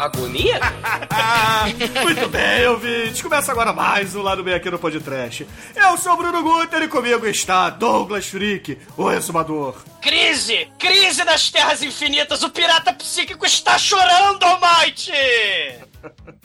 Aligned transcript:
Agonia? 0.00 0.58
Muito 2.02 2.26
bem, 2.30 2.66
ouvintes. 2.68 3.20
Começa 3.20 3.52
agora 3.52 3.70
mais 3.70 4.14
um 4.14 4.22
Lado 4.22 4.42
Bem 4.42 4.54
aqui 4.54 4.70
no 4.70 4.78
Podcast. 4.78 5.46
Eu 5.76 5.98
sou 5.98 6.14
o 6.14 6.16
Bruno 6.16 6.42
Guter 6.42 6.82
e 6.82 6.88
comigo 6.88 7.26
está 7.26 7.68
Douglas 7.68 8.26
Freak, 8.26 8.78
o 8.96 9.10
exumador. 9.10 9.76
Crise! 10.00 10.68
Crise 10.78 11.22
das 11.22 11.50
Terras 11.50 11.82
Infinitas! 11.82 12.42
O 12.42 12.48
pirata 12.48 12.94
psíquico 12.94 13.44
está 13.44 13.76
chorando, 13.76 14.42
Almighty! 14.42 15.12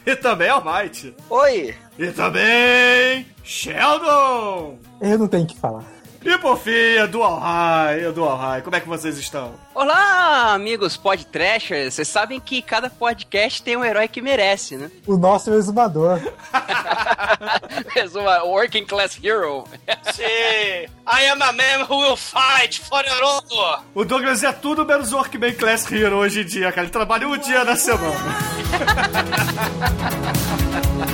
E 0.06 0.16
também 0.18 0.50
Almighty. 0.50 1.16
Oi! 1.30 1.74
E 1.98 2.08
também 2.12 3.26
Sheldon. 3.42 4.78
Eu 5.00 5.18
não 5.18 5.30
tenho 5.30 5.46
o 5.46 5.48
que 5.48 5.58
falar. 5.58 5.95
E 6.26 6.38
por 6.40 6.58
fim, 6.58 6.98
a 6.98 7.06
Dual 7.06 7.38
High. 7.38 8.08
A 8.08 8.12
Dual 8.12 8.36
High, 8.36 8.64
como 8.64 8.76
é 8.76 8.80
que 8.80 8.88
vocês 8.88 9.16
estão? 9.20 9.54
Olá, 9.76 10.56
amigos 10.56 10.98
podtrashers. 10.98 11.94
Vocês 11.94 12.08
sabem 12.08 12.40
que 12.40 12.64
cada 12.64 12.90
podcast 12.90 13.62
tem 13.62 13.78
um 13.78 13.86
herói 13.86 14.08
que 14.08 14.24
merece, 14.24 14.76
né? 14.76 14.90
O 15.06 15.18
nosso 15.18 15.52
é 15.52 15.54
o 15.54 15.58
exumador. 15.60 16.20
Mais 17.96 18.16
uma 18.16 18.44
working 18.44 18.86
class 18.86 19.20
hero. 19.24 19.66
Sim! 20.14 20.24
I 21.08 21.30
am 21.30 21.44
a 21.44 21.52
man 21.52 21.86
who 21.88 22.00
will 22.00 22.18
fight 22.18 22.82
for 22.82 23.04
your 23.06 23.24
honor! 23.24 23.84
O 23.94 24.04
Douglas 24.04 24.44
é 24.44 24.52
tudo 24.52 24.84
menos 24.84 25.14
Workman 25.14 25.54
Class 25.54 25.92
Hero 25.92 26.16
hoje 26.16 26.42
em 26.42 26.46
dia, 26.46 26.72
cara. 26.72 26.88
Ele 26.88 26.92
trabalha 26.92 27.28
um 27.28 27.38
dia 27.38 27.64
na 27.64 27.76
semana. 27.76 28.16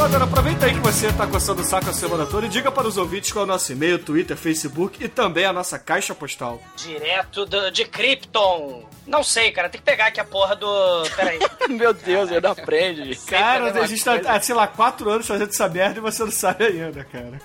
Exumador, 0.00 0.22
aproveita 0.22 0.64
aí 0.64 0.72
que 0.72 0.80
você 0.80 1.12
tá 1.12 1.26
coçando 1.26 1.60
o 1.60 1.64
saco 1.64 1.90
a 1.90 1.92
semana 1.92 2.24
toda 2.24 2.46
e 2.46 2.48
diga 2.48 2.72
para 2.72 2.88
os 2.88 2.96
ouvintes 2.96 3.30
qual 3.32 3.42
é 3.42 3.44
o 3.44 3.46
nosso 3.48 3.70
e-mail, 3.70 3.98
Twitter, 3.98 4.34
Facebook 4.34 5.04
e 5.04 5.08
também 5.08 5.44
a 5.44 5.52
nossa 5.52 5.78
caixa 5.78 6.14
postal. 6.14 6.58
Direto 6.74 7.44
do- 7.44 7.70
de 7.70 7.84
Krypton! 7.84 8.88
Não 9.06 9.22
sei, 9.22 9.50
cara, 9.52 9.68
tem 9.68 9.78
que 9.78 9.84
pegar 9.84 10.06
aqui 10.06 10.18
a 10.20 10.24
porra 10.24 10.56
do. 10.56 11.02
Peraí. 11.16 11.38
Meu 11.68 11.92
Deus, 11.92 12.30
ele 12.30 12.40
não 12.40 12.52
aprende. 12.52 13.14
Cara, 13.26 13.82
a 13.82 13.86
gente 13.86 14.02
tá, 14.04 14.14
há, 14.26 14.40
sei 14.40 14.54
lá, 14.54 14.66
quatro 14.68 15.10
anos 15.10 15.26
fazendo 15.26 15.50
essa 15.50 15.68
merda 15.68 15.98
e 15.98 16.00
você 16.00 16.22
não 16.24 16.30
sabe 16.30 16.64
ainda, 16.64 17.04
cara. 17.04 17.38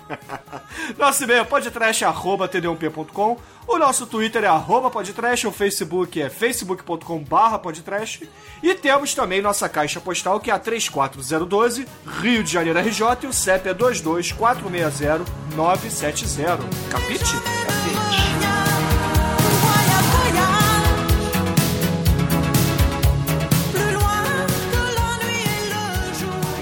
Nosso 0.96 1.24
e-mail 1.24 1.40
é 1.40 1.44
podtrash.td1p.com 1.44 3.36
O 3.66 3.78
nosso 3.78 4.06
Twitter 4.06 4.44
é 4.44 4.46
arroba 4.46 4.88
podtrash, 4.90 5.44
o 5.46 5.50
Facebook 5.52 6.22
é 6.22 6.30
facebook.com 6.30 7.18
barra 7.24 7.58
podtrash 7.58 8.22
e 8.62 8.72
temos 8.74 9.12
também 9.12 9.42
nossa 9.42 9.68
caixa 9.68 10.00
postal 10.00 10.38
que 10.38 10.52
é 10.52 10.54
a 10.54 10.58
34012, 10.60 11.84
Rio 12.20 12.44
de 12.46 12.52
Janeiro 12.52 12.78
RJ 12.78 13.24
e 13.24 13.26
o 13.26 13.32
CEP 13.32 13.68
é 13.68 13.74
22460 13.74 15.24
970. 15.56 16.58
Capite? 16.90 17.24
Jour. 26.18 26.54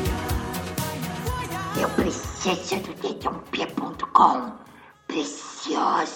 Eu 1.80 1.88
preciso 1.90 2.76
do 2.80 2.94
dedãopia.com. 2.94 4.52
Preciosa. 5.06 6.14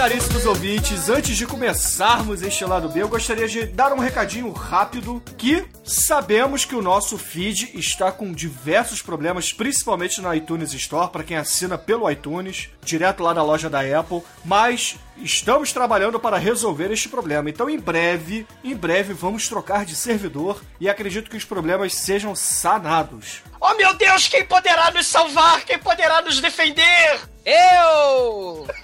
Caríssimos 0.00 0.46
ouvintes, 0.46 1.10
antes 1.10 1.36
de 1.36 1.46
começarmos 1.46 2.40
este 2.40 2.64
lado 2.64 2.88
B, 2.88 3.02
eu 3.02 3.08
gostaria 3.10 3.46
de 3.46 3.66
dar 3.66 3.92
um 3.92 3.98
recadinho 3.98 4.50
rápido 4.50 5.22
que 5.36 5.66
sabemos 5.84 6.64
que 6.64 6.74
o 6.74 6.80
nosso 6.80 7.18
feed 7.18 7.72
está 7.74 8.10
com 8.10 8.32
diversos 8.32 9.02
problemas, 9.02 9.52
principalmente 9.52 10.22
na 10.22 10.34
iTunes 10.34 10.72
Store, 10.72 11.10
para 11.10 11.22
quem 11.22 11.36
assina 11.36 11.76
pelo 11.76 12.10
iTunes, 12.10 12.70
direto 12.82 13.22
lá 13.22 13.34
da 13.34 13.42
loja 13.42 13.68
da 13.68 13.80
Apple, 13.80 14.22
mas 14.42 14.96
estamos 15.22 15.72
trabalhando 15.72 16.18
para 16.18 16.38
resolver 16.38 16.90
este 16.90 17.08
problema. 17.08 17.48
Então, 17.50 17.68
em 17.68 17.78
breve, 17.78 18.46
em 18.64 18.74
breve 18.74 19.12
vamos 19.12 19.48
trocar 19.48 19.84
de 19.84 19.94
servidor 19.94 20.60
e 20.80 20.88
acredito 20.88 21.30
que 21.30 21.36
os 21.36 21.44
problemas 21.44 21.94
sejam 21.94 22.34
sanados. 22.34 23.42
Oh 23.60 23.74
meu 23.74 23.94
Deus, 23.94 24.26
quem 24.28 24.44
poderá 24.44 24.90
nos 24.90 25.06
salvar? 25.06 25.64
Quem 25.64 25.78
poderá 25.78 26.22
nos 26.22 26.40
defender? 26.40 27.20
Eu! 27.44 28.66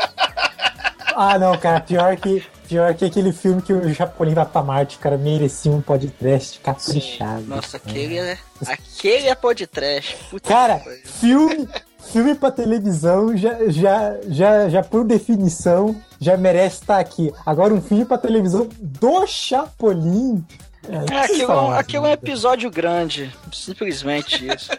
Ah, 1.18 1.38
não, 1.38 1.56
cara, 1.56 1.80
pior 1.80 2.14
que, 2.18 2.44
pior 2.68 2.92
que 2.94 3.02
aquele 3.02 3.32
filme 3.32 3.62
que 3.62 3.72
o 3.72 3.94
Chapolin 3.94 4.34
vai 4.34 4.44
pra 4.44 4.62
Marte, 4.62 4.98
cara, 4.98 5.16
merecia 5.16 5.72
um 5.72 5.80
podcast 5.80 6.60
caprichado. 6.60 7.40
Nossa, 7.46 7.78
aquele 7.78 8.18
é. 8.18 8.38
Aquele 8.66 9.28
é 9.28 9.34
podtrash. 9.34 10.14
Puta 10.28 10.46
Cara, 10.46 10.78
que 10.78 10.84
pariu. 10.84 11.00
filme, 11.06 11.68
filme 12.06 12.34
pra 12.34 12.50
televisão 12.50 13.36
já, 13.36 13.68
já, 13.68 14.16
já, 14.28 14.68
já 14.68 14.82
por 14.82 15.04
definição 15.04 15.94
já 16.20 16.36
merece 16.36 16.80
estar 16.82 16.98
aqui. 16.98 17.32
Agora 17.44 17.74
um 17.74 17.80
filme 17.82 18.04
pra 18.04 18.16
televisão 18.18 18.68
do 18.80 19.26
Chapolin. 19.26 20.44
É, 20.88 20.98
aquilo, 21.18 21.52
é 21.52 21.60
um- 21.60 21.70
aquilo 21.72 22.06
é 22.06 22.10
um 22.10 22.12
episódio 22.12 22.70
grande. 22.70 23.34
Simplesmente 23.52 24.46
isso. 24.46 24.70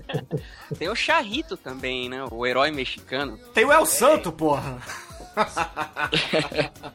Tem 0.78 0.88
o 0.88 0.94
Charrito 0.96 1.54
também, 1.56 2.08
né? 2.08 2.24
O 2.30 2.46
herói 2.46 2.70
mexicano. 2.70 3.38
Tem 3.52 3.64
o 3.64 3.70
El 3.72 3.84
Santo, 3.84 4.32
porra! 4.32 4.78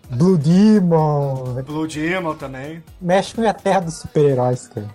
Blue 0.10 0.38
Demon. 0.38 1.62
Blue 1.64 1.88
Demon 1.88 2.36
também. 2.36 2.84
México 3.00 3.42
é 3.42 3.50
a 3.50 3.54
terra 3.54 3.82
dos 3.82 3.96
super-heróis, 4.00 4.68
cara. 4.68 4.88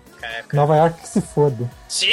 Nova 0.53 0.75
York 0.77 1.01
que 1.01 1.07
se 1.07 1.21
foda. 1.21 1.69
Sim! 1.87 2.07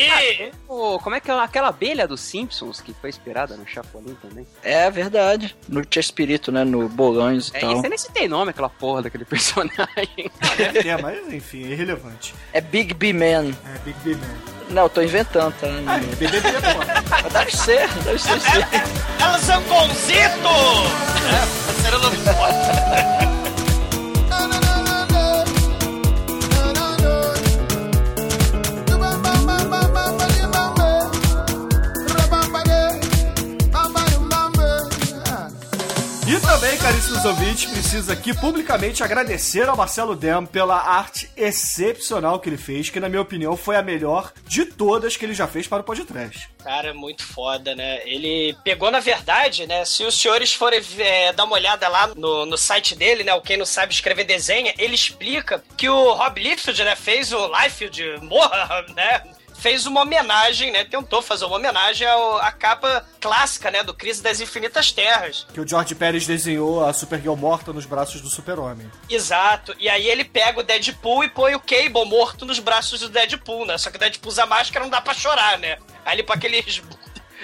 Pô, 0.66 0.98
como 1.00 1.16
é 1.16 1.20
que 1.20 1.30
é 1.30 1.34
aquela 1.34 1.68
abelha 1.68 2.06
dos 2.06 2.20
Simpsons 2.20 2.80
que 2.80 2.94
foi 3.00 3.10
inspirada 3.10 3.56
no 3.56 3.66
Chapolin 3.66 4.14
também? 4.22 4.46
É 4.62 4.90
verdade. 4.90 5.56
No 5.68 5.84
Tia 5.84 6.00
Espírito, 6.00 6.50
né? 6.52 6.64
No 6.64 6.88
Bolões 6.88 7.48
e 7.48 7.56
É, 7.56 7.60
tal. 7.60 7.72
esse 7.72 7.88
nem 7.88 7.98
se 7.98 8.10
tem 8.12 8.28
nome, 8.28 8.50
aquela 8.50 8.68
porra 8.68 9.02
daquele 9.02 9.24
personagem. 9.26 10.30
Deve 10.56 10.82
ter, 10.82 11.00
mas 11.02 11.32
enfim, 11.32 11.64
é 11.64 11.68
irrelevante. 11.70 12.34
É 12.52 12.60
Big 12.60 12.94
B 12.94 13.12
Man. 13.12 13.50
É 13.74 13.78
Big 13.84 13.98
B 14.04 14.14
Man. 14.14 14.34
Não, 14.70 14.84
eu 14.84 14.88
tô 14.88 15.02
inventando, 15.02 15.52
tá? 15.60 15.66
Ah, 15.86 15.96
é 15.96 16.00
BBB, 16.16 16.40
porra. 16.40 17.02
Mas 17.22 17.32
Deve 17.32 17.56
ser, 17.56 17.88
deve 18.04 18.18
ser 18.18 18.40
sim. 18.40 18.48
Zangonzito! 19.44 20.48
É, 21.28 21.82
será 21.82 21.98
o 21.98 22.00
nome 22.02 22.16
forte. 22.16 23.22
E 23.22 23.31
caríssimos 37.12 37.24
ouvintes, 37.24 37.64
preciso 37.66 38.12
aqui 38.12 38.34
publicamente 38.34 39.02
agradecer 39.02 39.68
ao 39.68 39.76
Marcelo 39.76 40.16
Dem 40.16 40.46
pela 40.46 40.76
arte 40.76 41.30
excepcional 41.36 42.40
que 42.40 42.48
ele 42.48 42.56
fez, 42.56 42.88
que 42.88 43.00
na 43.00 43.08
minha 43.08 43.20
opinião 43.20 43.56
foi 43.56 43.76
a 43.76 43.82
melhor 43.82 44.32
de 44.46 44.64
todas 44.64 45.16
que 45.16 45.24
ele 45.24 45.34
já 45.34 45.46
fez 45.46 45.66
para 45.66 45.80
o 45.80 45.84
podcast. 45.84 46.48
Cara, 46.62 46.94
muito 46.94 47.22
foda, 47.24 47.74
né? 47.74 48.00
Ele 48.06 48.56
pegou, 48.64 48.90
na 48.90 49.00
verdade, 49.00 49.66
né? 49.66 49.84
Se 49.84 50.04
os 50.04 50.18
senhores 50.18 50.54
forem 50.54 50.80
é, 50.98 51.32
dar 51.32 51.44
uma 51.44 51.54
olhada 51.54 51.88
lá 51.88 52.08
no, 52.08 52.46
no 52.46 52.56
site 52.56 52.94
dele, 52.94 53.24
né? 53.24 53.34
O 53.34 53.42
Quem 53.42 53.56
Não 53.56 53.66
Sabe 53.66 53.92
Escrever 53.92 54.24
Desenha, 54.24 54.72
ele 54.78 54.94
explica 54.94 55.62
que 55.76 55.88
o 55.88 56.12
Rob 56.14 56.40
Liefeld, 56.40 56.82
né? 56.84 56.96
Fez 56.96 57.32
o 57.32 57.48
Liefeld, 57.48 58.20
morra, 58.22 58.86
né? 58.94 59.22
Fez 59.62 59.86
uma 59.86 60.02
homenagem, 60.02 60.72
né? 60.72 60.82
Tentou 60.82 61.22
fazer 61.22 61.44
uma 61.44 61.54
homenagem 61.54 62.04
ao- 62.04 62.38
à 62.38 62.50
capa 62.50 63.06
clássica, 63.20 63.70
né? 63.70 63.84
Do 63.84 63.94
Crise 63.94 64.20
das 64.20 64.40
Infinitas 64.40 64.90
Terras. 64.90 65.46
Que 65.54 65.60
o 65.60 65.66
George 65.68 65.94
Pérez 65.94 66.26
desenhou 66.26 66.84
a 66.84 66.92
Supergirl 66.92 67.36
morta 67.36 67.72
nos 67.72 67.86
braços 67.86 68.20
do 68.20 68.28
super-homem. 68.28 68.90
Exato. 69.08 69.72
E 69.78 69.88
aí 69.88 70.08
ele 70.08 70.24
pega 70.24 70.58
o 70.58 70.64
Deadpool 70.64 71.22
e 71.22 71.28
põe 71.28 71.54
o 71.54 71.60
Cable 71.60 72.04
morto 72.04 72.44
nos 72.44 72.58
braços 72.58 72.98
do 72.98 73.08
Deadpool, 73.08 73.64
né? 73.64 73.78
Só 73.78 73.88
que 73.88 73.96
o 73.96 74.00
Deadpool 74.00 74.32
usa 74.32 74.44
máscara 74.46 74.84
não 74.84 74.90
dá 74.90 75.00
pra 75.00 75.14
chorar, 75.14 75.56
né? 75.58 75.78
Aí 76.04 76.16
ele 76.16 76.24
põe 76.24 76.36
aqueles 76.36 76.82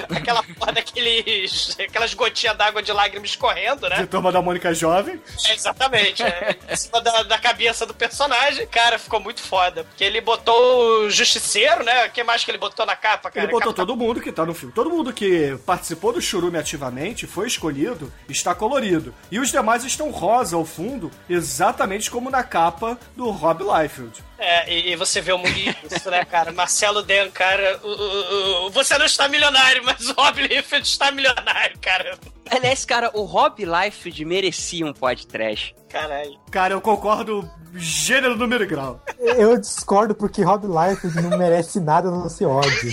aquela 0.11 0.43
porra 0.43 0.73
daqueles. 0.73 1.77
aquelas 1.79 2.15
gotinhas 2.15 2.57
d'água 2.57 2.83
de 2.83 2.93
lágrimas 2.93 3.31
escorrendo, 3.31 3.89
né? 3.89 3.97
De 3.97 4.07
turma 4.07 4.31
da 4.33 4.41
Mônica 4.43 4.73
Jovem. 4.75 5.21
É, 5.47 5.55
exatamente, 5.55 6.23
é. 6.23 6.57
Em 6.71 6.77
cima 6.77 7.01
da, 7.01 7.23
da 7.23 7.39
cabeça 7.39 7.87
do 7.87 7.95
personagem. 7.95 8.67
Cara, 8.67 8.99
ficou 8.99 9.21
muito 9.21 9.41
foda. 9.41 9.85
Porque 9.85 10.05
ele 10.05 10.21
botou 10.21 11.05
o 11.07 11.11
Justiceiro, 11.11 11.85
né? 11.85 12.07
O 12.07 12.11
que 12.11 12.23
mais 12.23 12.45
que 12.45 12.51
ele 12.51 12.59
botou 12.59 12.85
na 12.87 12.97
capa, 12.97 13.31
cara? 13.31 13.45
Ele 13.47 13.53
botou 13.53 13.73
Capitão- 13.73 13.87
todo 13.87 13.97
mundo 13.99 14.21
que 14.21 14.33
tá 14.33 14.45
no 14.45 14.55
filme. 14.55 14.75
Todo 14.75 14.91
mundo 14.91 15.13
que 15.13 15.57
participou 15.67 16.13
do 16.13 16.21
Churume 16.21 16.59
ativamente, 16.59 17.27
foi 17.27 17.47
escolhido, 17.47 18.13
está 18.29 18.55
colorido. 18.55 19.15
E 19.31 19.39
os 19.39 19.51
demais 19.51 19.85
estão 19.85 20.11
rosa 20.11 20.57
ao 20.57 20.65
fundo, 20.65 21.11
exatamente 21.29 22.11
como 22.11 22.31
na 22.31 22.43
capa 22.43 22.99
do 23.17 23.31
Rob 23.31 23.63
Liefeld. 23.65 24.23
É, 24.39 24.73
e, 24.73 24.93
e 24.93 24.97
você 24.97 25.21
vê 25.21 25.33
o 25.33 25.39
mundo 25.39 25.51
isso, 25.91 26.11
né, 26.11 26.25
cara? 26.25 26.53
Marcelo 26.53 27.03
Den, 27.03 27.29
cara, 27.31 27.81
o- 27.83 27.89
o- 27.89 28.67
o- 28.67 28.71
você 28.71 28.97
não 28.97 29.07
está 29.07 29.27
milionário, 29.29 29.83
mas 29.85 30.09
o 30.09 30.13
Rob 30.13 30.41
Liefeld 30.47 30.87
está 30.87 31.11
milionário, 31.11 31.77
cara. 31.81 32.17
Aliás, 32.51 32.85
cara, 32.85 33.11
o 33.15 33.25
Rob 33.25 33.65
Liefeld 33.65 34.25
merecia 34.25 34.87
um 34.87 34.93
podcast. 34.93 35.75
Caralho. 35.89 36.39
Cara, 36.53 36.75
eu 36.75 36.81
concordo 36.81 37.51
gênero, 37.75 38.37
número 38.37 38.63
e 38.63 38.67
grau. 38.67 39.03
Eu 39.19 39.59
discordo 39.59 40.15
porque 40.15 40.43
Rob 40.43 40.67
Liefeld 40.67 41.21
não 41.21 41.37
merece 41.37 41.81
nada 41.81 42.09
no 42.11 42.31
seu 42.31 42.51
ódio. 42.51 42.71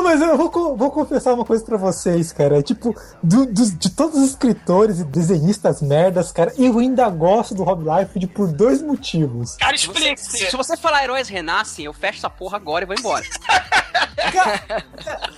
Não, 0.00 0.04
mas 0.04 0.20
eu 0.22 0.34
vou, 0.34 0.76
vou 0.76 0.90
confessar 0.90 1.34
uma 1.34 1.44
coisa 1.44 1.62
pra 1.62 1.76
vocês, 1.76 2.32
cara. 2.32 2.62
Tipo, 2.62 2.94
do- 3.22 3.44
dos- 3.44 3.76
de 3.78 3.90
todos 3.90 4.16
os 4.18 4.30
escritores 4.30 4.98
e 4.98 5.04
desenhistas 5.04 5.82
merdas, 5.82 6.32
cara, 6.32 6.54
eu 6.56 6.78
ainda 6.78 7.06
gosto 7.10 7.54
do 7.54 7.62
Rob 7.62 7.84
Liefeld 7.84 8.26
por 8.28 8.48
dois 8.50 8.80
motivos. 8.80 9.56
Cara, 9.56 9.76
Se 9.76 9.84
explique-se. 9.86 10.56
você 10.56 10.74
falar 10.74 11.04
heróis 11.04 11.28
renascem, 11.28 11.84
eu 11.84 11.92
fecho 11.92 12.16
essa 12.18 12.30
porra 12.30 12.56
agora 12.56 12.84
e 12.84 12.86
vou 12.86 12.96
embora. 12.98 13.24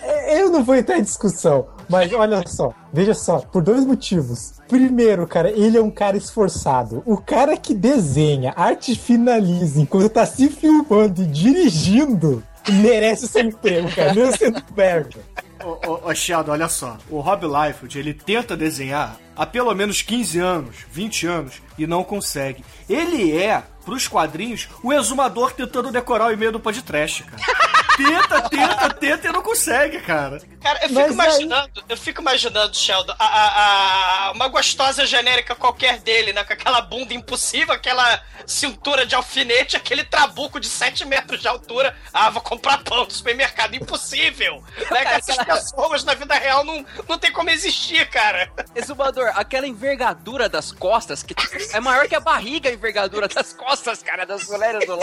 É, 0.00 0.41
Eu 0.41 0.50
não 0.50 0.62
vou 0.62 0.75
entrar 0.76 0.99
em 0.99 1.03
discussão, 1.03 1.67
mas 1.88 2.12
olha 2.12 2.43
só, 2.47 2.73
veja 2.93 3.14
só, 3.14 3.38
por 3.38 3.62
dois 3.62 3.85
motivos. 3.85 4.55
Primeiro, 4.69 5.26
cara, 5.26 5.50
ele 5.50 5.76
é 5.76 5.82
um 5.82 5.91
cara 5.91 6.17
esforçado. 6.17 7.03
O 7.05 7.17
cara 7.17 7.56
que 7.56 7.75
desenha, 7.75 8.53
arte 8.56 8.94
finaliza 8.94 9.81
enquanto 9.81 10.09
tá 10.09 10.25
se 10.25 10.49
filmando 10.49 11.23
e 11.23 11.26
dirigindo, 11.26 12.43
merece 12.70 13.26
seu 13.26 13.43
emprego, 13.43 13.91
cara, 13.94 14.14
mesmo 14.14 14.37
sendo 14.37 14.62
merda. 14.76 15.19
Ô, 15.64 15.79
ô, 15.91 16.09
ô, 16.09 16.14
Sheldon, 16.14 16.53
olha 16.53 16.69
só. 16.69 16.99
O 17.09 17.20
Rob 17.20 17.47
Liefeld, 17.47 17.99
ele 17.99 18.14
tenta 18.14 18.56
desenhar 18.56 19.17
há 19.37 19.46
pelo 19.46 19.75
menos 19.75 20.02
15 20.02 20.38
anos, 20.38 20.76
20 20.90 21.26
anos, 21.26 21.55
e 21.79 21.87
não 21.87 22.05
consegue. 22.05 22.64
Ele 22.88 23.37
é, 23.37 23.62
pros 23.84 24.06
quadrinhos, 24.08 24.69
o 24.82 24.93
exumador 24.93 25.52
tentando 25.52 25.90
decorar 25.90 26.26
o 26.26 26.32
e-mail 26.32 26.52
do 26.52 26.61
podcast, 26.61 27.23
cara. 27.25 27.43
Tenta, 27.94 28.49
tenta, 28.49 28.88
tenta 28.94 29.29
e 29.29 29.32
não 29.32 29.43
consegue, 29.43 30.00
cara. 30.00 30.40
Cara, 30.62 30.79
eu 30.82 30.88
fico 30.88 30.94
Mas 30.94 31.06
aí- 31.08 31.12
imaginando, 31.12 31.84
eu 31.87 31.96
fico 31.96 32.23
imaginando, 32.23 32.75
Sheldon, 32.75 33.14
a, 33.19 33.25
a- 33.26 34.29
a- 34.29 34.32
uma 34.32 34.49
gostosa 34.49 35.05
genérica 35.05 35.55
qualquer 35.55 35.99
dele, 35.99 36.32
né? 36.32 36.43
Com 36.43 36.55
aquela 36.55 36.81
bunda 36.81 37.12
impossível, 37.12 37.75
aquela 37.75 38.23
cintura 38.46 39.05
de 39.05 39.14
alfinete, 39.14 39.76
aquele 39.76 40.05
trabuco 40.05 40.58
de 40.58 40.69
7 40.69 41.05
metros 41.05 41.43
de 41.43 41.49
altura. 41.49 41.94
Ah, 42.14 42.31
vou 42.31 42.40
comprar 42.40 42.82
pão 42.82 43.05
do 43.05 43.12
supermercado. 43.12 43.75
Impossível! 43.75 44.64
Né? 44.90 45.05
Que 45.05 45.14
essas 45.31 45.37
pessoas 45.44 46.02
na 46.02 46.14
vida 46.14 46.35
real 46.35 46.64
não, 46.64 46.85
não 47.08 47.19
tem 47.19 47.31
como 47.31 47.50
existir, 47.50 48.08
cara. 48.08 48.50
Exumador, 48.75 49.22
aquela 49.31 49.67
envergadura 49.67 50.49
das 50.49 50.73
costas, 50.73 51.23
que 51.23 51.35
é 51.73 51.81
maior 51.81 52.09
que 52.09 52.15
a 52.15 52.21
barriga 52.21 52.69
a 52.69 52.73
envergadura 52.73 53.29
das 53.29 53.53
costas, 53.53 54.03
cara, 54.03 54.25
das 54.25 54.47
mulheres 54.49 54.87
do. 54.87 54.99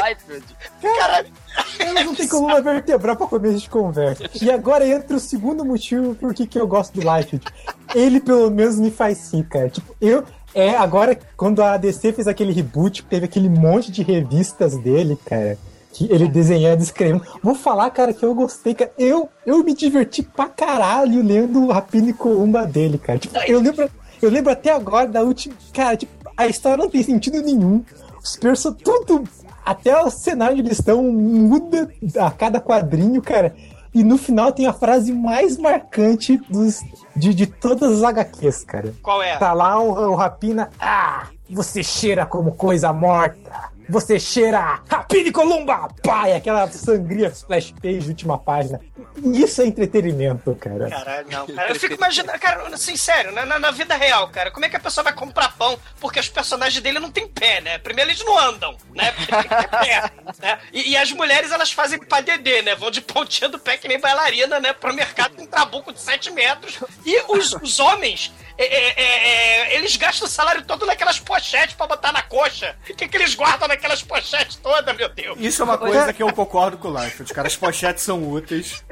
Caralho. 0.81 1.31
Elas 1.79 2.05
não 2.05 2.15
tem 2.15 2.27
coluna 2.27 2.61
vertebral 2.61 3.15
pra 3.15 3.27
começo 3.27 3.59
de 3.59 3.69
conversa. 3.69 4.29
E 4.41 4.51
agora 4.51 4.87
entra 4.87 5.15
o 5.15 5.19
segundo 5.19 5.65
motivo 5.65 6.15
por 6.15 6.33
que 6.33 6.59
eu 6.59 6.67
gosto 6.67 6.93
do 6.93 7.01
Liefeld. 7.01 7.45
Ele 7.93 8.19
pelo 8.19 8.49
menos 8.49 8.77
me 8.77 8.91
faz 8.91 9.31
rir, 9.33 9.43
cara. 9.43 9.69
Tipo, 9.69 9.95
eu. 9.99 10.23
É, 10.53 10.75
agora, 10.75 11.17
quando 11.37 11.61
a 11.61 11.77
DC 11.77 12.13
fez 12.13 12.27
aquele 12.27 12.51
reboot, 12.51 13.03
teve 13.03 13.25
aquele 13.25 13.49
monte 13.49 13.91
de 13.91 14.01
revistas 14.01 14.75
dele, 14.77 15.17
cara. 15.25 15.57
Que 15.91 16.11
ele 16.11 16.27
desenhando, 16.27 16.81
escrevendo. 16.81 17.23
Vou 17.41 17.55
falar, 17.55 17.89
cara, 17.91 18.13
que 18.13 18.23
eu 18.23 18.33
gostei, 18.33 18.73
cara. 18.73 18.91
Eu, 18.97 19.29
eu 19.45 19.63
me 19.63 19.73
diverti 19.73 20.23
pra 20.23 20.45
caralho 20.47 21.23
lendo 21.23 21.65
o 21.65 21.71
Rapina 21.71 22.09
e 22.09 22.13
Columba 22.13 22.65
dele, 22.65 22.97
cara. 22.97 23.19
Tipo, 23.19 23.37
eu 23.47 23.59
lembro, 23.59 23.89
eu 24.21 24.29
lembro 24.29 24.51
até 24.51 24.71
agora 24.71 25.07
da 25.07 25.21
última. 25.21 25.55
Cara, 25.73 25.97
tipo, 25.97 26.11
a 26.35 26.47
história 26.47 26.77
não 26.77 26.89
tem 26.89 27.03
sentido 27.03 27.41
nenhum. 27.41 27.83
Os 28.23 28.35
perso 28.35 28.73
tudo. 28.73 29.23
Até 29.65 29.95
o 30.01 30.09
cenário 30.09 30.53
onde 30.53 30.63
eles 30.63 30.79
estão 30.79 31.03
muda 31.03 31.91
a 32.17 32.31
cada 32.31 32.59
quadrinho, 32.59 33.21
cara. 33.21 33.55
E 33.93 34.03
no 34.03 34.17
final 34.17 34.51
tem 34.51 34.67
a 34.67 34.73
frase 34.73 35.11
mais 35.11 35.57
marcante 35.57 36.37
dos, 36.49 36.79
de, 37.15 37.33
de 37.33 37.47
todas 37.47 37.97
as 37.97 38.03
HQs, 38.03 38.63
cara. 38.63 38.93
Qual 39.01 39.21
é? 39.21 39.37
Tá 39.37 39.53
lá 39.53 39.79
o, 39.79 40.11
o 40.11 40.15
Rapina. 40.15 40.69
Ah, 40.79 41.27
você 41.49 41.83
cheira 41.83 42.25
como 42.25 42.51
coisa 42.51 42.93
morta. 42.93 43.69
Você 43.89 44.19
cheira 44.19 44.81
Rapina 44.87 45.29
e 45.29 45.31
Columba! 45.31 45.87
E 46.27 46.33
aquela 46.33 46.69
sangria 46.71 47.27
splash 47.29 47.73
page, 47.81 48.07
última 48.07 48.37
página. 48.37 48.79
Isso 49.23 49.61
é 49.61 49.65
entretenimento, 49.65 50.53
cara. 50.55 50.89
Caralho, 50.89 51.27
não, 51.31 51.47
cara. 51.47 51.69
Eu 51.69 51.75
fico 51.75 51.95
imaginando, 51.95 52.39
cara, 52.39 52.67
assim, 52.67 52.95
sério, 52.95 53.31
na, 53.31 53.45
na, 53.45 53.57
na 53.57 53.71
vida 53.71 53.95
real, 53.95 54.29
cara, 54.29 54.51
como 54.51 54.65
é 54.65 54.69
que 54.69 54.75
a 54.75 54.79
pessoa 54.79 55.03
vai 55.03 55.13
comprar 55.13 55.55
pão? 55.57 55.79
Porque 55.99 56.19
os 56.19 56.29
personagens 56.29 56.81
dele 56.81 56.99
não 56.99 57.11
têm 57.11 57.27
pé, 57.27 57.61
né? 57.61 57.79
Primeiro 57.79 58.11
eles 58.11 58.23
não 58.23 58.37
andam, 58.37 58.77
né? 58.93 59.11
Porque 59.11 59.31
tem 59.31 59.43
que 59.43 59.55
ter 59.55 59.69
pé, 59.69 60.11
né? 60.39 60.59
E, 60.71 60.91
e 60.91 60.97
as 60.97 61.11
mulheres, 61.11 61.51
elas 61.51 61.71
fazem 61.71 61.99
padedê, 61.99 62.61
né? 62.61 62.75
Vão 62.75 62.91
de 62.91 63.01
pontinha 63.01 63.49
do 63.49 63.57
pé 63.57 63.77
que 63.77 63.87
nem 63.87 63.99
bailarina, 63.99 64.59
né? 64.59 64.71
Pro 64.71 64.93
mercado 64.93 65.35
com 65.35 65.43
um 65.43 65.47
trabuco 65.47 65.91
de 65.91 65.99
7 65.99 66.31
metros. 66.31 66.79
E 67.05 67.21
os, 67.27 67.53
os 67.53 67.79
homens, 67.79 68.31
é, 68.57 68.65
é, 68.65 68.93
é, 68.97 69.71
é, 69.71 69.75
eles 69.75 69.95
gastam 69.95 70.27
o 70.27 70.29
salário 70.29 70.63
todo 70.65 70.85
naquelas 70.85 71.17
pochetes 71.17 71.75
pra 71.75 71.87
botar 71.87 72.11
na 72.11 72.21
coxa. 72.21 72.75
O 72.89 72.93
que, 72.93 73.07
que 73.07 73.17
eles 73.17 73.33
guardam 73.33 73.67
naquelas 73.79 74.03
pochetes 74.03 74.57
todas, 74.57 74.95
meu 74.95 75.09
Deus? 75.09 75.37
Isso 75.39 75.61
é 75.61 75.65
uma 75.65 75.77
coisa 75.77 76.11
que 76.13 76.21
eu 76.21 76.31
concordo 76.33 76.77
com 76.77 76.89
o 76.89 76.99
Liefeld, 77.01 77.33
cara. 77.33 77.47
As 77.47 77.55
pochetes 77.55 78.03
são 78.03 78.29
úteis. 78.29 78.83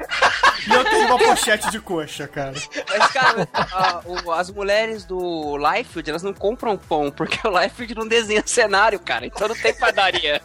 E 0.66 0.72
eu 0.72 0.84
tenho 0.84 1.06
uma 1.06 1.18
pochete 1.18 1.70
de 1.70 1.78
coxa, 1.78 2.26
cara. 2.26 2.54
Mas, 2.88 3.06
cara, 3.12 3.48
a- 3.54 4.00
o- 4.04 4.32
as 4.32 4.50
mulheres 4.50 5.04
do 5.04 5.56
Liefeld, 5.56 6.08
elas 6.10 6.22
não 6.22 6.32
compram 6.32 6.76
pão, 6.76 7.10
porque 7.10 7.38
o 7.46 7.58
Liefeld 7.58 7.94
não 7.94 8.08
desenha 8.08 8.42
cenário, 8.44 8.98
cara, 8.98 9.26
então 9.26 9.46
não 9.46 9.54
tem 9.54 9.74
padaria. 9.74 10.40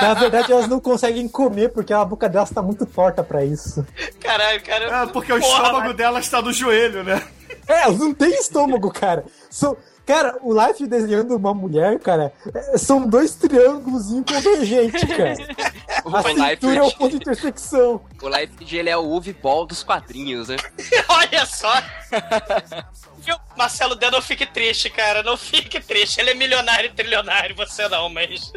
Na 0.00 0.14
verdade, 0.14 0.52
elas 0.52 0.68
não 0.68 0.78
conseguem 0.78 1.26
comer 1.28 1.70
porque 1.70 1.92
a 1.92 2.04
boca 2.04 2.28
delas 2.28 2.50
tá 2.50 2.62
muito 2.62 2.84
torta 2.86 3.22
pra 3.24 3.44
isso. 3.44 3.84
Caralho, 4.20 4.62
cara. 4.62 5.02
É, 5.02 5.06
porque 5.06 5.32
o 5.32 5.40
Porra, 5.40 5.62
estômago 5.62 5.94
dela 5.94 6.20
está 6.20 6.40
no 6.42 6.52
joelho, 6.52 7.02
né? 7.02 7.22
É, 7.66 7.82
elas 7.82 7.98
não 7.98 8.12
têm 8.14 8.30
estômago, 8.34 8.92
cara. 8.92 9.24
São, 9.50 9.76
cara, 10.06 10.38
o 10.42 10.54
Life 10.54 10.86
desenhando 10.86 11.36
uma 11.36 11.52
mulher, 11.52 11.98
cara, 11.98 12.32
é- 12.54 12.78
são 12.78 13.06
dois 13.06 13.34
triângulos 13.34 14.06
convergentes, 14.26 15.02
cara. 15.16 15.34
A 16.04 16.08
O 16.08 16.22
cintura 16.22 16.78
é 16.78 16.82
o 16.82 16.92
ponto 16.92 17.10
de 17.10 17.16
intersecção. 17.16 18.00
o 18.22 18.28
Liefeld, 18.28 18.76
ele 18.76 18.88
é 18.90 18.96
o 18.96 19.02
Uwe 19.02 19.32
Ball 19.32 19.66
dos 19.66 19.82
quadrinhos, 19.82 20.48
né? 20.48 20.56
Olha 21.08 21.44
só. 21.44 21.72
Viu? 23.18 23.36
Marcelo 23.56 23.96
Dé, 23.96 24.10
não 24.10 24.22
fique 24.22 24.46
triste, 24.46 24.88
cara. 24.88 25.22
Não 25.22 25.36
fique 25.36 25.80
triste. 25.80 26.20
Ele 26.20 26.30
é 26.30 26.34
milionário 26.34 26.90
e 26.90 26.92
trilionário, 26.92 27.56
você 27.56 27.88
não, 27.88 28.08
mas. 28.08 28.52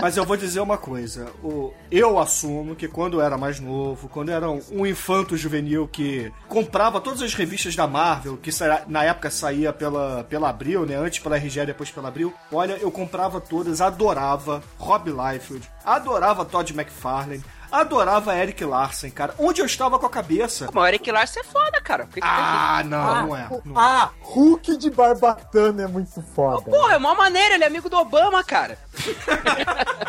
Mas 0.00 0.16
eu 0.16 0.24
vou 0.24 0.36
dizer 0.36 0.60
uma 0.60 0.78
coisa. 0.78 1.26
O, 1.42 1.72
eu 1.90 2.18
assumo 2.18 2.74
que 2.74 2.88
quando 2.88 3.18
eu 3.18 3.22
era 3.22 3.36
mais 3.36 3.60
novo, 3.60 4.08
quando 4.08 4.30
eu 4.30 4.34
era 4.36 4.50
um, 4.50 4.60
um 4.72 4.86
infanto 4.86 5.36
juvenil 5.36 5.88
que 5.88 6.32
comprava 6.48 7.00
todas 7.00 7.22
as 7.22 7.34
revistas 7.34 7.76
da 7.76 7.86
Marvel, 7.86 8.36
que 8.36 8.50
na 8.88 9.04
época 9.04 9.30
saía 9.30 9.72
pela, 9.72 10.24
pela 10.24 10.48
Abril, 10.48 10.86
né? 10.86 10.96
Antes 10.96 11.18
pela 11.20 11.36
RG, 11.36 11.66
depois 11.66 11.90
pela 11.90 12.08
Abril. 12.08 12.32
Olha, 12.52 12.74
eu 12.74 12.90
comprava 12.90 13.40
todas, 13.40 13.80
adorava 13.80 14.62
Rob 14.78 15.10
Liefeld, 15.10 15.68
adorava 15.84 16.44
Todd 16.44 16.72
McFarlane, 16.72 17.42
adorava 17.70 18.34
Eric 18.36 18.64
Larsen, 18.64 19.10
cara. 19.10 19.34
Onde 19.38 19.60
eu 19.60 19.66
estava 19.66 19.98
com 19.98 20.06
a 20.06 20.10
cabeça? 20.10 20.68
Mas 20.72 20.84
o 20.84 20.86
Eric 20.86 21.10
Larson 21.10 21.40
é 21.40 21.44
foda, 21.44 21.80
cara. 21.80 22.04
Que 22.06 22.14
que 22.14 22.20
tem- 22.20 22.28
Ah, 22.28 22.82
não, 22.84 23.26
não 23.26 23.36
é. 23.36 23.48
Não 23.64 23.80
é. 23.80 23.84
Ah, 23.84 24.10
Hulk 24.20 24.76
de 24.76 24.90
barbatana 24.90 25.82
é 25.82 25.86
muito 25.86 26.22
foda. 26.34 26.62
Porra, 26.70 26.94
é 26.94 26.98
mó 26.98 27.14
maneiro, 27.14 27.54
ele 27.54 27.64
é 27.64 27.66
amigo 27.66 27.88
do 27.88 27.96
Obama, 27.98 28.42
cara. 28.44 28.78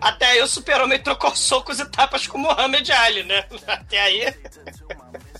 Até 0.00 0.26
aí 0.26 0.42
o 0.42 0.46
Super-Homem 0.46 0.98
trocou 1.02 1.34
socos 1.34 1.78
e 1.78 1.84
tapas 1.86 2.26
com 2.26 2.38
o 2.38 2.42
Mohamed 2.42 2.90
Ali, 2.92 3.22
né? 3.24 3.44
Até 3.66 4.00
aí. 4.00 4.34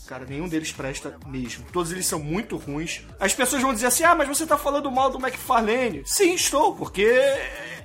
Cara, 0.09 0.25
nenhum 0.25 0.49
deles 0.49 0.73
presta 0.73 1.19
mesmo. 1.27 1.67
Todos 1.71 1.93
eles 1.93 2.07
são 2.07 2.19
muito 2.19 2.57
ruins. 2.57 3.03
As 3.21 3.35
pessoas 3.35 3.61
vão 3.61 3.75
dizer 3.75 3.89
assim: 3.89 4.05
ah, 4.05 4.15
mas 4.15 4.27
você 4.27 4.47
tá 4.47 4.57
falando 4.57 4.91
mal 4.91 5.11
do 5.11 5.19
McFarlane. 5.19 6.03
Sim, 6.07 6.33
estou, 6.33 6.75
porque 6.75 7.07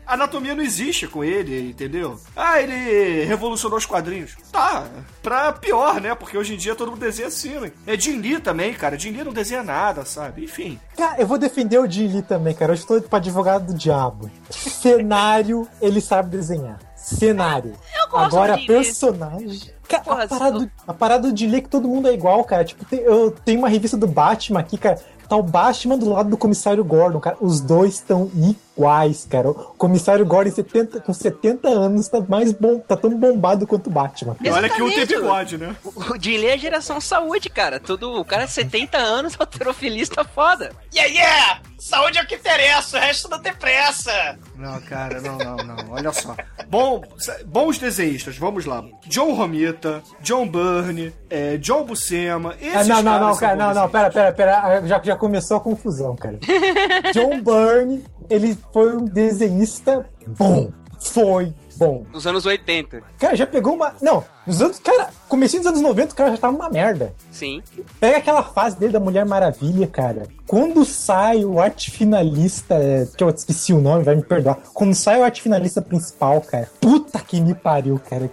anatomia 0.08 0.56
não 0.56 0.64
existe 0.64 1.06
com 1.06 1.22
ele, 1.22 1.72
entendeu? 1.72 2.18
Ah, 2.34 2.62
ele 2.62 3.26
revolucionou 3.26 3.78
os 3.78 3.86
quadrinhos. 3.86 4.38
Tá, 4.54 4.88
pra 5.22 5.52
pior, 5.52 6.00
né? 6.00 6.16
Porque 6.16 6.38
hoje 6.38 6.54
em 6.54 6.58
dia 6.58 6.76
todo 6.76 6.92
mundo 6.92 7.02
desenha 7.02 7.28
assim, 7.28 7.60
né? 7.60 7.74
É 7.86 8.00
Jim 8.00 8.22
Lee 8.22 8.40
também, 8.40 8.74
cara. 8.74 8.98
Jim 8.98 9.12
Lee 9.12 9.26
não 9.26 9.34
desenha 9.34 9.62
nada, 9.62 10.06
sabe? 10.06 10.46
Enfim. 10.46 10.80
Cara, 10.96 11.20
eu 11.20 11.28
vou 11.28 11.38
defender 11.38 11.78
o 11.78 11.92
Jim 11.92 12.08
Lee 12.08 12.22
também, 12.22 12.56
cara. 12.56 12.72
Eu 12.72 12.76
estou 12.76 13.02
pra 13.02 13.20
advogado 13.20 13.66
do 13.66 13.74
diabo. 13.74 14.32
Cenário, 14.50 15.68
ele 15.82 16.00
sabe 16.00 16.30
desenhar. 16.30 16.80
Cenário. 16.96 17.74
Eu 18.02 18.10
gosto 18.10 18.28
Agora, 18.28 18.58
personagem. 18.66 19.73
Cara, 19.88 20.04
Porra, 20.04 20.24
a, 20.24 20.28
parada, 20.28 20.72
a 20.88 20.94
parada 20.94 21.32
de 21.34 21.46
ler 21.48 21.62
que 21.62 21.70
todo 21.70 21.88
mundo 21.88 22.08
é 22.08 22.14
igual, 22.14 22.44
cara. 22.44 22.64
Tipo, 22.64 22.86
tem- 22.86 23.00
eu 23.02 23.32
tenho 23.32 23.60
uma 23.60 23.70
revista 23.70 23.98
do 23.98 24.08
Batman 24.08 24.60
aqui, 24.60 24.78
cara. 24.78 25.00
Tá 25.28 25.36
o 25.38 25.44
Batman 25.44 25.98
do 25.98 26.10
lado 26.10 26.30
do 26.30 26.38
comissário 26.38 26.84
Gordon, 26.84 27.20
cara. 27.20 27.38
Os 27.40 27.60
dois 27.62 27.96
estão 27.96 28.30
iguais, 28.76 29.28
cara. 29.30 29.50
O 29.50 29.54
comissário 29.54 30.26
Gordon 30.26 30.52
70, 30.52 31.00
com 31.02 31.14
70 31.14 31.68
anos 31.68 32.08
tá 32.08 32.20
mais 32.22 32.52
bom, 32.52 32.80
tá 32.80 32.98
tão 32.98 33.12
bombado 33.18 33.66
quanto 33.68 33.88
o 33.88 33.92
Batman. 33.92 34.36
E 34.42 34.50
olha 34.50 34.70
que 34.70 34.82
um 34.82 34.90
tem 34.90 35.00
Exatamente, 35.00 35.22
bigode, 35.22 35.58
né? 35.58 35.76
O 35.84 36.20
Jim 36.20 36.38
Lee 36.38 36.50
é 36.50 36.58
geração 36.58 37.00
saúde, 37.00 37.50
cara. 37.50 37.80
Tudo, 37.80 38.20
o 38.20 38.26
cara 38.26 38.44
é 38.44 38.48
70 38.48 38.98
anos, 38.98 39.36
alterofilista 39.40 40.24
foda. 40.24 40.72
Yeah, 40.94 41.14
yeah! 41.14 41.62
Saúde 41.80 42.18
é 42.18 42.22
o 42.24 42.26
que 42.26 42.36
interessa, 42.36 42.98
o 42.98 43.00
resto 43.02 43.30
não 43.30 43.42
tem 43.42 43.54
pressa. 43.54 44.40
Não, 44.56 44.80
cara, 44.82 45.20
não, 45.20 45.38
não, 45.38 45.58
não. 45.58 45.92
Olha 45.92 46.14
só. 46.14 46.34
Bom, 46.70 47.02
bons 47.46 47.78
desenhistas, 47.78 48.38
vamos 48.38 48.66
lá. 48.66 48.86
John 49.08 49.34
Romita, 49.34 50.02
John 50.22 50.48
Byrne, 50.48 51.14
é, 51.30 51.58
John 51.58 51.84
Buscema. 51.84 52.56
Esses 52.62 52.90
Ah, 52.90 53.02
não, 53.02 53.04
não, 53.04 53.04
caras 53.04 53.22
não, 53.22 53.30
são 53.34 53.40
cara, 53.40 53.56
não, 53.56 53.74
não, 53.74 53.90
pera, 53.90 54.10
pera, 54.10 54.32
pera. 54.32 54.88
Já, 54.88 55.02
já 55.04 55.16
começou 55.18 55.58
a 55.58 55.60
confusão, 55.60 56.16
cara. 56.16 56.40
John 57.14 57.42
Byrne, 57.42 58.06
ele 58.30 58.58
foi 58.72 58.96
um 58.96 59.06
desenhista 59.06 60.06
bom. 60.28 60.72
Foi 61.00 61.54
bom. 61.76 62.06
Nos 62.14 62.26
anos 62.26 62.46
80. 62.46 63.02
Cara, 63.20 63.36
já 63.36 63.46
pegou 63.46 63.74
uma. 63.74 63.94
Não, 64.02 64.24
nos 64.48 64.62
anos. 64.62 64.80
Cara, 64.80 65.10
comecinho 65.28 65.62
dos 65.62 65.72
anos 65.72 65.82
90, 65.82 66.14
o 66.14 66.16
cara 66.16 66.32
já 66.32 66.38
tava 66.38 66.56
uma 66.56 66.70
merda. 66.70 67.14
Sim. 67.30 67.62
Pega 68.00 68.18
aquela 68.18 68.44
fase 68.44 68.78
dele 68.78 68.94
da 68.94 69.00
Mulher 69.00 69.26
Maravilha, 69.26 69.86
cara. 69.88 70.28
Quando 70.48 70.86
sai 70.86 71.44
o 71.44 71.60
arte 71.60 71.92
finalista, 71.92 72.76
é, 72.76 73.06
que 73.06 73.24
eu 73.24 73.30
esqueci 73.30 73.74
o 73.74 73.82
nome, 73.82 74.04
vai 74.04 74.16
me 74.16 74.24
perdoar. 74.24 74.60
Quando 74.74 74.94
sai 74.94 75.20
o 75.20 75.24
arte 75.24 75.42
finalista 75.42 75.82
principal, 75.82 76.40
cara. 76.42 76.70
Puta 76.80 77.20
que 77.20 77.42
me 77.42 77.54
pariu, 77.54 78.00
cara. 78.10 78.32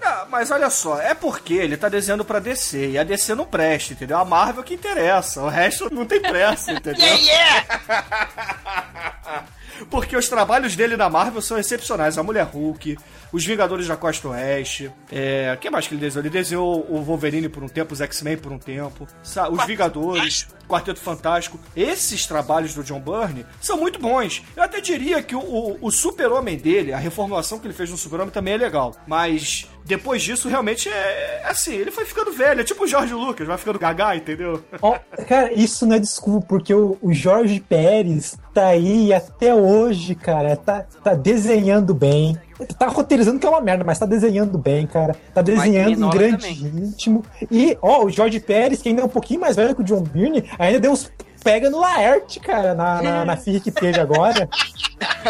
Ah, 0.00 0.26
mas 0.30 0.50
olha 0.50 0.70
só, 0.70 1.00
é 1.00 1.12
porque 1.12 1.54
ele 1.54 1.76
tá 1.76 1.88
desenhando 1.88 2.24
pra 2.24 2.38
DC 2.38 2.90
e 2.90 2.98
a 2.98 3.04
DC 3.04 3.34
não 3.34 3.44
presta, 3.44 3.92
entendeu? 3.92 4.16
A 4.18 4.24
Marvel 4.24 4.62
que 4.62 4.74
interessa, 4.74 5.42
o 5.42 5.48
resto 5.48 5.92
não 5.92 6.06
tem 6.06 6.20
pressa, 6.20 6.72
entendeu? 6.72 7.04
Yeah, 7.18 7.64
yeah! 7.88 9.44
Porque 9.90 10.16
os 10.16 10.28
trabalhos 10.28 10.74
dele 10.74 10.96
na 10.96 11.08
Marvel 11.08 11.40
são 11.40 11.58
excepcionais. 11.58 12.18
A 12.18 12.22
Mulher 12.22 12.44
Hulk, 12.44 12.98
os 13.32 13.44
Vingadores 13.44 13.86
da 13.86 13.96
Costa 13.96 14.28
Oeste. 14.28 14.90
É. 15.10 15.52
O 15.54 15.58
que 15.58 15.70
mais 15.70 15.86
que 15.86 15.94
ele 15.94 16.00
desenhou? 16.00 16.22
Ele 16.24 16.30
desenhou 16.30 16.86
o 16.88 17.02
Wolverine 17.02 17.48
por 17.48 17.62
um 17.62 17.68
tempo, 17.68 17.92
os 17.92 18.00
X-Men 18.00 18.38
por 18.38 18.52
um 18.52 18.58
tempo. 18.58 19.06
Os 19.50 19.64
Vingadores, 19.66 20.46
Quarteto 20.68 21.00
Fantástico. 21.00 21.58
Esses 21.76 22.26
trabalhos 22.26 22.74
do 22.74 22.82
John 22.82 23.00
Byrne 23.00 23.44
são 23.60 23.76
muito 23.76 23.98
bons. 23.98 24.42
Eu 24.56 24.62
até 24.62 24.80
diria 24.80 25.22
que 25.22 25.34
o, 25.34 25.40
o, 25.40 25.78
o 25.80 25.90
Super-Homem 25.90 26.56
dele, 26.56 26.92
a 26.92 26.98
reformulação 26.98 27.58
que 27.58 27.66
ele 27.66 27.74
fez 27.74 27.90
no 27.90 27.96
Super-Homem 27.96 28.32
também 28.32 28.54
é 28.54 28.58
legal. 28.58 28.94
Mas 29.06 29.66
depois 29.84 30.22
disso, 30.22 30.48
realmente 30.48 30.88
é 30.88 31.38
é 31.48 31.50
assim, 31.50 31.74
ele 31.74 31.90
foi 31.90 32.04
ficando 32.04 32.32
velho. 32.32 32.60
É 32.60 32.64
tipo 32.64 32.84
o 32.84 32.86
Jorge 32.86 33.14
Lucas, 33.14 33.46
vai 33.46 33.56
ficando 33.56 33.78
gaga, 33.78 34.14
entendeu? 34.14 34.62
Ó, 34.82 34.98
cara, 35.26 35.52
isso 35.52 35.86
não 35.86 35.96
é 35.96 35.98
desculpa, 35.98 36.46
porque 36.46 36.74
o, 36.74 36.98
o 37.00 37.12
Jorge 37.12 37.60
Pérez 37.60 38.36
tá 38.52 38.68
aí 38.68 39.12
até 39.12 39.54
hoje, 39.54 40.14
cara. 40.14 40.56
Tá, 40.56 40.84
tá 41.02 41.14
desenhando 41.14 41.94
bem. 41.94 42.38
Tá 42.78 42.86
roteirizando 42.88 43.38
que 43.38 43.46
é 43.46 43.50
uma 43.50 43.60
merda, 43.60 43.84
mas 43.84 43.98
tá 43.98 44.06
desenhando 44.06 44.58
bem, 44.58 44.86
cara. 44.86 45.14
Tá 45.34 45.42
desenhando 45.42 46.06
em 46.06 46.10
grande 46.10 46.36
também. 46.38 46.54
ritmo. 46.54 47.24
E, 47.50 47.78
ó, 47.80 48.04
o 48.04 48.10
Jorge 48.10 48.40
Pérez, 48.40 48.82
que 48.82 48.88
ainda 48.88 49.02
é 49.02 49.04
um 49.04 49.08
pouquinho 49.08 49.40
mais 49.40 49.54
velho 49.56 49.74
que 49.74 49.80
o 49.82 49.84
John 49.84 50.02
Byrne, 50.02 50.44
ainda 50.58 50.80
deu 50.80 50.92
uns 50.92 51.10
pega 51.42 51.70
no 51.70 51.78
Laerte, 51.78 52.40
cara, 52.40 52.74
na, 52.74 53.00
na, 53.00 53.24
na 53.24 53.36
que 53.60 53.70
teve 53.70 54.00
agora. 54.00 54.48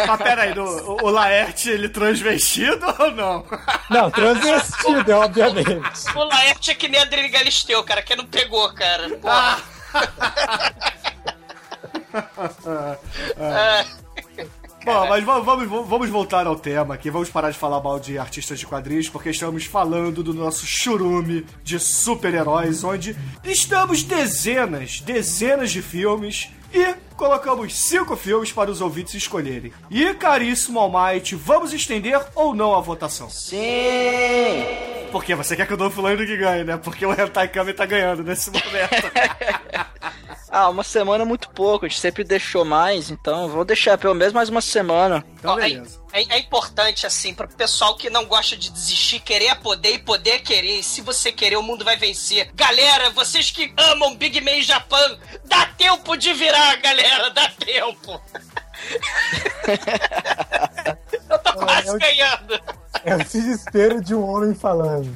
Mas 0.07 0.17
peraí, 0.21 0.53
do- 0.53 0.63
o, 0.63 1.05
o 1.05 1.09
Laerte, 1.11 1.69
ele 1.69 1.87
transvestido 1.87 2.83
ou 2.99 3.11
não? 3.11 3.45
Não, 3.89 4.09
transvestido, 4.09 5.11
obviamente. 5.13 6.15
O 6.15 6.23
Laerte 6.23 6.71
é 6.71 6.75
que 6.75 6.87
nem 6.87 6.99
a 6.99 7.03
Adriane 7.03 7.29
Galisteu, 7.29 7.83
cara, 7.83 8.01
que 8.01 8.15
não 8.15 8.25
pegou, 8.25 8.73
cara. 8.73 9.07
Porra. 9.17 9.59
É. 13.37 13.85
Bom, 14.93 15.07
mas 15.07 15.23
va- 15.23 15.39
vamos, 15.39 15.67
vamos 15.87 16.09
voltar 16.09 16.47
ao 16.47 16.55
tema 16.55 16.95
aqui. 16.95 17.09
Vamos 17.09 17.29
parar 17.29 17.51
de 17.51 17.57
falar 17.57 17.81
mal 17.81 17.99
de 17.99 18.17
artistas 18.17 18.59
de 18.59 18.65
quadrinhos, 18.65 19.07
porque 19.09 19.29
estamos 19.29 19.65
falando 19.65 20.23
do 20.23 20.33
nosso 20.33 20.65
churume 20.65 21.45
de 21.63 21.79
super-heróis, 21.79 22.83
onde 22.83 23.15
estamos 23.43 24.03
dezenas, 24.03 24.99
dezenas 25.01 25.71
de 25.71 25.81
filmes 25.81 26.49
e 26.73 26.95
colocamos 27.19 27.75
cinco 27.75 28.15
filmes 28.15 28.49
para 28.53 28.71
os 28.71 28.79
ouvintes 28.79 29.13
escolherem. 29.13 29.73
E, 29.91 30.13
caríssimo 30.13 30.79
Almighty, 30.79 31.35
vamos 31.35 31.73
estender 31.73 32.17
ou 32.33 32.55
não 32.55 32.73
a 32.73 32.79
votação? 32.79 33.29
Sim! 33.29 34.63
Porque 35.11 35.35
você 35.35 35.55
quer 35.55 35.67
que 35.67 35.73
o 35.73 35.77
Dolph 35.77 35.97
Lundgren 35.97 36.37
ganhe, 36.37 36.63
né? 36.63 36.77
Porque 36.77 37.05
o 37.05 37.11
Hentai 37.11 37.49
Kami 37.49 37.73
tá 37.73 37.85
ganhando 37.85 38.23
nesse 38.23 38.49
momento. 38.49 38.69
Ah, 40.51 40.67
uma 40.67 40.83
semana 40.83 41.23
é 41.23 41.27
muito 41.27 41.47
pouco, 41.51 41.85
a 41.85 41.87
gente 41.87 41.99
sempre 42.01 42.23
deixou 42.23 42.65
mais, 42.65 43.11
então 43.11 43.47
vou 43.49 43.63
deixar 43.63 43.99
pelo 43.99 44.15
menos 44.15 44.33
mais 44.33 44.49
uma 44.49 44.61
semana. 44.61 45.23
Então, 45.37 45.59
é, 45.59 45.69
beleza. 45.69 46.01
é- 46.11 46.37
é 46.37 46.39
importante, 46.39 47.05
assim, 47.05 47.35
pro 47.35 47.47
pessoal 47.47 47.95
que 47.95 48.09
não 48.09 48.25
gosta 48.25 48.57
de 48.57 48.71
desistir, 48.71 49.19
querer 49.19 49.45
é 49.45 49.53
poder 49.53 49.93
e 49.93 49.99
poder 49.99 50.31
é 50.31 50.39
querer. 50.39 50.79
E 50.79 50.83
se 50.83 51.01
você 51.01 51.31
querer, 51.31 51.55
o 51.57 51.61
mundo 51.61 51.85
vai 51.85 51.97
vencer. 51.97 52.49
Galera, 52.55 53.11
vocês 53.11 53.51
que 53.51 53.71
amam 53.77 54.15
Big 54.15 54.41
Man 54.41 54.59
Japan, 54.63 55.19
dá 55.45 55.67
tempo 55.77 56.17
de 56.17 56.33
virar, 56.33 56.77
galera, 56.77 57.08
dá 57.33 57.49
tempo. 57.49 58.21
Eu 61.29 61.39
tô 61.39 61.53
quase 61.53 61.87
eu- 61.89 61.99
ganhando. 61.99 62.59
É 63.05 63.15
o 63.15 63.19
desespero 63.19 64.01
de 64.03 64.15
um 64.15 64.23
homem 64.27 64.53
falando. 64.55 65.15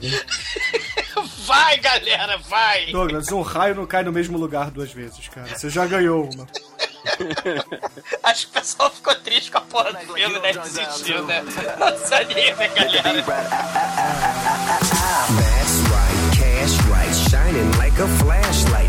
Vai, 1.46 1.78
galera, 1.80 2.38
vai. 2.38 2.86
Douglas, 2.92 3.30
um 3.32 3.42
raio 3.42 3.76
não 3.76 3.86
cai 3.86 4.04
no 4.04 4.12
mesmo 4.12 4.38
lugar 4.38 4.72
duas 4.72 4.92
vezes, 4.92 5.28
cara. 5.28 5.48
Você 5.48 5.70
já 5.70 5.86
ganhou 5.86 6.30
uma. 6.34 6.48
Acho 8.24 8.48
que 8.48 8.52
o 8.52 8.62
pessoal 8.62 8.90
ficou 8.90 9.14
triste 9.16 9.52
com 9.52 9.58
a 9.58 9.62
porra 9.62 9.92
do 9.94 10.14
filme, 10.14 10.40
né? 10.40 10.54
Desistiu, 10.54 11.26
né? 11.26 11.42
Nossa, 11.78 12.16
anime, 12.18 12.68
galera. 12.70 13.24
That's 15.34 15.80
right, 15.90 16.38
cash 16.38 16.78
right, 16.88 17.16
shining 17.30 17.78
like 17.78 18.00
a 18.02 18.08
flashlight. 18.24 18.83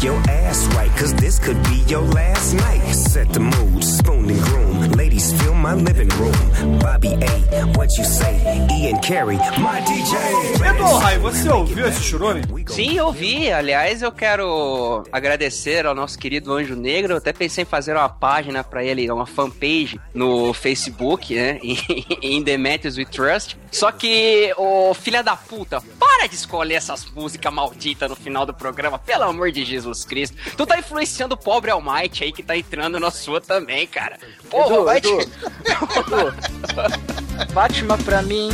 Shake 0.00 0.08
your 0.08 0.30
ass 0.30 0.66
right, 0.76 0.90
cause 0.96 1.12
this 1.14 1.38
could 1.38 1.62
be 1.64 1.84
your 1.86 2.00
last 2.00 2.54
night. 2.54 2.80
Set 2.94 3.32
the 3.32 3.40
mood, 3.40 3.84
spoon 3.84 4.30
and 4.30 4.40
groom. 4.40 4.92
Ladies, 4.92 5.32
fill 5.42 5.54
my 5.54 5.74
living 5.74 6.08
room. 6.08 6.78
Bobby 6.78 7.12
A, 7.20 7.66
what 7.76 7.90
you 7.98 8.04
say? 8.04 8.40
Ian 8.70 8.98
Carey, 9.02 9.36
my 9.36 9.80
DJ. 9.82 11.18
Você 11.20 11.50
ouviu 11.50 11.86
esse 11.86 12.02
churume? 12.02 12.42
Sim, 12.68 12.96
eu 12.96 13.12
vi. 13.12 13.52
Aliás, 13.52 14.00
eu 14.00 14.10
quero 14.10 15.04
agradecer 15.12 15.84
ao 15.84 15.94
nosso 15.94 16.18
querido 16.18 16.52
Anjo 16.52 16.76
Negro. 16.76 17.12
Eu 17.12 17.18
até 17.18 17.32
pensei 17.32 17.62
em 17.62 17.66
fazer 17.66 17.94
uma 17.94 18.08
página 18.08 18.64
pra 18.64 18.82
ele, 18.82 19.10
uma 19.10 19.26
fanpage 19.26 20.00
no 20.14 20.54
Facebook, 20.54 21.34
né? 21.34 21.58
Em 22.22 22.42
Demetrius 22.42 22.96
We 22.96 23.04
Trust. 23.04 23.58
Só 23.70 23.92
que, 23.92 24.52
ô 24.56 24.92
filha 24.94 25.22
da 25.22 25.36
puta, 25.36 25.80
para 25.98 26.26
de 26.26 26.34
escolher 26.34 26.74
essas 26.74 27.04
músicas 27.06 27.52
malditas 27.52 28.10
no 28.10 28.16
final 28.16 28.44
do 28.44 28.52
programa, 28.52 28.98
pelo 28.98 29.24
amor 29.24 29.52
de 29.52 29.64
Jesus 29.64 30.04
Cristo. 30.04 30.36
Tu 30.56 30.66
tá 30.66 30.78
influenciando 30.78 31.34
o 31.34 31.38
pobre 31.38 31.70
Almighty 31.70 32.24
aí 32.24 32.32
que 32.32 32.42
tá 32.42 32.56
entrando 32.56 32.98
na 32.98 33.10
sua 33.10 33.40
também, 33.40 33.86
cara. 33.86 34.18
Porra, 34.50 34.74
Edu, 34.74 34.84
vai 34.84 34.98
Edu, 34.98 35.18
te... 35.18 35.28
Edu. 35.98 37.52
Batman 37.52 37.98
pra 37.98 38.22
mim. 38.22 38.50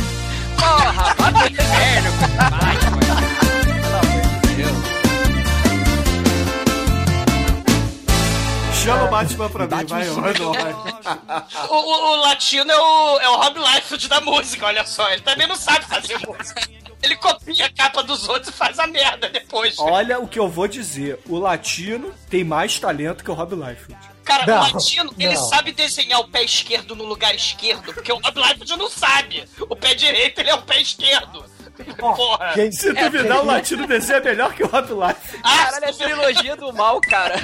Porra, 0.59 1.15
vai 1.15 1.31
pro 1.33 1.51
inferno, 1.51 2.11
Batman. 2.49 2.99
Pelo 3.81 3.95
amor 3.95 4.41
de 4.41 4.55
Deus. 4.55 4.96
Chama 8.87 9.03
o 9.03 9.09
Batman 9.09 9.49
pra 9.49 9.67
mim, 9.67 9.85
vai, 9.85 10.07
Rai. 10.07 10.73
O, 11.69 11.75
o- 11.75 12.11
o 12.13 12.15
latino 12.21 12.71
é 12.71 12.75
o, 12.79 13.19
é 13.19 13.29
o 13.29 13.35
Rob 13.35 13.59
Liefeld 13.59 14.07
da 14.07 14.21
música, 14.21 14.65
olha 14.65 14.85
só. 14.85 15.09
Ele 15.11 15.21
também 15.21 15.45
não 15.45 15.57
sabe 15.57 15.85
fazer 15.85 16.17
música. 16.25 16.61
Ele 17.03 17.15
copia 17.17 17.65
a 17.65 17.69
capa 17.69 18.01
dos 18.01 18.27
outros 18.29 18.47
e 18.47 18.57
faz 18.57 18.79
a 18.79 18.87
merda 18.87 19.27
depois. 19.29 19.77
Olha 19.77 20.19
o 20.19 20.27
que 20.27 20.39
eu 20.39 20.47
vou 20.47 20.67
dizer. 20.69 21.19
O 21.27 21.37
latino 21.37 22.13
tem 22.29 22.45
mais 22.45 22.79
talento 22.79 23.23
que 23.25 23.29
o 23.29 23.33
Rob 23.33 23.55
Liefeld. 23.55 23.97
Cara, 24.23 24.45
Não, 24.45 24.55
o 24.69 24.73
latino, 24.73 25.13
ele 25.19 25.33
não. 25.35 25.43
sabe 25.49 25.71
desenhar 25.73 26.19
o 26.21 26.27
pé 26.29 26.43
esquerdo 26.43 26.95
no 26.95 27.03
lugar 27.05 27.35
esquerdo, 27.35 27.93
porque 27.93 28.11
o 28.11 28.17
Rob 28.19 28.37
Liefeld 28.39 28.77
não 28.77 28.89
sabe. 28.89 29.47
O 29.69 29.75
pé 29.75 29.93
direito, 29.95 30.39
ele 30.39 30.49
é 30.49 30.55
o 30.55 30.61
pé 30.61 30.81
esquerdo. 30.81 31.45
Porra. 31.97 32.53
gente, 32.55 32.75
Se 32.75 32.93
duvidar, 32.93 33.39
o 33.41 33.45
latino 33.45 33.85
desenha 33.87 34.19
melhor 34.21 34.53
que 34.53 34.63
o 34.63 34.67
Rob. 34.67 34.87
Ah, 35.43 35.65
Caralho, 35.65 35.85
é 35.85 35.89
a 35.89 35.93
trilogia 35.93 36.55
do 36.55 36.73
mal, 36.73 36.99
cara. 37.01 37.35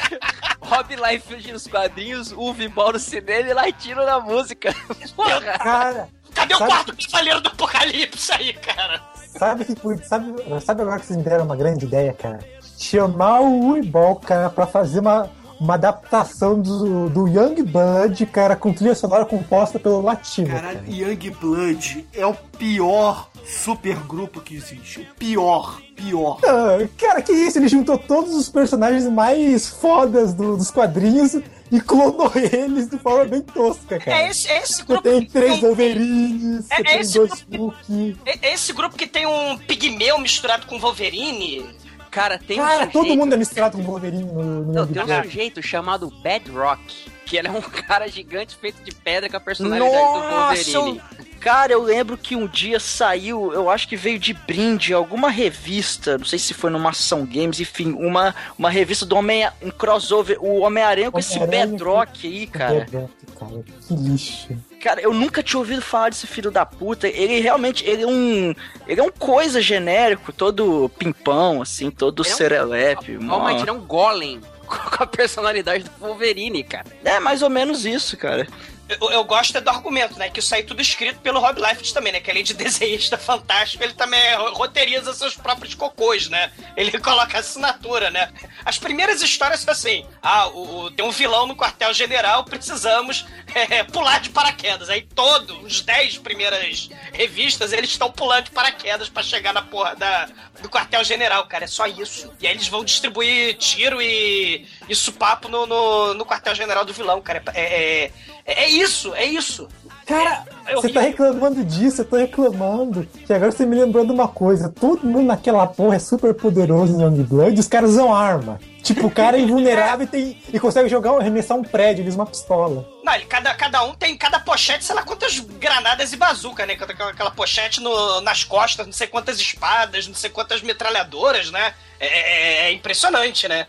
Rob 0.61 0.95
Liefeld 0.95 1.51
nos 1.53 1.67
quadrinhos, 1.67 2.31
Uwe 2.31 2.67
Ball 2.67 2.93
no 2.93 2.99
cinema 2.99 3.49
e 3.49 3.53
Latino 3.53 4.05
na 4.05 4.19
música. 4.19 4.73
Porra. 5.15 5.41
cara, 5.59 6.07
cadê 6.33 6.53
o 6.55 6.57
sabe- 6.57 6.71
quarto 6.71 6.95
cavaleiro 7.11 7.41
do 7.41 7.49
apocalipse 7.49 8.31
aí, 8.33 8.53
cara? 8.53 9.01
sabe 9.37 9.65
que 9.65 9.75
sabe, 10.05 10.33
sabe 10.63 10.81
agora 10.83 10.99
que 10.99 11.05
vocês 11.07 11.17
me 11.17 11.23
deram 11.23 11.45
uma 11.45 11.55
grande 11.55 11.85
ideia, 11.85 12.13
cara? 12.13 12.39
Chamar 12.77 13.41
o 13.41 13.71
Uibol, 13.71 14.15
cara, 14.17 14.49
pra 14.49 14.65
fazer 14.67 14.99
uma, 14.99 15.29
uma 15.59 15.75
adaptação 15.75 16.59
do, 16.59 17.09
do 17.09 17.27
Young 17.27 17.63
Blood, 17.63 18.25
cara, 18.27 18.55
com 18.55 18.73
trilha 18.73 18.95
sonora 18.95 19.25
composta 19.25 19.79
pelo 19.79 20.01
Latino. 20.01 20.47
Caralho, 20.49 20.79
cara. 20.79 20.91
Young 20.91 21.29
Blood 21.39 22.05
é 22.13 22.25
o 22.25 22.33
pior 22.33 23.29
supergrupo 23.45 24.41
que 24.41 24.55
existe. 24.55 25.01
O 25.01 25.15
pior, 25.15 25.81
pior. 25.95 26.39
Ah, 26.45 26.77
cara, 26.97 27.21
que 27.21 27.31
isso? 27.31 27.57
Ele 27.59 27.67
juntou 27.67 27.97
todos 27.97 28.33
os 28.35 28.49
personagens 28.49 29.05
mais 29.09 29.67
fodas 29.69 30.33
do- 30.33 30.55
dos 30.57 30.69
quadrinhos 30.71 31.35
e 31.71 31.81
clonou 31.81 32.31
eles 32.35 32.89
de 32.89 32.97
forma 32.99 33.25
bem 33.25 33.41
tosca, 33.41 33.99
cara. 33.99 34.17
É 34.17 34.29
esse, 34.29 34.47
é 34.47 34.59
esse 34.61 34.75
Você 34.77 34.83
grupo 34.83 35.01
tem 35.03 35.21
que 35.25 35.31
três 35.31 35.51
tem- 35.53 35.61
Wolverines, 35.61 36.65
É- 36.69 36.75
você 36.75 36.81
é 36.81 36.83
tem 36.83 37.11
dois 37.11 37.45
grupo- 37.49 37.75
Hulk. 37.89 38.17
É 38.25 38.47
é 38.49 38.53
esse 38.53 38.73
grupo 38.73 38.95
que 38.95 39.07
tem 39.07 39.25
um 39.25 39.57
pigmeu 39.57 40.19
misturado 40.19 40.67
com 40.67 40.79
Wolverine. 40.79 41.65
Cara, 42.13 42.37
tem 42.37 42.59
um 42.59 42.63
Cara, 42.63 42.73
sujeito... 42.85 42.91
todo 42.93 43.15
mundo 43.17 43.33
é 43.33 43.37
misturado 43.37 43.77
com 43.77 43.83
Wolverine 43.83 44.23
no, 44.23 44.43
no 44.43 44.73
Não, 44.73 44.87
tem 44.87 45.03
um 45.03 45.23
sujeito 45.23 45.61
chamado 45.63 46.11
Bedrock, 46.21 46.81
que 47.25 47.37
ele 47.37 47.47
é 47.47 47.51
um 47.51 47.61
cara 47.87 48.07
gigante 48.07 48.55
feito 48.55 48.83
de 48.83 48.93
pedra 48.93 49.29
com 49.29 49.37
a 49.37 49.39
personalidade 49.39 49.91
do 49.91 49.97
Nossa, 49.97 50.71
Wolverine. 50.79 51.01
eu- 51.19 51.25
cara, 51.39 51.73
eu 51.73 51.81
lembro 51.81 52.15
que 52.17 52.35
um 52.35 52.47
dia 52.47 52.79
saiu, 52.79 53.51
eu 53.51 53.69
acho 53.69 53.87
que 53.87 53.97
veio 53.97 54.17
de 54.19 54.33
brinde, 54.33 54.93
alguma 54.93 55.29
revista, 55.29 56.17
não 56.17 56.25
sei 56.25 56.39
se 56.39 56.53
foi 56.53 56.69
numa 56.69 56.91
Ação 56.91 57.25
Games, 57.25 57.59
enfim, 57.59 57.91
uma, 57.93 58.33
uma 58.57 58.69
revista 58.69 59.05
do 59.05 59.15
Homem, 59.15 59.45
um 59.61 59.69
crossover, 59.71 60.37
o 60.39 60.59
Homem-Aranha 60.61 61.11
com 61.11 61.19
esse 61.19 61.37
Homem-Aranha 61.37 61.67
Bedrock 61.67 62.27
aí, 62.27 62.47
cara. 62.47 62.79
Bedrock, 62.81 63.11
cara, 63.37 63.63
que 63.87 63.93
lixo. 63.95 64.47
Cara, 64.83 64.99
eu 64.99 65.13
nunca 65.13 65.41
tinha 65.41 65.57
ouvido 65.57 65.81
falar 65.81 66.09
desse 66.09 66.27
filho 66.27 66.51
da 66.51 66.65
puta. 66.65 67.07
Ele 67.07 67.39
realmente, 67.39 67.85
ele 67.87 68.03
é 68.03 68.07
um, 68.07 68.53
ele 68.85 68.99
é 68.99 69.03
um 69.03 69.09
coisa 69.09 69.61
genérico, 69.61 70.33
todo 70.33 70.91
pimpão, 70.99 71.61
assim, 71.61 71.89
todo 71.89 72.21
Ele 72.21 72.29
é 72.29 72.33
um- 72.33 72.35
serelepe. 72.37 73.17
Realmente, 73.17 73.61
ele 73.61 73.69
é 73.69 73.73
um 73.73 73.79
golem 73.79 74.41
com 74.67 75.01
a 75.03 75.07
personalidade 75.07 75.85
do 75.85 75.91
Wolverine, 76.01 76.65
cara. 76.65 76.85
É 77.05 77.17
mais 77.17 77.41
ou 77.41 77.49
menos 77.49 77.85
isso, 77.85 78.17
cara. 78.17 78.45
Eu, 78.89 79.11
eu 79.11 79.23
gosto 79.23 79.57
é 79.57 79.61
do 79.61 79.69
argumento, 79.69 80.19
né? 80.19 80.29
Que 80.29 80.39
isso 80.39 80.53
aí 80.53 80.61
tudo 80.63 80.81
escrito 80.81 81.19
pelo 81.21 81.39
Rob 81.39 81.57
Liefeld 81.59 81.93
também, 81.93 82.11
né? 82.11 82.19
Que 82.19 82.29
além 82.29 82.43
de 82.43 82.53
desenhista 82.55 83.17
fantástico, 83.17 83.81
ele 83.83 83.93
também 83.93 84.35
ro- 84.35 84.53
roteiriza 84.53 85.13
seus 85.13 85.35
próprios 85.35 85.73
cocôs, 85.73 86.27
né? 86.27 86.51
Ele 86.75 86.91
coloca 86.99 87.39
assinatura, 87.39 88.09
né? 88.09 88.31
As 88.65 88.77
primeiras 88.77 89.21
histórias 89.21 89.61
são 89.61 89.71
assim: 89.71 90.05
ah, 90.21 90.47
o, 90.49 90.79
o- 90.85 90.91
tem 90.91 91.05
um 91.05 91.11
vilão 91.11 91.47
no 91.47 91.55
quartel-general, 91.55 92.43
precisamos 92.43 93.25
é, 93.55 93.83
pular 93.83 94.19
de 94.19 94.29
paraquedas. 94.31 94.89
Aí 94.89 95.01
todos, 95.01 95.63
os 95.63 95.81
10 95.81 96.17
primeiras 96.17 96.89
revistas, 97.13 97.71
eles 97.71 97.89
estão 97.89 98.11
pulando 98.11 98.45
de 98.45 98.51
paraquedas 98.51 99.07
pra 99.07 99.23
chegar 99.23 99.53
na 99.53 99.61
porra 99.61 99.95
da, 99.95 100.27
do 100.61 100.69
quartel-general, 100.69 101.45
cara. 101.47 101.63
É 101.63 101.67
só 101.67 101.87
isso. 101.87 102.31
E 102.41 102.45
aí 102.47 102.53
eles 102.53 102.67
vão 102.67 102.83
distribuir 102.83 103.55
tiro 103.57 104.01
e, 104.01 104.67
e 104.89 104.93
supapo 104.95 105.47
no, 105.47 105.65
no, 105.65 106.13
no 106.13 106.25
quartel-general 106.25 106.83
do 106.83 106.93
vilão, 106.93 107.21
cara. 107.21 107.41
É, 107.53 107.61
é, 108.05 108.11
é 108.45 108.69
isso, 108.69 109.13
é 109.15 109.25
isso. 109.25 109.67
Cara, 110.05 110.43
É 110.65 110.75
você 110.75 110.89
tá 110.89 110.99
reclamando 110.99 111.63
disso, 111.63 112.01
eu 112.01 112.05
tô 112.05 112.17
reclamando. 112.17 113.05
Que 113.25 113.31
agora 113.33 113.51
você 113.51 113.65
me 113.65 113.73
lembrou 113.79 114.05
de 114.05 114.11
uma 114.11 114.27
coisa. 114.27 114.67
Todo 114.69 115.05
mundo 115.07 115.27
naquela 115.27 115.65
porra 115.65 115.95
é 115.95 115.99
super 115.99 116.33
poderoso 116.33 116.93
em 116.93 117.01
Young 117.03 117.23
Blood, 117.23 117.57
os 117.59 117.67
caras 117.69 117.91
usam 117.91 118.13
arma. 118.13 118.59
Tipo, 118.81 119.07
o 119.07 119.11
cara 119.11 119.37
é 119.37 119.39
invulnerável 119.39 120.03
e, 120.03 120.07
tem, 120.09 120.41
e 120.51 120.59
consegue 120.59 120.89
jogar, 120.89 121.11
arremessar 121.17 121.57
um 121.57 121.63
prédio, 121.63 122.01
ele 122.01 122.09
usa 122.09 122.17
uma 122.19 122.25
pistola. 122.25 122.85
Não, 123.01 123.13
ele, 123.15 123.23
cada, 123.27 123.53
cada 123.55 123.81
um 123.85 123.93
tem 123.95 124.17
cada 124.17 124.41
pochete, 124.41 124.83
sei 124.83 124.93
lá 124.93 125.03
quantas 125.03 125.39
granadas 125.39 126.11
e 126.11 126.17
bazuca, 126.17 126.65
né? 126.65 126.73
Aquela, 126.73 127.11
aquela 127.11 127.31
pochete 127.31 127.79
no- 127.79 128.19
nas 128.19 128.43
costas, 128.43 128.85
não 128.85 128.91
sei 128.91 129.07
quantas 129.07 129.39
espadas, 129.39 130.05
não 130.05 130.13
sei 130.15 130.29
quantas 130.29 130.61
metralhadoras, 130.61 131.49
né? 131.49 131.73
É, 131.97 132.07
é- 132.07 132.65
é 132.65 132.73
impressionante, 132.73 133.47
né? 133.47 133.67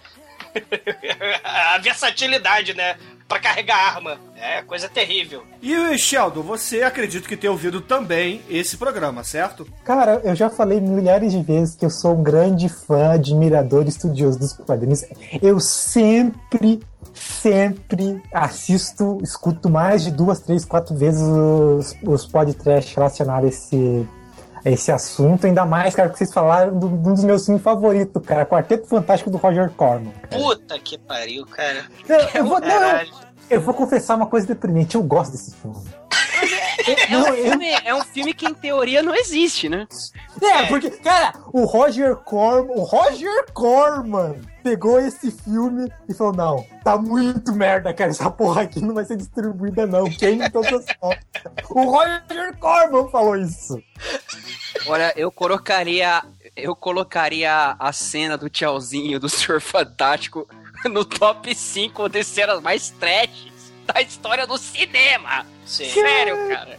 A 1.44 1.78
versatilidade, 1.78 2.74
né? 2.74 2.96
Pra 3.34 3.40
carregar 3.40 3.96
arma. 3.96 4.16
É 4.36 4.62
coisa 4.62 4.88
terrível. 4.88 5.42
E 5.60 5.98
Sheldon, 5.98 6.42
você 6.42 6.82
acredita 6.82 7.28
que 7.28 7.36
tem 7.36 7.50
ouvido 7.50 7.80
também 7.80 8.40
esse 8.48 8.76
programa, 8.76 9.24
certo? 9.24 9.66
Cara, 9.84 10.20
eu 10.22 10.36
já 10.36 10.48
falei 10.48 10.80
milhares 10.80 11.32
de 11.32 11.42
vezes 11.42 11.74
que 11.74 11.84
eu 11.84 11.90
sou 11.90 12.14
um 12.14 12.22
grande 12.22 12.68
fã, 12.68 13.14
admirador 13.14 13.86
e 13.86 13.88
estudioso 13.88 14.38
dos 14.38 14.52
quadrinhos. 14.52 15.04
Eu 15.42 15.58
sempre, 15.58 16.80
sempre 17.12 18.22
assisto, 18.32 19.18
escuto 19.20 19.68
mais 19.68 20.04
de 20.04 20.12
duas, 20.12 20.38
três, 20.38 20.64
quatro 20.64 20.94
vezes 20.94 21.20
os, 21.20 21.96
os 22.04 22.24
podcasts 22.26 22.94
relacionados 22.94 23.46
a 23.46 23.48
esse, 23.48 24.08
esse 24.64 24.90
assunto. 24.92 25.46
Ainda 25.46 25.64
mais, 25.66 25.94
cara, 25.94 26.08
que 26.08 26.18
vocês 26.18 26.32
falaram 26.32 26.78
do- 26.78 26.88
de 26.88 27.08
um 27.08 27.14
dos 27.14 27.24
meus 27.24 27.44
filmes 27.44 27.62
favoritos, 27.62 28.22
cara. 28.24 28.46
Quarteto 28.46 28.86
Fantástico 28.86 29.30
do 29.30 29.36
Roger 29.38 29.70
Corman. 29.70 30.12
Puta 30.30 30.78
que 30.78 30.96
pariu, 30.98 31.44
cara. 31.46 31.84
Eu, 32.08 32.18
eu 32.40 32.44
vou, 32.46 32.60
não, 32.60 32.68
eu, 33.00 33.06
eu 33.50 33.60
vou 33.60 33.74
confessar 33.74 34.16
uma 34.16 34.26
coisa 34.26 34.46
deprimente. 34.46 34.94
Eu 34.94 35.02
gosto 35.02 35.32
desse 35.32 35.54
filme. 35.54 35.76
É 37.08 37.16
um, 37.18 37.24
filme, 37.34 37.70
é 37.84 37.94
um 37.94 38.02
filme 38.04 38.34
que, 38.34 38.46
em 38.46 38.54
teoria, 38.54 39.02
não 39.02 39.14
existe, 39.14 39.68
né? 39.68 39.86
É, 40.42 40.66
porque, 40.66 40.90
cara, 40.90 41.32
o 41.52 41.64
Roger 41.64 42.16
Corman, 42.16 42.74
o 42.76 42.82
Roger 42.82 43.46
Corman 43.52 44.36
pegou 44.64 44.98
esse 44.98 45.30
filme 45.30 45.92
e 46.08 46.14
falou: 46.14 46.32
não, 46.32 46.66
tá 46.82 46.96
muito 46.96 47.52
merda, 47.52 47.92
cara. 47.92 48.10
Essa 48.10 48.30
porra 48.30 48.62
aqui 48.62 48.80
não 48.80 48.94
vai 48.94 49.04
ser 49.04 49.16
distribuída, 49.16 49.86
não. 49.86 50.08
Quem 50.10 50.50
todas 50.50 50.72
as 50.72 50.96
fotos. 50.98 51.24
O 51.68 51.84
Roger 51.84 52.56
Corman 52.58 53.08
falou 53.10 53.36
isso. 53.36 53.80
Olha, 54.86 55.12
eu 55.14 55.30
colocaria. 55.30 56.24
Eu 56.56 56.74
colocaria 56.74 57.76
a 57.78 57.92
cena 57.92 58.38
do 58.38 58.48
tchauzinho 58.48 59.18
do 59.18 59.28
Senhor 59.28 59.60
Fantástico 59.60 60.48
no 60.84 61.04
top 61.04 61.52
5 61.52 62.08
das 62.08 62.28
cenas 62.28 62.60
mais 62.60 62.90
trash 62.90 63.52
da 63.84 64.00
história 64.00 64.46
do 64.46 64.56
cinema. 64.56 65.44
Sim. 65.66 65.90
Sério, 65.90 66.36
cara. 66.48 66.78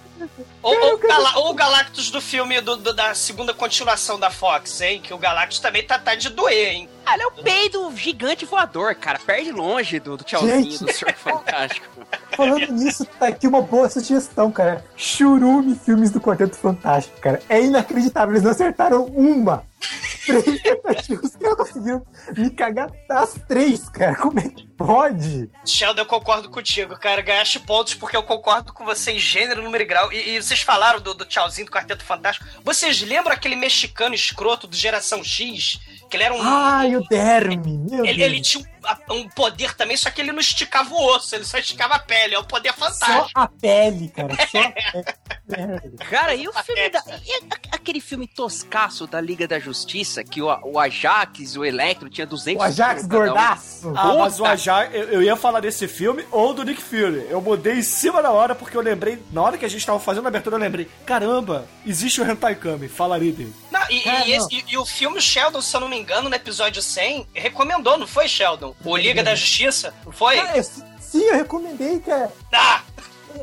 Ou, 0.65 0.91
ou, 0.91 0.97
Gala- 0.97 1.37
ou 1.37 1.51
o 1.51 1.53
Galactus 1.53 2.09
do 2.09 2.19
filme 2.19 2.59
do- 2.59 2.75
do- 2.77 2.93
da 2.93 3.13
segunda 3.13 3.53
continuação 3.53 4.19
da 4.19 4.31
Fox, 4.31 4.81
hein? 4.81 4.99
Que 4.99 5.13
o 5.13 5.17
Galactus 5.17 5.59
também 5.59 5.83
tá, 5.83 5.99
tá 5.99 6.15
de 6.15 6.29
doer, 6.29 6.69
hein? 6.73 6.89
Ah, 7.05 7.13
ele 7.13 7.21
é 7.23 7.27
o 7.27 7.31
peido 7.31 7.93
gigante 7.95 8.45
voador, 8.45 8.95
cara. 8.95 9.19
Perde 9.19 9.51
longe 9.51 9.99
do, 9.99 10.17
do 10.17 10.23
tchauzinho 10.23 10.63
Gente. 10.63 10.83
do 10.83 10.91
Senhor 10.91 11.13
Fantástico. 11.13 11.85
Falando 12.35 12.71
nisso, 12.73 13.05
tá 13.19 13.27
aqui 13.27 13.45
uma 13.47 13.61
boa 13.61 13.87
sugestão, 13.87 14.51
cara. 14.51 14.83
Churume 14.97 15.75
filmes 15.75 16.09
do 16.09 16.19
Quarteto 16.19 16.55
Fantástico, 16.57 17.19
cara. 17.21 17.41
É 17.47 17.61
inacreditável, 17.61 18.33
eles 18.33 18.43
não 18.43 18.49
acertaram 18.51 19.03
uma. 19.05 19.63
Três 20.25 20.59
tentativas, 20.63 21.25
os 21.29 21.35
caras 21.35 21.55
conseguiram 21.57 22.03
me 22.35 22.49
cagar 22.49 22.89
das 23.07 23.35
três, 23.47 23.87
cara. 23.89 24.15
Como 24.15 24.39
é 24.39 24.49
que 24.49 24.65
pode? 24.75 25.47
Sheldon, 25.63 26.01
eu 26.01 26.05
concordo 26.07 26.49
contigo, 26.49 26.97
cara. 26.97 27.21
Ganhaste 27.21 27.59
pontos 27.59 27.93
porque 27.93 28.17
eu 28.17 28.23
concordo 28.23 28.73
com 28.73 28.83
você 28.83 29.11
em 29.11 29.19
gênero, 29.19 29.61
número 29.61 29.83
e 29.83 29.85
grau. 29.85 30.11
E, 30.11 30.31
e 30.37 30.41
vocês 30.55 30.61
falaram 30.61 31.01
do, 31.01 31.13
do 31.13 31.25
tchauzinho 31.25 31.65
do 31.65 31.71
Quarteto 31.71 32.03
Fantástico. 32.03 32.47
Vocês 32.63 33.01
lembram 33.01 33.33
aquele 33.33 33.55
mexicano 33.55 34.15
escroto 34.15 34.65
do 34.67 34.75
Geração 34.75 35.23
X? 35.23 35.79
Que 36.09 36.15
ele 36.15 36.23
era 36.23 36.33
um. 36.33 36.39
Ai, 36.41 36.95
o 36.95 37.03
Derme, 37.07 37.77
meu 37.77 38.05
ele, 38.05 38.17
Deus. 38.17 38.31
ele 38.31 38.41
tinha 38.41 38.63
um, 38.63 38.74
um 39.09 39.27
poder 39.29 39.73
também, 39.75 39.95
só 39.97 40.09
que 40.09 40.21
ele 40.21 40.31
não 40.31 40.39
esticava 40.39 40.93
o 40.93 41.15
osso, 41.15 41.35
ele 41.35 41.43
só 41.45 41.57
esticava 41.57 41.95
a 41.95 41.99
pele. 41.99 42.35
É 42.35 42.39
um 42.39 42.43
poder 42.43 42.73
Só 42.73 42.85
fantástico. 42.91 43.39
a 43.39 43.47
pele, 43.47 44.09
cara. 44.09 44.35
Só 44.49 44.59
a 44.59 44.71
pele. 45.47 45.97
Cara, 46.09 46.35
e 46.35 46.47
o 46.47 46.53
filme 46.53 46.89
da. 46.89 47.03
e 47.25 47.39
aquele 47.71 47.99
filme 48.01 48.27
toscaço 48.27 49.05
da 49.07 49.21
Liga 49.21 49.47
da 49.47 49.59
Justiça, 49.59 50.23
que 50.23 50.41
o, 50.41 50.47
o 50.63 50.79
Ajax, 50.79 51.55
o 51.55 51.63
Electro 51.63 52.09
tinha 52.09 52.25
200 52.25 52.59
O 52.61 52.63
Ajax 52.65 53.01
cada 53.03 53.15
um. 53.15 53.19
gordaço. 53.19 53.93
Ah, 53.95 54.13
mas 54.15 54.35
o 54.35 54.37
Puta. 54.37 54.49
Ajax, 54.51 54.95
eu, 54.95 55.03
eu 55.09 55.23
ia 55.23 55.35
falar 55.35 55.59
desse 55.59 55.87
filme 55.87 56.25
ou 56.31 56.53
do 56.53 56.63
Nick 56.63 56.81
Fury. 56.81 57.27
Eu 57.29 57.41
mudei 57.41 57.75
em 57.75 57.83
cima 57.83 58.21
da 58.21 58.31
hora 58.31 58.55
porque 58.55 58.75
eu 58.75 58.81
lembrei, 58.81 59.21
na 59.31 59.41
hora 59.41 59.57
que 59.57 59.65
a 59.65 59.69
gente 59.69 59.85
tava 59.85 59.99
fazendo 59.99 60.25
a 60.25 60.29
abertura, 60.29 60.55
eu 60.55 60.59
lembrei: 60.59 60.89
caramba, 61.05 61.67
existe 61.85 62.21
o 62.21 62.29
Hentai 62.29 62.55
Kami, 62.55 62.87
falaria 62.87 63.31
dele. 63.31 63.53
E, 63.89 64.01
Cara, 64.01 64.25
e 64.27 64.33
esse- 64.33 64.55
e- 64.55 64.65
e 64.73 64.77
o 64.77 64.85
filme 64.85 65.19
Sheldon, 65.21 65.61
se 65.61 65.75
eu 65.75 65.81
não 65.81 65.87
me 65.89 65.97
engano, 65.97 66.29
no 66.29 66.35
episódio 66.35 66.81
100, 66.81 67.27
recomendou, 67.33 67.97
não 67.97 68.07
foi, 68.07 68.27
Sheldon? 68.27 68.75
O 68.83 68.95
Liga 68.97 69.23
da 69.23 69.35
Justiça? 69.35 69.93
Não 70.05 70.11
foi? 70.11 70.37
Cara, 70.37 70.63
sim, 70.63 71.21
eu 71.23 71.35
recomendei, 71.35 71.99
cara. 71.99 72.31
Ah! 72.53 72.81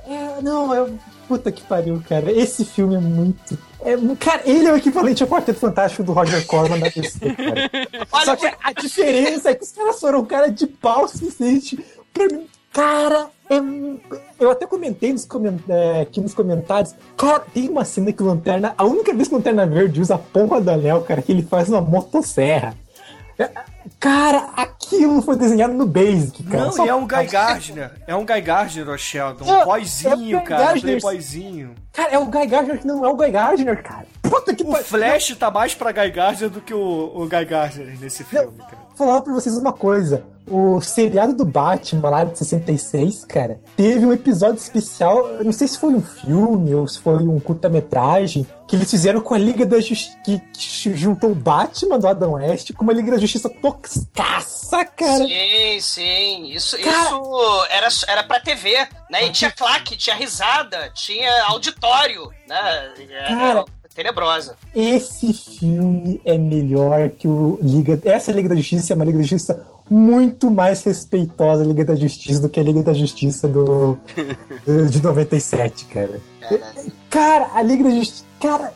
É, 0.07 0.43
não, 0.43 0.75
eu. 0.75 0.99
Puta 1.29 1.53
que 1.53 1.63
pariu, 1.63 2.03
cara. 2.09 2.31
Esse 2.33 2.65
filme 2.65 2.95
é 2.97 2.99
muito. 2.99 3.57
É, 3.81 3.95
cara, 4.19 4.43
ele 4.45 4.67
é 4.67 4.73
o 4.73 4.77
equivalente 4.77 5.23
ao 5.23 5.29
Quarteto 5.29 5.61
Fantástico 5.61 6.03
do 6.03 6.13
Roger 6.13 6.45
Corman 6.47 6.79
da 6.81 6.89
DC, 6.89 7.19
cara. 7.21 7.71
Olha, 8.13 8.25
Só 8.25 8.37
que 8.37 8.47
a 8.63 8.73
diferença 8.73 9.51
é 9.51 9.55
que 9.55 9.63
os 9.65 9.73
caras 9.73 9.99
foram 10.01 10.21
um 10.21 10.25
cara 10.25 10.49
de 10.51 10.67
pau 10.67 11.07
suficiente 11.09 11.79
pra 12.13 12.27
mim. 12.27 12.47
Cara, 12.73 13.29
é 13.57 14.23
eu 14.41 14.51
até 14.51 14.67
comentei 14.67 15.13
nos 15.13 15.27
é, 15.69 16.01
aqui 16.03 16.21
nos 16.21 16.35
comentários. 16.35 16.95
Cara, 17.17 17.41
tem 17.41 17.69
uma 17.69 17.85
cena 17.85 18.13
que 18.13 18.23
o 18.23 18.27
Lanterna. 18.27 18.75
A 18.77 18.85
única 18.85 19.13
vez 19.15 19.29
que 19.29 19.35
o 19.35 19.37
Lanterna 19.39 19.67
Verde 19.67 20.01
usa 20.01 20.15
a 20.17 20.19
porra 20.19 20.61
do 20.61 20.71
anel, 20.71 21.03
cara, 21.03 21.23
que 21.23 21.31
ele 21.33 21.43
faz 21.43 21.69
uma 21.69 21.81
motosserra. 21.81 22.75
É, 23.39 23.49
Cara, 23.99 24.51
aquilo 24.57 25.21
foi 25.23 25.37
desenhado 25.37 25.73
no 25.75 25.87
Basic, 25.87 26.43
cara. 26.45 26.65
Não, 26.67 26.73
Só- 26.73 26.87
e 26.87 26.89
é 26.89 26.95
um 26.95 27.07
Guy 27.07 27.27
Gardner. 27.27 27.91
É 28.07 28.15
um 28.15 28.25
Guy 28.25 28.41
Gardner, 28.41 28.89
o 28.89 28.97
Sheldon. 28.99 29.45
É, 29.45 29.63
Um 29.63 29.65
boyzinho, 29.65 30.13
é 30.13 30.15
o 30.15 30.41
Guy 30.41 30.49
cara. 30.49 30.63
Um 30.63 30.67
Gardner. 30.67 31.01
playboyzinho. 31.01 31.75
Cara, 31.93 32.11
é 32.13 32.19
o 32.19 32.27
Guy 32.27 32.47
Gardner 32.47 32.79
que 32.81 32.87
não 32.87 33.05
é 33.05 33.09
o 33.09 33.17
Guy 33.17 33.31
Gardner, 33.31 33.83
cara. 33.83 34.07
Puta 34.23 34.55
que 34.55 34.63
O 34.63 34.67
pariu. 34.71 34.85
Flash 34.85 35.37
tá 35.37 35.51
mais 35.51 35.75
pra 35.75 35.91
Guy 35.93 36.11
Gardner 36.11 36.51
do 36.51 36.61
que 36.61 36.73
o, 36.75 37.13
o 37.15 37.27
Guy 37.29 37.45
Gardner 37.45 37.99
nesse 38.01 38.23
filme, 38.25 38.57
cara. 38.59 38.82
Falar 38.95 39.21
pra 39.23 39.33
vocês 39.33 39.57
uma 39.57 39.73
coisa. 39.73 40.25
O 40.47 40.81
seriado 40.81 41.35
do 41.35 41.45
Batman 41.45 42.11
lá 42.11 42.25
de 42.25 42.37
66, 42.37 43.25
cara, 43.27 43.61
teve 43.77 44.05
um 44.05 44.13
episódio 44.13 44.57
especial. 44.59 45.29
Não 45.43 45.53
sei 45.53 45.69
se 45.69 45.79
foi 45.79 45.95
um 45.95 46.03
filme 46.03 46.75
ou 46.75 46.87
se 46.89 46.99
foi 46.99 47.15
um 47.15 47.39
curta-metragem. 47.39 48.45
Que 48.67 48.75
eles 48.77 48.91
fizeram 48.91 49.21
com 49.21 49.35
a 49.35 49.39
Liga 49.39 49.65
da 49.65 49.79
Justiça. 49.81 50.17
Que, 50.25 50.39
que 50.53 50.97
juntou 50.97 51.31
o 51.31 51.35
Batman 51.35 51.99
do 51.99 52.09
Adam 52.09 52.33
West 52.33 52.73
com 52.73 52.83
uma 52.83 52.93
Liga 52.93 53.13
da 53.13 53.19
Justiça 53.19 53.49
toxcaça, 53.49 54.85
cara. 54.85 55.25
Sim, 55.27 55.81
sim. 55.81 56.47
Isso, 56.53 56.77
Cara- 56.79 57.11
isso 57.11 57.67
era, 57.71 57.89
era 58.09 58.23
pra 58.25 58.41
TV, 58.41 58.75
né? 59.11 59.27
E 59.27 59.31
tinha 59.31 59.51
claque, 59.51 59.97
tinha 59.97 60.17
risada, 60.17 60.91
tinha 60.95 61.45
auditório, 61.45 62.31
né? 62.49 62.93
Era 63.11 63.29
Cara- 63.29 63.65
tenebrosa. 63.95 64.57
Esse 64.75 65.33
filme 65.33 66.21
é 66.25 66.37
melhor 66.37 67.11
que 67.11 67.29
o 67.29 67.59
Liga. 67.63 68.01
Essa 68.05 68.33
Liga 68.33 68.49
da 68.49 68.55
Justiça 68.55 68.93
é 68.93 68.97
uma 68.97 69.05
Liga 69.05 69.19
da 69.19 69.25
Justiça 69.25 69.67
muito 69.91 70.51
mais 70.51 70.83
respeitosa 70.83 71.63
a 71.63 71.67
Liga 71.67 71.85
da 71.85 71.95
Justiça 71.95 72.41
do 72.41 72.49
que 72.49 72.59
a 72.59 72.63
Liga 72.63 72.83
da 72.83 72.95
Justiça 72.95 73.47
do, 73.47 73.99
de 74.91 75.03
97, 75.03 75.85
cara. 75.87 76.21
Cara, 77.11 77.51
a 77.55 77.63
Liga 77.63 77.85
da 77.85 77.91
Justiça. 77.91 78.25
Cara, 78.41 78.73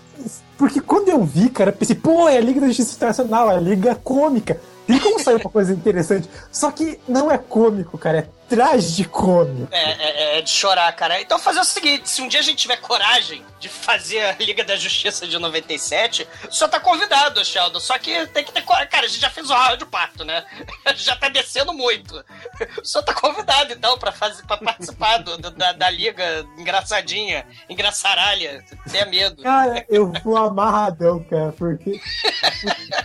porque 0.59 0.81
quando 0.81 1.09
eu 1.09 1.24
vi, 1.24 1.48
cara, 1.48 1.70
eu 1.70 1.74
pensei, 1.74 1.96
pô, 1.96 2.29
é 2.29 2.37
a 2.38 2.40
Liga 2.40 2.61
da 2.61 2.66
Justiça 2.68 2.96
Internacional, 2.96 3.50
é 3.50 3.57
a 3.57 3.61
Liga 3.61 3.94
cômica. 3.94 4.61
Tem 4.87 5.00
como 5.00 5.18
sair 5.18 5.37
uma 5.37 5.50
coisa 5.50 5.72
interessante. 5.72 6.29
Só 6.52 6.70
que 6.70 6.98
não 7.09 7.31
é 7.31 7.37
cômico, 7.37 7.98
cara, 7.98 8.18
é 8.18 8.29
tragicômico. 8.48 9.68
É, 9.72 10.35
é, 10.35 10.38
é 10.38 10.42
de 10.42 10.50
chorar, 10.50 10.90
cara. 10.94 11.20
Então 11.20 11.38
fazer 11.38 11.61
o 11.61 11.64
seguinte, 11.64 12.09
se 12.09 12.22
um 12.22 12.28
dia 12.28 12.40
a 12.40 12.42
gente 12.42 12.59
tiver 12.59 12.76
coragem 12.78 13.44
de 13.59 13.68
fazer 13.68 14.20
a 14.20 14.32
Liga 14.32 14.62
da 14.64 14.76
Justiça 14.76 15.26
de 15.26 15.38
97, 15.38 16.26
só 16.50 16.68
tá 16.68 16.78
convidado, 16.78 17.44
Sheldon. 17.44 17.80
Só 17.80 17.98
que 17.98 18.26
tem 18.28 18.44
que 18.44 18.52
ter 18.52 18.62
coragem. 18.62 18.88
Cara, 18.90 19.06
a 19.06 19.09
gente 19.09 19.20
já 19.20 19.30
fez 19.30 19.48
o 19.50 19.54
rádio 19.54 19.87
parto, 19.87 20.24
né? 20.24 20.44
Já 20.96 21.16
tá 21.16 21.28
descendo 21.28 21.72
muito. 21.74 22.24
Só 22.82 23.02
tá 23.02 23.12
convidado, 23.12 23.72
então, 23.72 23.98
pra, 23.98 24.12
fazer, 24.12 24.42
pra 24.46 24.56
participar 24.56 25.18
do- 25.18 25.37
do- 25.37 25.50
da, 25.50 25.72
da 25.72 25.90
Liga 25.90 26.46
engraçadinha, 26.59 27.46
engraçaralha. 27.68 28.64
Tenha 28.90 29.06
medo. 29.06 29.42
Cara, 29.42 29.85
eu 29.88 30.12
vou 30.24 30.37
amarradão, 30.37 31.22
cara, 31.24 31.52
porque 31.52 32.00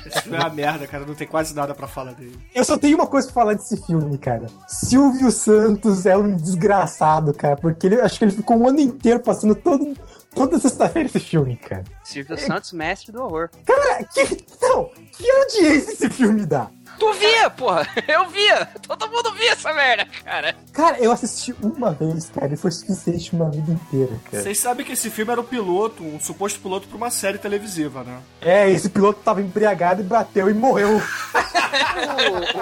Esse 0.05 0.21
filme 0.21 0.37
é 0.37 0.39
uma 0.41 0.49
merda, 0.49 0.87
cara. 0.87 1.05
Não 1.05 1.15
tem 1.15 1.27
quase 1.27 1.53
nada 1.55 1.73
pra 1.73 1.87
falar 1.87 2.13
dele. 2.13 2.39
Eu 2.53 2.63
só 2.63 2.77
tenho 2.77 2.95
uma 2.97 3.07
coisa 3.07 3.27
pra 3.27 3.41
falar 3.41 3.53
desse 3.55 3.83
filme, 3.85 4.17
cara. 4.17 4.47
Silvio 4.67 5.30
Santos 5.31 6.05
é 6.05 6.15
um 6.15 6.35
desgraçado, 6.35 7.33
cara, 7.33 7.55
porque 7.55 7.87
ele, 7.87 8.01
acho 8.01 8.17
que 8.19 8.25
ele 8.25 8.31
ficou 8.31 8.57
um 8.57 8.67
ano 8.67 8.79
inteiro 8.79 9.19
passando 9.19 9.55
todo, 9.55 9.95
toda 10.35 10.59
sexta-feira 10.59 11.07
esse 11.07 11.19
filme, 11.19 11.55
cara. 11.57 11.83
Silvio 12.03 12.37
Santos, 12.37 12.71
mestre 12.73 13.11
do 13.11 13.23
horror. 13.23 13.49
Cara, 13.65 14.03
que, 14.03 14.45
não, 14.61 14.89
que 15.11 15.29
audiência 15.29 15.91
esse 15.93 16.09
filme 16.09 16.45
dá? 16.45 16.69
Tu 17.01 17.13
via, 17.13 17.49
porra! 17.49 17.87
Eu 18.07 18.29
via! 18.29 18.63
Todo 18.87 19.09
mundo 19.09 19.31
via 19.31 19.53
essa 19.53 19.73
merda, 19.73 20.05
cara! 20.23 20.55
Cara, 20.71 20.99
eu 20.99 21.11
assisti 21.11 21.53
uma 21.59 21.91
vez, 21.91 22.29
cara, 22.29 22.53
e 22.53 22.55
foi 22.55 22.69
suficiente 22.69 23.33
uma 23.33 23.49
vida 23.49 23.71
inteira, 23.71 24.19
cara. 24.29 24.43
Vocês 24.43 24.59
sabem 24.59 24.85
que 24.85 24.91
esse 24.91 25.09
filme 25.09 25.31
era 25.31 25.41
o 25.41 25.43
piloto, 25.43 26.03
um 26.03 26.19
suposto 26.19 26.59
piloto 26.59 26.87
pra 26.87 26.95
uma 26.95 27.09
série 27.09 27.39
televisiva, 27.39 28.03
né? 28.03 28.19
É, 28.39 28.69
esse 28.69 28.87
piloto 28.87 29.19
tava 29.23 29.41
embriagado 29.41 30.01
e 30.01 30.03
bateu 30.03 30.47
e 30.47 30.53
morreu. 30.53 31.01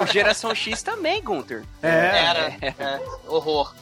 o 0.02 0.06
Geração 0.06 0.54
X 0.54 0.82
também, 0.82 1.22
Gunter. 1.22 1.62
É. 1.82 2.24
Era. 2.24 2.56
É, 2.62 3.00
horror. 3.28 3.74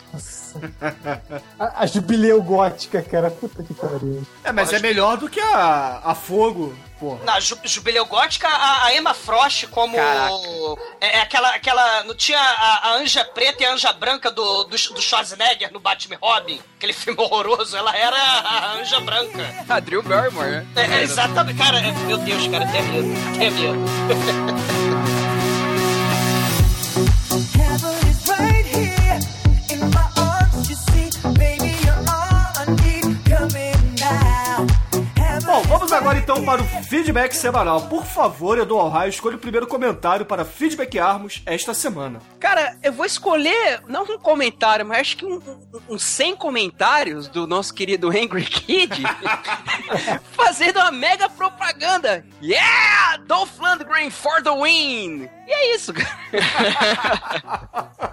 A, 1.58 1.82
a 1.82 1.86
jubileu 1.86 2.42
gótica, 2.42 3.00
cara, 3.00 3.30
puta 3.30 3.62
que 3.62 3.74
pariu. 3.74 4.26
É, 4.42 4.50
mas 4.50 4.72
é 4.72 4.80
melhor 4.80 5.18
do 5.18 5.28
que 5.28 5.40
a, 5.40 6.00
a 6.04 6.14
Fogo, 6.16 6.74
porra. 6.98 7.24
Na 7.24 7.40
Ju- 7.40 7.58
Jubileu 7.64 8.04
Gótica, 8.06 8.48
a, 8.48 8.86
a 8.86 8.94
Emma 8.94 9.14
Frost 9.14 9.66
como. 9.68 9.96
É, 11.00 11.18
é 11.18 11.20
aquela, 11.20 11.48
aquela. 11.50 12.04
Não 12.04 12.14
tinha 12.14 12.38
a, 12.40 12.88
a 12.88 12.94
Anja 12.96 13.24
Preta 13.24 13.62
e 13.62 13.66
a 13.66 13.72
Anja 13.72 13.92
Branca 13.92 14.30
do, 14.30 14.64
do, 14.64 14.76
do 14.76 15.02
Schwarzenegger 15.02 15.72
no 15.72 15.80
Batman 15.80 16.18
Robin? 16.20 16.60
Aquele 16.76 16.92
filme 16.92 17.18
horroroso. 17.22 17.76
Ela 17.76 17.96
era 17.96 18.16
a 18.16 18.72
Anja 18.74 19.00
Branca. 19.00 19.64
A 19.68 19.80
Drew 19.80 20.02
Barrymore, 20.02 20.48
né? 20.50 20.66
É, 20.76 20.80
é, 20.98 21.02
exatamente. 21.02 21.58
Cara, 21.58 21.78
é- 21.80 21.92
meu 21.92 22.18
Deus, 22.18 22.46
cara, 22.48 22.66
tenha 22.66 22.82
medo. 22.84 23.38
Tenha 23.38 23.50
medo. 23.50 23.78
feedback 37.08 37.32
semanal. 37.32 37.80
Por 37.88 38.04
favor, 38.04 38.58
Edu 38.58 38.78
Alraio, 38.78 39.08
escolha 39.08 39.36
o 39.36 39.38
primeiro 39.38 39.66
comentário 39.66 40.26
para 40.26 40.44
feedbackarmos 40.44 41.42
esta 41.46 41.72
semana. 41.72 42.20
Cara, 42.38 42.76
eu 42.82 42.92
vou 42.92 43.06
escolher, 43.06 43.80
não 43.88 44.02
um 44.02 44.18
comentário, 44.18 44.84
mas 44.84 44.98
acho 44.98 45.16
que 45.16 45.24
um, 45.24 45.36
um, 45.36 45.94
uns 45.94 46.02
100 46.02 46.36
comentários 46.36 47.26
do 47.26 47.46
nosso 47.46 47.72
querido 47.72 48.08
Angry 48.08 48.44
Kid 48.44 49.02
fazendo 50.32 50.80
uma 50.80 50.92
mega 50.92 51.30
propaganda. 51.30 52.22
Yeah! 52.42 53.16
Dolph 53.26 53.58
Lundgren 53.58 54.10
for 54.10 54.42
the 54.42 54.50
win! 54.50 55.30
E 55.46 55.50
é 55.50 55.74
isso, 55.74 55.94
cara. 55.94 56.10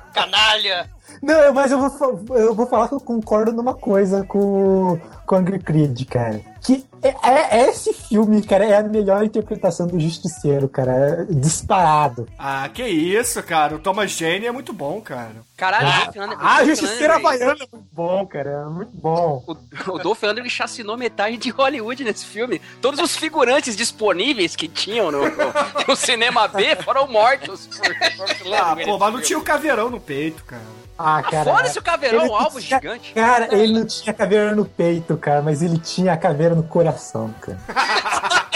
Canalha. 0.13 0.89
Não, 1.21 1.53
mas 1.53 1.69
eu 1.69 1.89
vou, 1.89 2.37
eu 2.37 2.55
vou 2.55 2.65
falar 2.65 2.87
que 2.87 2.95
eu 2.95 3.01
concordo 3.01 3.51
numa 3.51 3.73
coisa 3.73 4.23
com, 4.23 4.97
com 5.25 5.35
Angry 5.35 5.59
Creed, 5.59 6.05
cara. 6.05 6.54
Que 6.65 6.83
é, 7.03 7.09
é- 7.09 7.57
é 7.61 7.69
esse 7.69 7.93
filme, 7.93 8.41
cara, 8.41 8.65
é 8.65 8.77
a 8.77 8.83
melhor 8.83 9.23
interpretação 9.23 9.85
do 9.87 9.99
Justiceiro, 9.99 10.67
cara. 10.67 10.91
É 11.29 11.33
disparado. 11.33 12.27
Ah, 12.39 12.67
que 12.73 12.83
isso, 12.83 13.41
cara. 13.43 13.75
O 13.75 13.79
Thomas 13.79 14.11
Jane 14.11 14.45
é 14.47 14.51
muito 14.51 14.73
bom, 14.73 14.99
cara. 15.01 15.35
Caralho, 15.55 15.87
o 15.87 15.91
Dolph 16.05 16.15
Lundgren- 16.15 16.37
Ah, 16.41 16.65
Justiceiro 16.65 17.13
Havaiano 17.13 17.51
é 17.51 17.67
muito 17.71 17.87
bom, 17.91 18.25
cara. 18.25 18.49
É 18.49 18.65
muito 18.65 18.91
bom. 18.93 19.43
O, 19.47 19.91
o 19.93 19.99
Dolph 19.99 20.23
Lundgren 20.23 20.49
chacinou 20.49 20.97
metade 20.97 21.37
de 21.37 21.49
Hollywood 21.49 22.03
nesse 22.03 22.25
filme. 22.25 22.59
Todos 22.81 22.99
os 22.99 23.15
figurantes 23.15 23.75
disponíveis 23.75 24.55
que 24.55 24.67
tinham 24.67 25.11
no, 25.11 25.21
no- 25.29 25.53
no 25.87 25.95
cinema 25.95 26.47
B 26.47 26.75
foram 26.77 27.07
mortos 27.07 27.67
por 27.67 27.87
Lundgren. 27.87 28.55
Ah, 28.55 28.75
pô, 28.83 28.97
mas 28.97 29.13
não 29.13 29.21
tinha 29.21 29.37
o 29.39 29.43
caveirão 29.43 29.89
no 29.89 29.99
peito, 29.99 30.43
cara. 30.43 30.63
Ah, 30.97 31.17
Ah, 31.17 31.23
cara. 31.23 31.53
Foda-se 31.53 31.77
o 31.77 31.81
caveirão, 31.81 32.25
um 32.27 32.35
alvo 32.35 32.61
tinha- 32.61 32.79
gigante. 32.79 33.13
Cara, 33.13 33.53
ele 33.53 33.73
não 33.73 33.85
tinha 33.85 34.13
caveira 34.13 34.55
no 34.55 34.63
peito, 34.65 35.17
cara, 35.17 35.41
mas 35.41 35.61
ele 35.61 35.77
tinha 35.77 36.13
a 36.13 36.17
caveira 36.17 36.55
no 36.55 36.63
coração, 36.63 37.33
cara. 37.41 37.59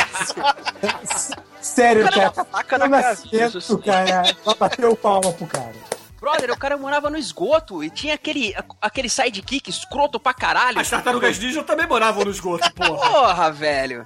Sério, 1.61 2.05
O 2.05 2.09
cara 2.11 2.31
cara. 2.31 2.45
faca 2.49 2.77
na 2.77 2.89
cara, 2.89 3.09
nascimento, 3.09 3.77
cara. 3.79 4.09
Ela 4.45 4.55
bateu 4.57 4.95
palma 4.95 5.31
pro 5.33 5.45
cara. 5.47 5.73
Brother, 6.19 6.51
o 6.51 6.57
cara 6.57 6.77
morava 6.77 7.09
no 7.09 7.17
esgoto 7.17 7.81
e 7.83 7.89
tinha 7.89 8.13
aquele, 8.15 8.53
aquele 8.81 9.07
sidekick 9.09 9.69
escroto 9.69 10.19
pra 10.19 10.33
caralho. 10.33 10.79
As 10.79 10.89
tartarugas 10.89 11.39
ninja 11.39 11.63
também 11.63 11.87
moravam 11.87 12.25
no 12.25 12.31
esgoto, 12.31 12.69
porra. 12.73 13.09
Porra, 13.09 13.51
velho. 13.51 14.05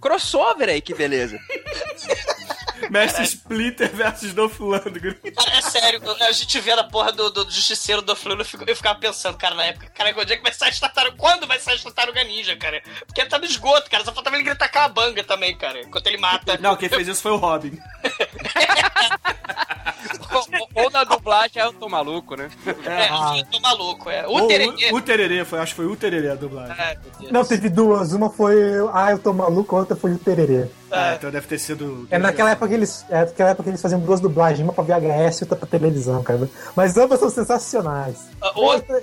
Crossover 0.00 0.68
aí, 0.70 0.80
que 0.80 0.94
beleza. 0.94 1.38
Mestre 2.90 3.24
Splinter 3.24 3.90
versus 3.94 4.32
Dolph 4.32 4.58
Lundgren. 4.60 5.14
Cara, 5.36 5.56
é 5.56 5.60
sério, 5.62 6.00
a 6.20 6.32
gente 6.32 6.60
vê 6.60 6.72
a 6.72 6.84
porra 6.84 7.12
do, 7.12 7.30
do 7.30 7.50
Justiceiro 7.50 8.02
do 8.02 8.14
Fluno, 8.16 8.40
eu, 8.40 8.44
fico- 8.44 8.64
eu 8.66 8.76
ficava 8.76 8.98
pensando, 8.98 9.36
cara, 9.36 9.54
na 9.54 9.64
época, 9.64 9.90
cara, 9.90 10.14
onde 10.18 10.32
é 10.32 10.36
que 10.36 10.42
vai 10.42 10.52
sair 10.52 10.70
essa 10.70 10.80
tartaruga? 10.80 11.16
Quando 11.16 11.46
vai 11.46 11.58
sair 11.58 11.74
essa 11.76 11.84
tartaruga 11.84 12.22
ninja, 12.24 12.56
cara? 12.56 12.82
Porque 13.06 13.20
ele 13.20 13.28
tá 13.28 13.38
no 13.38 13.44
esgoto, 13.44 13.90
cara, 13.90 14.04
só 14.04 14.12
faltava 14.12 14.36
ele 14.36 14.44
gritar 14.44 14.68
com 14.68 14.78
a 14.78 14.88
banga 14.88 15.22
também, 15.24 15.56
cara, 15.56 15.80
enquanto 15.80 16.06
ele 16.06 16.18
mata. 16.18 16.58
Não, 16.60 16.76
quem 16.76 16.88
fez 16.88 17.08
isso 17.08 17.22
foi 17.22 17.32
o 17.32 17.36
Robin. 17.36 17.78
ou, 20.60 20.84
ou 20.84 20.90
na 20.90 21.04
dublagem, 21.04 21.62
eu 21.62 21.72
tô 21.72 21.88
maluco, 21.88 22.36
né? 22.36 22.48
É, 22.84 23.38
eu 23.40 23.44
tô 23.46 23.60
maluco, 23.60 24.08
é. 24.10 24.26
O 24.26 24.30
Ou 24.32 24.46
Tererê. 24.46 24.90
o, 24.92 24.96
o 24.96 25.00
Tererê, 25.00 25.44
foi, 25.44 25.58
acho 25.58 25.72
que 25.72 25.76
foi 25.76 25.86
o 25.86 25.96
Tererê 25.96 26.30
a 26.30 26.34
dublagem. 26.34 26.74
Deus. 27.20 27.32
Não, 27.32 27.44
teve 27.44 27.68
duas. 27.68 28.12
Uma 28.12 28.30
foi 28.30 28.56
Ah, 28.92 29.10
eu 29.12 29.18
tô 29.18 29.32
maluco, 29.32 29.74
a 29.76 29.80
outra 29.80 29.96
foi 29.96 30.12
o 30.12 30.18
Tererê. 30.18 30.66
Ah, 30.90 31.14
então 31.14 31.30
deve 31.30 31.46
ter 31.46 31.58
sido. 31.58 32.06
É 32.10 32.18
naquela 32.18 32.50
época 32.50 32.68
que 32.68 32.74
eles. 32.74 33.04
É 33.10 33.20
naquela 33.24 33.50
época 33.50 33.64
que 33.64 33.70
eles 33.70 33.82
faziam 33.82 34.00
duas 34.00 34.20
dublagens, 34.20 34.60
uma 34.60 34.72
pra 34.72 34.84
VHS 34.84 35.40
e 35.40 35.44
outra 35.44 35.56
pra 35.56 35.68
televisão, 35.68 36.22
cara. 36.22 36.48
Mas 36.74 36.96
ambas 36.96 37.20
são 37.20 37.28
sensacionais. 37.30 38.28
Ah, 38.40 38.52
o- 38.54 38.62
Outra- 38.64 39.02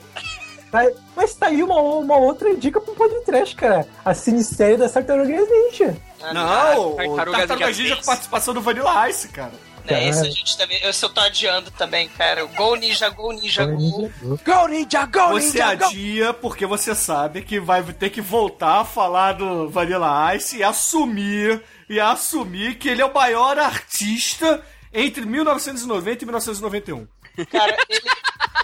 tá- 0.72 0.92
Mas 1.16 1.34
tá 1.36 1.48
aí 1.48 1.62
uma, 1.64 1.76
uma 1.80 2.18
outra 2.18 2.56
dica 2.56 2.82
pro 2.82 2.94
podcast, 2.96 3.56
cara. 3.56 3.88
A 4.04 4.14
cinesérie 4.14 4.78
da 4.78 4.90
Tartarugas 4.90 5.48
Ninja. 5.50 5.96
Não, 6.34 6.94
o 6.96 7.16
Tartarugas 7.16 7.78
Ninja 7.78 7.96
com 7.98 8.04
participação 8.04 8.54
do 8.54 8.62
Vanilla 8.62 9.10
Ice, 9.10 9.28
cara. 9.30 9.52
É, 9.88 10.08
esse 10.08 10.26
a 10.26 10.30
gente 10.30 10.58
também. 10.58 10.80
Esse 10.84 11.06
eu 11.06 11.10
tô 11.10 11.22
adiando 11.22 11.72
também, 11.72 12.08
cara. 12.10 12.46
O 12.46 12.48
Gol 12.50 12.76
Ninja, 12.76 13.10
Gol 13.10 13.34
Ninja, 13.34 13.66
Gol. 13.66 14.12
Go 14.22 14.68
Ninja, 14.68 15.06
go 15.06 15.30
Você 15.30 15.62
adia 15.62 16.34
porque 16.34 16.66
você 16.66 16.96
sabe 16.96 17.42
que 17.42 17.60
vai 17.60 17.84
ter 17.84 18.10
que 18.10 18.22
voltar 18.22 18.82
a 18.82 18.86
falar 18.86 19.34
do 19.34 19.70
Vanilla 19.70 20.36
Ice 20.36 20.58
e 20.58 20.64
assumir 20.64 21.62
e 21.90 22.00
assumir 22.00 22.76
que 22.76 22.90
ele 22.90 23.02
é 23.02 23.06
o 23.06 23.14
maior 23.14 23.58
artista 23.60 24.64
entre 24.94 25.26
1990 25.26 26.24
e 26.24 26.26
1991. 26.26 27.08
Cara, 27.52 27.78
ele, 27.90 28.10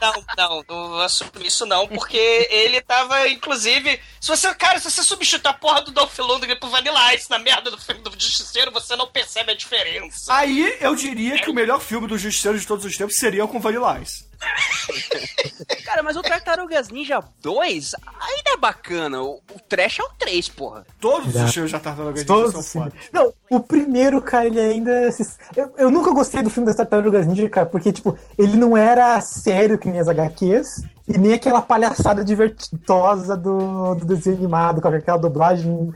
Não, 0.02 0.26
não, 0.38 0.66
não 0.68 1.00
assumo 1.02 1.32
isso 1.42 1.66
não, 1.66 1.88
porque 1.88 2.48
ele 2.50 2.82
tava, 2.82 3.28
inclusive. 3.28 4.00
Se 4.20 4.28
você, 4.28 4.54
cara, 4.56 4.80
se 4.80 4.90
você 4.90 5.04
substituir 5.04 5.50
a 5.50 5.54
porra 5.54 5.82
do 5.82 5.92
Dolph 5.92 6.18
Lundgren 6.20 6.58
pro 6.58 6.70
Vanilla 6.70 7.14
Ice 7.14 7.30
na 7.30 7.40
merda 7.40 7.70
do 7.70 7.78
filme 7.78 8.02
do 8.02 8.12
Justiceiro, 8.12 8.72
você 8.72 8.96
não 8.96 9.08
percebe 9.08 9.52
a 9.52 9.56
diferença. 9.56 10.34
Aí 10.34 10.78
eu 10.80 10.96
diria 10.96 11.40
que 11.40 11.50
o 11.50 11.54
melhor 11.54 11.80
filme 11.80 12.08
do 12.08 12.18
Justiceiro 12.18 12.60
de 12.60 12.66
todos 12.66 12.86
os 12.86 12.98
tempos 12.98 13.16
seria 13.16 13.46
o 13.46 13.48
com 13.48 13.60
Vanilla 13.60 14.00
Ice. 14.00 14.31
Cara, 15.86 16.04
mas 16.04 16.16
o 16.16 16.22
Tartarugas 16.22 16.90
Ninja 16.90 17.24
2 17.42 17.96
ainda 17.96 18.52
é 18.52 18.58
bacana. 18.58 19.22
O, 19.22 19.36
o 19.36 19.60
trash 19.68 20.00
é 20.00 20.04
o 20.04 20.10
3, 20.18 20.50
porra. 20.50 20.86
Todos 21.00 21.36
os 21.36 21.54
filmes 21.54 21.72
da 21.72 21.80
Tartaruga 21.80 22.14
Ninja 22.14 22.26
Todos 22.26 22.52
são 22.52 22.64
foda. 22.64 22.94
Não, 23.12 23.34
o 23.50 23.60
primeiro, 23.60 24.22
cara, 24.22 24.46
ele 24.46 24.60
ainda. 24.60 25.10
Eu, 25.56 25.74
eu 25.78 25.92
nunca 25.92 26.12
gostei 26.12 26.42
do 26.42 26.50
filme 26.50 26.66
das 26.66 26.76
Tartarugas 26.76 27.26
Ninja, 27.26 27.50
cara, 27.50 27.66
porque, 27.66 27.92
tipo, 27.92 28.18
ele 28.38 28.58
não 28.58 28.76
era 28.76 29.20
sério 29.22 29.78
que 29.78 29.90
nem 29.90 30.00
as 30.00 30.08
HQs 30.08 30.84
e 31.08 31.18
nem 31.18 31.34
aquela 31.34 31.62
palhaçada 31.62 32.24
divertitosa 32.24 33.36
do, 33.36 33.96
do 33.96 34.06
desenho 34.06 34.38
animado, 34.38 34.82
com 34.82 34.88
aquela 34.88 35.18
dublagem 35.18 35.92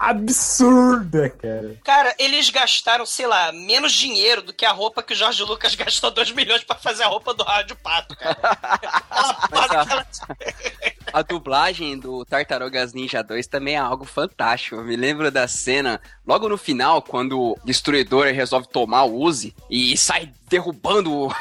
absurda, 0.00 1.28
cara. 1.30 1.76
Cara, 1.84 2.14
eles 2.18 2.48
gastaram, 2.50 3.04
sei 3.04 3.26
lá, 3.26 3.52
menos 3.52 3.92
dinheiro 3.92 4.42
do 4.42 4.52
que 4.52 4.64
a 4.64 4.72
roupa 4.72 5.02
que 5.02 5.12
o 5.12 5.16
Jorge 5.16 5.42
Lucas 5.42 5.74
gastou 5.76 6.10
2 6.10 6.32
milhões 6.32 6.64
pra 6.64 6.76
fazer 6.76 7.02
a 7.04 7.08
roupa 7.08 7.34
do 7.34 7.42
Rádio 7.44 7.76
Pato, 7.76 8.16
cara. 8.16 8.38
Aquela 8.70 9.34
porra, 9.48 9.82
aquela- 9.82 10.06
A 11.12 11.22
dublagem 11.22 11.98
do 11.98 12.24
Tartarugas 12.24 12.92
Ninja 12.94 13.20
2 13.20 13.48
também 13.48 13.74
é 13.74 13.78
algo 13.78 14.04
fantástico. 14.04 14.76
Eu 14.76 14.84
me 14.84 14.94
lembro 14.94 15.28
da 15.28 15.48
cena 15.48 16.00
logo 16.24 16.48
no 16.48 16.56
final, 16.56 17.02
quando 17.02 17.36
o 17.36 17.58
Destruidor 17.64 18.26
resolve 18.26 18.68
tomar 18.68 19.02
o 19.04 19.16
Uzi 19.20 19.52
e 19.68 19.96
sai 19.96 20.30
derrubando 20.48 21.12
o... 21.12 21.32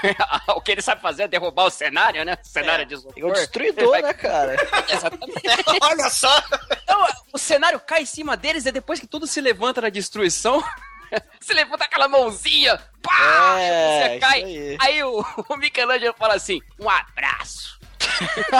o 0.55 0.61
que 0.61 0.71
ele 0.71 0.81
sabe 0.81 1.01
fazer 1.03 1.23
é 1.23 1.27
derrubar 1.27 1.65
o 1.65 1.69
cenário, 1.69 2.25
né? 2.25 2.35
O 2.43 2.47
cenário 2.47 2.83
de 2.85 2.95
É 2.95 2.97
o 2.97 2.99
isopor. 2.99 3.33
destruidor, 3.33 4.01
né, 4.01 4.13
cara? 4.13 4.55
Exatamente. 4.89 5.41
Olha 5.81 6.09
só! 6.09 6.43
Então, 6.83 7.05
o 7.31 7.37
cenário 7.37 7.79
cai 7.79 8.01
em 8.01 8.07
cima 8.07 8.35
deles 8.49 8.65
e 8.65 8.71
depois 8.71 8.99
que 8.99 9.07
tudo 9.07 9.27
se 9.27 9.39
levanta 9.39 9.79
na 9.81 9.89
destruição, 9.89 10.63
se 11.39 11.53
levanta 11.53 11.85
aquela 11.85 12.07
mãozinha, 12.07 12.77
pá! 13.01 13.55
É, 13.59 14.09
você 14.13 14.19
cai. 14.19 14.43
aí. 14.43 14.77
Aí, 14.79 15.03
o, 15.03 15.23
o 15.49 15.55
Michelangelo 15.57 16.15
fala 16.17 16.33
assim: 16.35 16.59
um 16.79 16.89
abraço. 16.89 17.79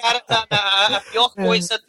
Cara, 0.00 0.22
a, 0.28 0.46
a- 0.50 0.96
a 0.96 1.00
pior 1.00 1.28
coisa 1.30 1.80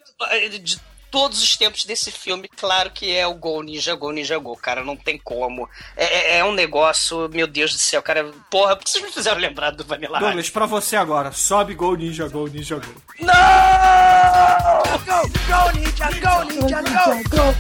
de 0.62 0.80
todos 1.12 1.42
os 1.42 1.56
tempos 1.58 1.86
desse 1.86 2.12
filme, 2.12 2.48
claro 2.58 2.92
que 2.92 3.16
é 3.16 3.26
o 3.28 3.34
Gol 3.34 3.64
Ninja 3.64 3.96
Gol 3.96 4.12
Ninja 4.12 4.38
Gol, 4.38 4.56
cara, 4.58 4.84
não 4.84 4.96
tem 4.96 5.18
como. 5.18 5.68
É, 5.96 6.06
é- 6.06 6.38
é 6.40 6.46
um 6.46 6.52
negócio, 6.54 7.30
meu 7.30 7.48
Deus 7.48 7.74
do 7.74 7.80
céu, 7.80 8.02
cara. 8.02 8.32
Porra, 8.50 8.76
por 8.76 8.84
que 8.86 8.92
vocês 8.92 9.04
me 9.04 9.12
fizeram 9.12 9.40
lembrar 9.40 9.72
do 9.72 9.84
Vanilla 9.84 10.18
Ice? 10.18 10.26
Douglas, 10.26 10.50
pra 10.50 10.66
você 10.66 10.96
agora, 10.96 11.32
sobe 11.32 11.74
Gol 11.74 11.96
Ninja 11.96 12.28
Gol 12.28 12.48
Ninja 12.48 12.76
Gol. 12.76 12.94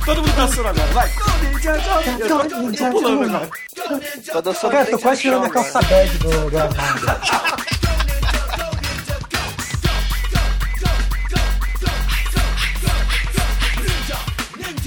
Todo 0.06 0.22
mundo 0.22 0.36
dançando 0.36 0.68
agora, 0.70 0.88
vai! 0.94 1.10
Eu 2.20 2.28
tô, 2.28 2.42
eu 2.56 2.76
tô 2.76 2.90
pulando 2.92 3.24
agora. 3.36 3.50
Tô 4.32 4.42
dançando 4.42 4.72
Cara, 4.72 4.86
tô 4.86 5.00
frente 5.00 5.02
quase 5.04 5.16
no 5.16 5.22
tirando 5.22 5.44
a 5.44 5.46
chão, 5.46 5.54
calça 5.54 5.82
bag 5.84 6.18
do, 6.18 6.50
do 6.50 6.58
armário. 6.58 7.70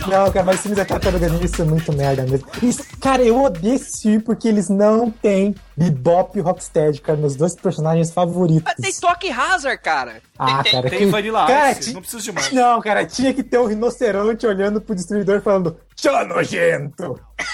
Não, 0.07 0.31
cara, 0.33 0.45
mas 0.45 0.57
os 0.57 0.61
filmes 0.63 0.79
da 0.79 0.85
Tartaruga 0.85 1.29
Ninja 1.29 1.49
são 1.49 1.67
muito 1.67 1.93
merda 1.93 2.23
mesmo. 2.25 2.47
Isso, 2.63 2.85
cara, 3.01 3.23
eu 3.23 3.43
odeio 3.43 3.75
esse 3.75 4.03
filme 4.03 4.21
porque 4.21 4.49
eles 4.49 4.69
não 4.69 5.11
têm 5.11 5.55
Bebop 5.77 6.37
e 6.39 6.43
Rocksteady, 6.43 7.01
cara, 7.01 7.19
meus 7.19 7.37
dois 7.37 7.55
personagens 7.55 8.11
favoritos. 8.11 8.63
Mas 8.65 8.75
tem 8.77 8.93
Toque 9.01 9.31
Hazard, 9.31 9.81
cara. 9.83 10.21
Ah, 10.39 10.63
tem- 10.63 10.73
cara, 10.73 10.91
Tem 10.91 10.99
que- 11.01 11.07
Vanilla 11.07 11.47
cara, 11.47 11.73
Ice, 11.73 11.93
não 11.95 12.01
precisa 12.01 12.23
de 12.23 12.33
mais. 12.33 12.53
Não, 12.53 12.81
cara, 12.81 13.05
tinha 13.07 13.33
que 13.33 13.43
ter 13.43 13.59
um 13.59 13.67
rinoceronte 13.67 14.47
olhando 14.47 14.81
pro 14.81 14.95
destruidor 14.95 15.41
falando 15.41 15.77
Tchau, 15.95 16.27
nojento! 16.27 17.19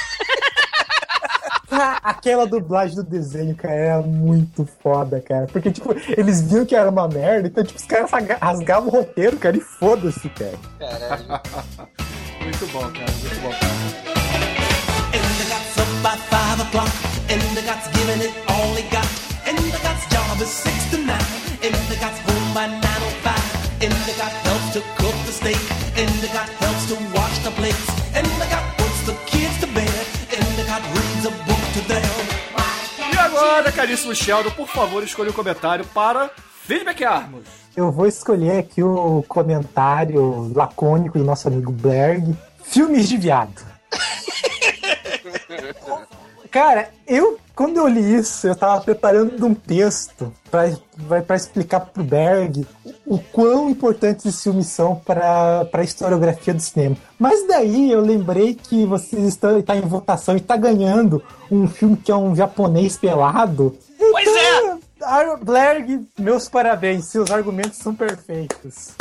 Ah, 1.70 1.98
Aquela 2.02 2.46
dublagem 2.46 2.96
do 2.96 3.02
desenho, 3.04 3.54
cara, 3.54 3.74
era 3.74 4.00
muito 4.00 4.66
foda, 4.82 5.20
cara. 5.20 5.46
Porque, 5.52 5.70
tipo, 5.70 5.94
eles 6.16 6.40
viam 6.40 6.64
que 6.64 6.74
era 6.74 6.88
uma 6.88 7.06
merda, 7.06 7.46
então, 7.46 7.62
tipo, 7.62 7.78
os 7.78 7.84
caras 7.84 8.10
rasga- 8.10 8.38
rasgavam 8.40 8.88
o 8.88 8.90
roteiro, 8.90 9.36
cara, 9.36 9.54
e 9.54 9.60
foda-se, 9.60 10.30
cara. 10.30 10.58
Muito 12.40 12.66
bom, 12.72 12.90
cara, 12.92 13.12
muito 13.20 13.40
bom. 13.40 13.52
Endergot's 15.12 15.78
up 15.78 15.90
by 16.02 16.16
five 16.30 16.60
o'clock. 16.60 16.90
Endergot's 17.28 17.88
giving 17.96 18.20
it 18.22 18.34
all 18.48 18.74
he 18.74 18.82
got. 18.90 19.06
Endergot's 19.46 20.06
job 20.12 20.40
is 20.40 20.48
six 20.48 20.90
to 20.90 20.98
nine. 20.98 21.18
Endergot's 21.62 22.20
home 22.26 22.54
by 22.54 22.66
nine 22.66 22.98
five. 23.22 23.58
Endergot 23.80 24.32
helps 24.44 24.72
to 24.72 24.80
cook 24.96 25.14
the 25.26 25.32
steak. 25.32 25.58
Endergot 25.96 26.48
helps 26.60 26.86
to 26.88 26.96
wash 27.14 27.38
the 27.44 27.50
plates. 27.52 27.86
Endergot 28.14 28.64
puts 28.76 29.02
the 29.06 29.14
kids 29.26 29.58
to 29.60 29.66
bed. 29.68 30.06
Endergot 30.30 30.82
reads 30.94 31.26
a 31.26 31.30
book 31.46 31.62
to 31.74 31.80
them. 31.88 32.38
E 33.12 33.16
agora, 33.18 33.72
caríssimo 33.72 34.14
Sheldon, 34.14 34.50
por 34.50 34.68
favor, 34.68 35.02
escolha 35.02 35.30
um 35.30 35.32
comentário 35.32 35.84
para 35.86 36.30
feedbackarmos. 36.66 37.44
Eu 37.78 37.92
vou 37.92 38.08
escolher 38.08 38.58
aqui 38.58 38.82
o 38.82 39.24
comentário 39.28 40.52
lacônico 40.52 41.16
do 41.16 41.22
nosso 41.22 41.46
amigo 41.46 41.70
Berg. 41.70 42.36
Filmes 42.64 43.08
de 43.08 43.16
viado. 43.16 43.64
Cara, 46.50 46.88
eu, 47.06 47.38
quando 47.54 47.76
eu 47.76 47.86
li 47.86 48.16
isso, 48.16 48.48
eu 48.48 48.56
tava 48.56 48.80
preparando 48.80 49.46
um 49.46 49.54
texto 49.54 50.32
pra 50.50 51.36
explicar 51.36 51.78
pro 51.78 52.02
Berg 52.02 52.66
o, 53.06 53.16
quão 53.16 53.70
importantes 53.70 54.26
esses 54.26 54.42
filmes 54.42 54.66
são 54.66 54.96
pra, 54.96 55.64
pra 55.66 55.84
historiografia 55.84 56.54
do 56.54 56.60
cinema. 56.60 56.96
Mas 57.16 57.46
daí 57.46 57.92
eu 57.92 58.00
lembrei 58.00 58.56
que 58.56 58.84
vocês 58.86 59.22
estão 59.22 59.62
tá 59.62 59.76
em 59.76 59.82
votação 59.82 60.36
e 60.36 60.40
tá 60.40 60.56
ganhando 60.56 61.22
um 61.48 61.68
filme 61.68 61.96
que 61.96 62.10
é 62.10 62.16
um 62.16 62.34
japonês 62.34 62.96
pelado. 62.96 63.78
Pois 63.96 64.26
é! 64.26 64.87
Blerg, 65.42 66.06
meus 66.18 66.48
parabéns, 66.48 67.06
seus 67.06 67.30
argumentos 67.30 67.78
são 67.78 67.94
perfeitos. 67.94 68.94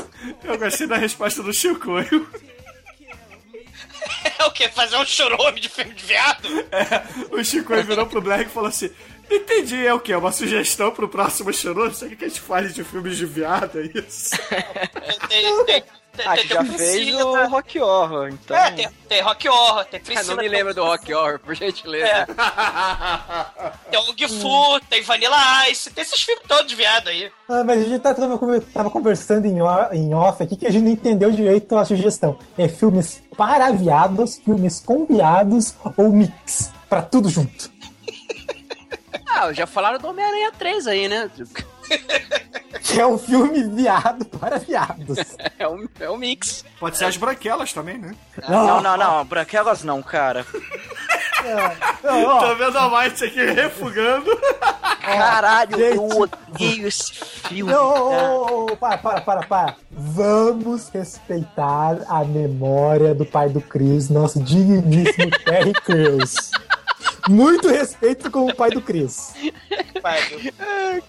Eu 0.43 0.57
gostei 0.57 0.88
da 0.88 0.97
resposta 0.97 1.41
do 1.41 1.53
Chicoio. 1.53 2.27
É 4.39 4.43
o 4.45 4.51
quê? 4.51 4.69
Fazer 4.69 4.97
um 4.97 5.05
chorome 5.05 5.60
de 5.60 5.69
filme 5.69 5.93
de 5.93 6.05
viado? 6.05 6.47
O 7.31 7.43
Chicoio 7.43 7.83
virou 7.83 8.05
pro 8.05 8.21
Black 8.21 8.45
e 8.45 8.53
falou 8.53 8.69
assim: 8.69 8.89
Entendi, 9.29 9.86
é 9.86 9.93
o 9.93 9.99
quê? 9.99 10.15
Uma 10.15 10.31
sugestão 10.31 10.91
pro 10.91 11.10
próximo 11.10 11.53
chorome? 11.53 11.93
Você 11.93 12.10
quer 12.10 12.15
que 12.15 12.25
a 12.25 12.27
gente 12.29 12.41
fale 12.41 12.69
de 12.69 12.83
filmes 12.83 13.17
de 13.17 13.25
viado? 13.25 13.79
É 13.79 13.83
isso? 13.99 14.31
tem, 16.17 16.27
Ah, 16.27 16.36
tem, 16.36 16.47
já 16.47 16.63
tem 16.63 16.71
fez 16.77 17.15
o 17.15 17.45
Rock 17.47 17.80
Horror, 17.80 18.30
então... 18.30 18.58
É, 18.58 18.71
tem, 18.71 18.89
tem 19.08 19.21
Rock 19.21 19.47
Horror, 19.47 19.86
tem 19.86 19.99
Ah, 19.99 20.03
Priscila. 20.03 20.36
não 20.36 20.43
me 20.43 20.49
tem- 20.49 20.58
lembra 20.58 20.73
do 20.73 20.84
Rock 20.84 21.13
Horror, 21.13 21.39
por 21.39 21.56
gentileza. 21.56 22.06
É. 22.08 22.25
Tem 23.89 23.99
o 23.99 24.13
Gifu, 24.17 24.80
tem 24.89 25.01
Vanilla 25.01 25.69
Ice, 25.69 25.89
tem 25.91 26.01
esses 26.01 26.21
filmes 26.21 26.43
todos 26.47 26.67
de 26.67 26.75
viado 26.75 27.08
aí. 27.08 27.32
Ah, 27.47 27.63
mas 27.63 27.80
a 27.82 27.84
gente 27.88 27.99
tá- 28.01 28.13
tava, 28.13 28.38
conver- 28.38 28.62
tava 28.73 28.89
conversando 28.89 29.45
em 29.45 30.13
off 30.13 30.43
aqui 30.43 30.56
que 30.58 30.67
a 30.67 30.71
gente 30.71 30.84
não 30.84 30.91
entendeu 30.91 31.32
direito 31.32 31.75
a 31.77 31.86
sugestão. 31.86 32.38
É 32.58 32.67
filmes 32.67 33.23
para 33.38 33.71
viados, 33.71 34.38
filmes 34.43 34.82
com 34.86 35.06
viados 35.06 35.73
ou 35.95 36.10
mix. 36.12 36.71
Pra 36.89 37.01
tudo 37.01 37.30
junto. 37.30 37.69
Ah, 39.30 39.51
já 39.53 39.65
falaram 39.67 39.99
do 39.99 40.08
Homem-Aranha 40.08 40.51
3 40.58 40.88
aí, 40.88 41.08
né? 41.08 41.30
Que 42.84 43.02
é 43.02 43.06
um 43.06 43.17
filme 43.17 43.63
viado 43.63 44.23
para 44.26 44.58
viados. 44.58 45.17
É 45.60 45.67
um, 45.67 45.88
é 46.00 46.10
um 46.10 46.17
mix. 46.17 46.63
Pode 46.80 46.97
ser 46.97 47.06
as 47.06 47.17
branquelas 47.17 47.73
também, 47.73 47.97
né? 47.97 48.15
Não, 48.47 48.82
não, 48.82 48.95
não, 48.95 49.26
branquelas 49.26 49.84
não, 49.84 50.02
cara. 50.02 50.45
Não, 52.04 52.23
ó, 52.26 52.39
Tô 52.39 52.56
vendo 52.56 52.78
a 52.78 52.89
Might 52.89 53.23
aqui 53.23 53.45
refugando. 53.45 54.30
Caralho, 55.02 55.80
eu 55.80 56.10
gente. 56.10 56.13
odeio 56.13 56.88
esse 56.88 57.13
filme. 57.13 57.71
não, 57.71 58.65
para, 58.80 58.97
para, 58.97 59.21
para, 59.21 59.45
para. 59.45 59.76
Vamos 59.91 60.89
respeitar 60.89 61.97
a 62.10 62.23
memória 62.26 63.13
do 63.15 63.26
pai 63.26 63.50
do 63.50 63.62
Chris, 63.62 64.10
nosso 64.10 64.41
digníssimo 64.41 65.32
Terry 65.45 65.73
Crews. 65.73 66.52
Muito 67.30 67.68
respeito 67.70 68.30
com 68.30 68.48
o 68.48 68.56
pai 68.56 68.70
do 68.72 68.82
Chris. 68.82 69.34
Fábio. 70.02 70.54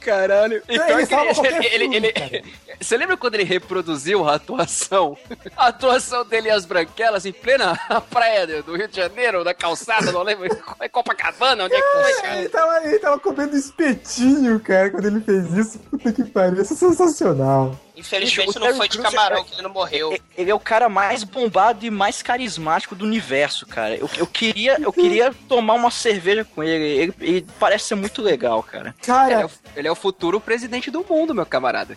Caralho. 0.00 0.62
E 0.68 0.74
Ele 0.74 1.06
qualquer 1.06 1.72
ele, 1.72 1.88
filme, 1.88 1.96
ele-. 2.14 2.44
Você 2.80 2.96
lembra 2.96 3.16
quando 3.16 3.34
ele 3.34 3.44
reproduziu 3.44 4.28
a 4.28 4.34
atuação? 4.34 5.16
A 5.56 5.68
atuação 5.68 6.24
dele 6.24 6.48
e 6.48 6.50
as 6.50 6.64
branquelas 6.64 7.26
em 7.26 7.32
plena 7.32 7.76
praia 8.10 8.46
do 8.46 8.68
do 8.68 8.76
Rio 8.76 8.86
de 8.86 8.96
Janeiro, 8.96 9.42
na 9.42 9.54
calçada, 9.54 10.12
não 10.12 10.22
lembro. 10.22 10.46
É 10.80 10.88
Copacabana, 10.88 11.64
onde 11.64 11.74
é 11.74 11.80
que 11.80 11.88
foi, 11.88 12.22
cara? 12.22 12.38
Ele 12.38 12.48
tava, 12.48 12.84
ele 12.84 12.98
tava 12.98 13.18
comendo 13.18 13.56
espetinho, 13.56 14.60
cara, 14.60 14.90
quando 14.90 15.06
ele 15.06 15.20
fez 15.20 15.52
isso. 15.54 15.78
Puta 15.78 16.12
que 16.12 16.24
pariu, 16.24 16.62
isso 16.62 16.74
é 16.74 16.76
sensacional. 16.76 17.74
Infelizmente 17.98 18.56
O 18.56 18.60
não 18.60 18.74
foi 18.76 18.88
de 18.88 18.98
camarão 18.98 19.38
é- 19.38 19.44
que 19.44 19.54
ele 19.54 19.62
não 19.62 19.70
morreu. 19.70 20.12
E- 20.12 20.22
Ele 20.36 20.50
é 20.50 20.54
o 20.54 20.60
cara 20.60 20.88
mais 20.88 21.24
bombado 21.24 21.84
e 21.84 21.90
mais 21.90 22.22
carismático 22.22 22.94
do 22.94 23.04
universo, 23.04 23.66
cara. 23.66 23.96
Eu, 23.96 24.08
eu 24.16 24.26
queria, 24.26 24.78
eu 24.80 24.92
queria 24.92 25.34
tomar 25.48 25.74
uma 25.74 25.90
cerveja 25.90 26.44
com 26.44 26.62
ele. 26.62 26.84
ele. 26.84 27.14
ele 27.20 27.46
parece 27.58 27.86
ser 27.86 27.94
muito 27.96 28.22
legal, 28.22 28.62
cara. 28.62 28.94
Ele 29.02 29.02
é, 29.02 29.04
Cara, 29.06 29.46
o, 29.46 29.50
ele 29.74 29.88
é 29.88 29.90
o 29.90 29.96
futuro 29.96 30.40
presidente 30.40 30.90
do 30.90 31.04
mundo, 31.08 31.34
meu 31.34 31.44
camarada. 31.44 31.96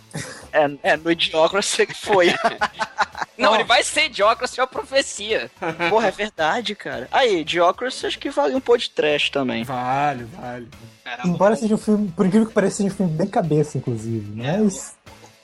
É, 0.52 0.70
é 0.82 0.96
no 0.96 1.10
Idiocracy 1.10 1.82
ele 1.82 1.94
foi. 1.94 2.34
Não, 3.38 3.52
Ó. 3.52 3.54
ele 3.54 3.64
vai 3.64 3.82
ser 3.82 4.06
Idiocracy 4.06 4.60
é 4.60 4.62
uma 4.62 4.66
profecia. 4.68 5.50
Porra, 5.88 6.08
é 6.08 6.10
verdade, 6.10 6.74
cara. 6.74 7.08
Aí, 7.12 7.40
Idiocracy 7.40 8.06
acho 8.06 8.18
que 8.18 8.28
vale 8.30 8.54
um 8.54 8.60
pôr 8.60 8.78
de 8.78 8.90
trash 8.90 9.30
também. 9.30 9.64
Vale, 9.64 10.24
vale. 10.24 10.68
Caramba. 11.04 11.28
embora 11.28 11.56
seja 11.56 11.74
um 11.74 11.78
filme, 11.78 12.12
por 12.12 12.24
incrível 12.26 12.46
que 12.46 12.54
pareça, 12.54 12.76
seja 12.78 12.90
um 12.92 12.96
filme 12.96 13.12
bem 13.12 13.26
cabeça, 13.26 13.76
inclusive, 13.76 14.32
mas... 14.36 14.94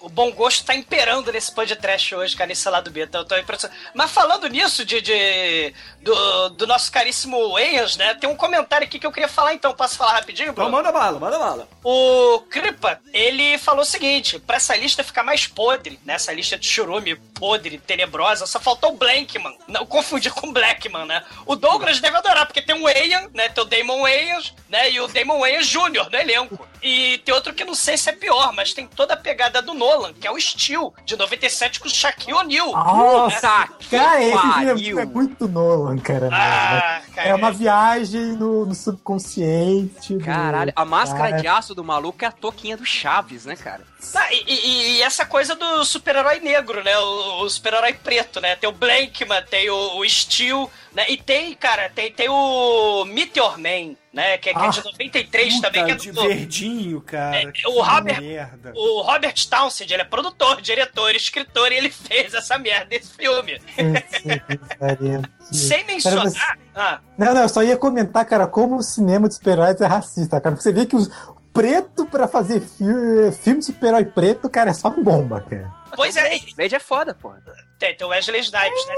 O 0.09 0.11
bom 0.11 0.33
gosto 0.33 0.65
tá 0.65 0.75
imperando 0.75 1.31
nesse 1.31 1.53
podcast 1.53 2.15
hoje, 2.15 2.35
cara, 2.35 2.49
nesse 2.49 2.67
lado 2.71 2.91
B. 2.91 3.03
Então, 3.03 3.21
eu 3.21 3.27
tô 3.27 3.37
impressionado. 3.37 3.79
Mas 3.93 4.11
falando 4.11 4.49
nisso, 4.49 4.83
de, 4.83 5.03
de- 5.03 5.75
do, 6.01 6.49
do 6.49 6.67
nosso 6.67 6.91
caríssimo 6.91 7.51
Wayans, 7.53 7.99
né? 7.99 8.15
Tem 8.15 8.27
um 8.29 8.35
comentário 8.35 8.87
aqui 8.87 8.99
que 8.99 9.07
eu 9.07 9.13
queria 9.13 9.29
falar, 9.29 9.53
então. 9.53 9.75
Posso 9.75 9.99
falar 9.99 10.13
rapidinho, 10.13 10.55
Bruno? 10.55 10.71
manda 10.71 10.91
bala, 10.91 11.19
manda 11.21 11.39
bala. 11.39 11.69
O 11.85 12.41
Kripa, 12.49 12.99
ele 13.13 13.59
falou 13.59 13.83
o 13.83 13.85
seguinte: 13.85 14.39
pra 14.39 14.57
essa 14.57 14.75
lista 14.75 15.05
ficar 15.05 15.23
mais 15.23 15.47
podre, 15.47 16.01
né? 16.07 16.15
Essa 16.15 16.33
lista 16.33 16.57
de 16.57 16.67
churume 16.67 17.17
podre, 17.35 17.77
tenebrosa, 17.79 18.47
só 18.47 18.59
faltou 18.59 18.93
o 18.93 18.97
Blankman. 18.97 19.57
Não 19.69 19.85
confundir 19.85 20.33
com 20.33 20.53
Blackman, 20.53 21.05
né? 21.05 21.23
O 21.45 21.55
Douglas 21.55 22.01
deve 22.01 22.17
adorar, 22.17 22.47
porque 22.47 22.63
tem 22.63 22.75
o 22.75 22.85
Wayans, 22.85 23.31
né? 23.35 23.51
Tem 23.51 23.63
o 23.63 23.67
Damon 23.67 24.01
Wayans, 24.03 24.55
né? 24.71 24.91
E 24.91 25.01
o 25.01 25.07
Damon 25.07 25.41
Wayans 25.41 25.67
Jr. 25.67 26.09
no 26.11 26.17
elenco. 26.19 26.67
E 26.83 27.19
tem 27.19 27.35
outro 27.35 27.53
que 27.53 27.65
não 27.65 27.75
sei 27.75 27.99
se 27.99 28.09
é 28.09 28.13
pior, 28.13 28.53
mas 28.53 28.73
tem 28.73 28.87
toda 28.87 29.15
a 29.15 29.17
pegada 29.17 29.61
do 29.61 29.75
Nolan, 29.75 29.98
que 30.21 30.27
é 30.27 30.31
o 30.31 30.39
Steel, 30.41 30.95
de 31.05 31.17
97 31.17 31.81
com 31.81 31.87
o 31.89 31.91
Shaquille 31.91 32.35
O'Neal. 32.35 32.73
Nossa, 32.73 33.69
que 33.79 33.97
cara, 33.97 34.23
esse 34.23 34.39
filme 34.39 34.53
pariu. 34.75 34.99
é 35.01 35.05
muito 35.05 35.49
Nolan, 35.49 35.99
cara. 35.99 36.29
Ah, 36.33 37.01
cara. 37.15 37.29
é 37.29 37.35
uma 37.35 37.51
viagem 37.53 38.33
no, 38.33 38.65
no 38.67 38.75
subconsciente. 38.75 40.15
do 40.15 40.25
Caralho, 40.25 40.73
a 40.75 40.85
máscara 40.85 41.31
cara. 41.31 41.41
de 41.43 41.49
aço 41.49 41.75
do 41.75 41.85
maluco 41.85 42.25
é 42.25 42.29
a 42.29 42.33
toquinha 42.33 42.77
do 42.77 42.85
Chaves, 42.85 43.45
né, 43.45 43.57
cara? 43.57 43.83
Tá, 44.13 44.33
e, 44.33 44.45
e- 44.47 44.97
e 44.99 45.03
essa 45.03 45.27
coisa 45.27 45.55
do 45.57 45.85
super-herói 45.85 46.39
negro, 46.41 46.83
né? 46.85 46.97
O, 46.99 47.43
o 47.43 47.51
super-herói 47.51 47.93
preto, 47.95 48.41
né? 48.41 48.55
Tem 48.57 48.69
o 48.69 48.73
Blankman, 48.73 49.43
tem 49.51 49.69
o, 49.71 49.99
o 49.99 50.09
Steel, 50.09 50.71
né? 50.95 51.05
E 51.09 51.17
tem, 51.17 51.55
cara, 51.55 51.89
tem, 51.93 52.13
tem 52.13 52.29
o 52.29 53.05
Meteor 53.05 53.59
Man, 53.59 53.95
né? 54.19 54.37
Que, 54.39 54.51
é- 54.51 54.53
que 54.53 54.59
é 54.59 54.69
de 54.71 54.81
Ah, 54.81 54.85
93 54.85 55.61
também, 55.61 55.85
que 55.85 55.91
é 55.93 55.95
de 55.95 56.11
do, 56.13 56.23
verdinho, 56.23 57.01
cara. 57.01 57.37
É, 57.37 57.53
que 57.53 57.67
o 57.69 57.81
Robert- 57.81 58.21
merda. 58.21 58.73
O 58.75 59.03
Robert 59.03 59.35
Townsend, 59.49 59.93
ele 59.93 60.03
é 60.03 60.05
produtor, 60.05 60.61
diretor, 60.61 61.15
escritor, 61.15 61.71
e 61.71 61.77
ele 61.77 61.91
fez 61.91 62.35
essa 62.35 62.59
merda 62.59 62.87
desse 62.87 63.15
filme. 63.15 63.61
Sem 65.53 65.85
mencionar. 65.87 66.33
Ah, 66.75 67.01
Não, 67.17 67.33
não, 67.35 67.43
eu 67.43 67.49
só 67.49 67.63
ia 67.63 67.77
comentar, 67.77 68.25
cara, 68.25 68.47
como 68.47 68.77
o 68.77 68.83
cinema 68.83 69.29
de 69.29 69.35
super-heróis 69.35 69.81
é 69.81 69.87
racista, 69.87 70.41
cara. 70.41 70.55
Porque 70.55 70.63
você 70.63 70.73
vê 70.73 70.85
que 70.87 70.97
os 70.97 71.09
preto 71.53 72.07
pra 72.07 72.29
fazer 72.29 72.61
filme, 72.61 73.33
filme 73.33 73.59
de 73.61 73.65
super-herói 73.67 74.05
preto, 74.05 74.49
cara, 74.49 74.71
é 74.71 74.75
só 74.75 74.91
bomba, 74.91 75.41
cara. 75.41 75.73
Pois 75.95 76.17
é, 76.17 76.39
Blade 76.57 76.75
é 76.75 76.79
foda, 76.79 77.15
porra. 77.15 77.43
tem, 77.79 77.95
tem 77.97 78.07
o 78.07 78.11
Wesley 78.11 78.41
Snipes, 78.41 78.87
né? 78.87 78.95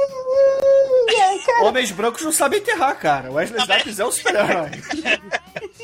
Homens 1.63 1.91
brancos 1.91 2.23
não 2.23 2.33
sabem 2.33 2.61
enterrar, 2.61 2.97
cara. 2.99 3.31
O 3.31 3.35
Wesley 3.35 3.61
Snipes 3.63 3.99
é 3.99 4.05
o 4.05 4.13
super-herói. 4.13 4.71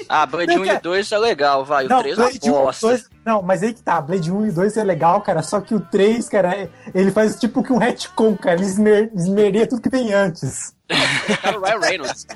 Ah, 0.08 0.24
Blade 0.24 0.56
1 0.56 0.64
e 0.64 0.78
2 0.78 1.10
é 1.10 1.18
legal, 1.18 1.64
vai. 1.64 1.86
O 1.86 1.88
Não, 1.88 2.00
3 2.00 2.16
é 2.16 2.20
uma 2.20 2.30
Blade 2.30 2.48
1 2.48 2.52
bosta. 2.52 2.86
2, 2.86 3.10
não, 3.24 3.42
mas 3.42 3.60
aí 3.64 3.74
que 3.74 3.82
tá, 3.82 4.00
Blade 4.00 4.30
1 4.30 4.46
e 4.46 4.52
2 4.52 4.76
é 4.76 4.84
legal, 4.84 5.20
cara, 5.20 5.42
só 5.42 5.60
que 5.60 5.74
o 5.74 5.80
3, 5.80 6.28
cara, 6.28 6.70
ele 6.94 7.10
faz 7.10 7.34
tipo 7.40 7.60
que 7.60 7.72
um 7.72 7.78
retcon, 7.78 8.36
cara, 8.36 8.54
ele 8.54 8.66
esmer, 8.66 9.10
esmeria 9.12 9.66
tudo 9.66 9.82
que 9.82 9.88
vem 9.88 10.14
antes. 10.14 10.72
É 10.88 11.50
o 11.50 11.60
Ryan 11.60 11.80
Reynolds. 11.80 12.26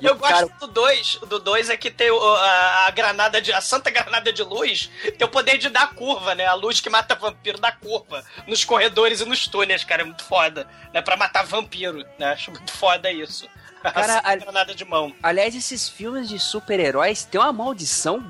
E 0.00 0.06
Eu 0.06 0.14
o 0.14 0.18
gosto 0.18 0.32
cara- 0.32 0.46
do 0.60 0.66
2. 0.66 1.16
Do 1.28 1.38
2 1.38 1.70
é 1.70 1.76
que 1.76 1.90
tem 1.90 2.10
o- 2.10 2.34
a, 2.36 2.86
a 2.86 2.90
granada 2.90 3.40
de. 3.40 3.52
A 3.52 3.60
santa 3.60 3.90
granada 3.90 4.32
de 4.32 4.42
luz 4.42 4.90
tem 5.18 5.26
o 5.26 5.30
poder 5.30 5.58
de 5.58 5.68
dar 5.68 5.94
curva, 5.94 6.34
né? 6.34 6.46
A 6.46 6.54
luz 6.54 6.80
que 6.80 6.90
mata 6.90 7.14
vampiro 7.14 7.58
dá 7.58 7.72
curva 7.72 8.24
nos 8.46 8.64
corredores 8.64 9.20
e 9.20 9.24
nos 9.24 9.46
túneis, 9.46 9.84
cara. 9.84 10.02
É 10.02 10.04
muito 10.04 10.24
foda. 10.24 10.66
Né? 10.92 11.00
Pra 11.02 11.16
matar 11.16 11.44
vampiro, 11.44 12.04
né? 12.18 12.32
Acho 12.32 12.50
muito 12.50 12.72
foda 12.72 13.10
isso. 13.10 13.48
Cara, 13.82 14.00
a 14.00 14.04
santa 14.16 14.28
a- 14.30 14.36
granada 14.36 14.74
de 14.74 14.84
mão. 14.84 15.14
Aliás, 15.22 15.54
esses 15.54 15.88
filmes 15.88 16.28
de 16.28 16.38
super-heróis 16.38 17.24
têm 17.24 17.40
uma 17.40 17.52
maldição 17.52 18.22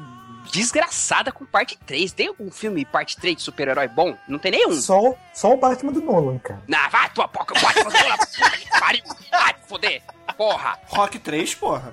desgraçada 0.52 1.32
com 1.32 1.44
parte 1.44 1.76
3. 1.86 2.12
Tem 2.12 2.28
algum 2.28 2.50
filme 2.50 2.84
parte 2.84 3.16
3 3.16 3.36
de 3.36 3.42
super-herói 3.42 3.88
bom? 3.88 4.16
Não 4.28 4.38
tem 4.38 4.52
nenhum. 4.52 4.72
Só, 4.80 5.00
o- 5.00 5.18
só 5.32 5.52
o 5.52 5.56
Batman 5.56 5.92
do 5.92 6.00
Nolan, 6.00 6.38
cara. 6.38 6.62
Não, 6.68 6.90
vai 6.90 7.08
tua 7.10 7.26
boca, 7.26 7.54
tua 7.54 7.72
boca, 7.72 7.84
puta 8.26 8.50
que 8.58 8.70
pariu. 8.80 9.04
Vai 9.30 9.54
foder. 9.66 10.02
Porra. 10.36 10.78
Rock 10.88 11.18
3, 11.18 11.54
porra. 11.54 11.92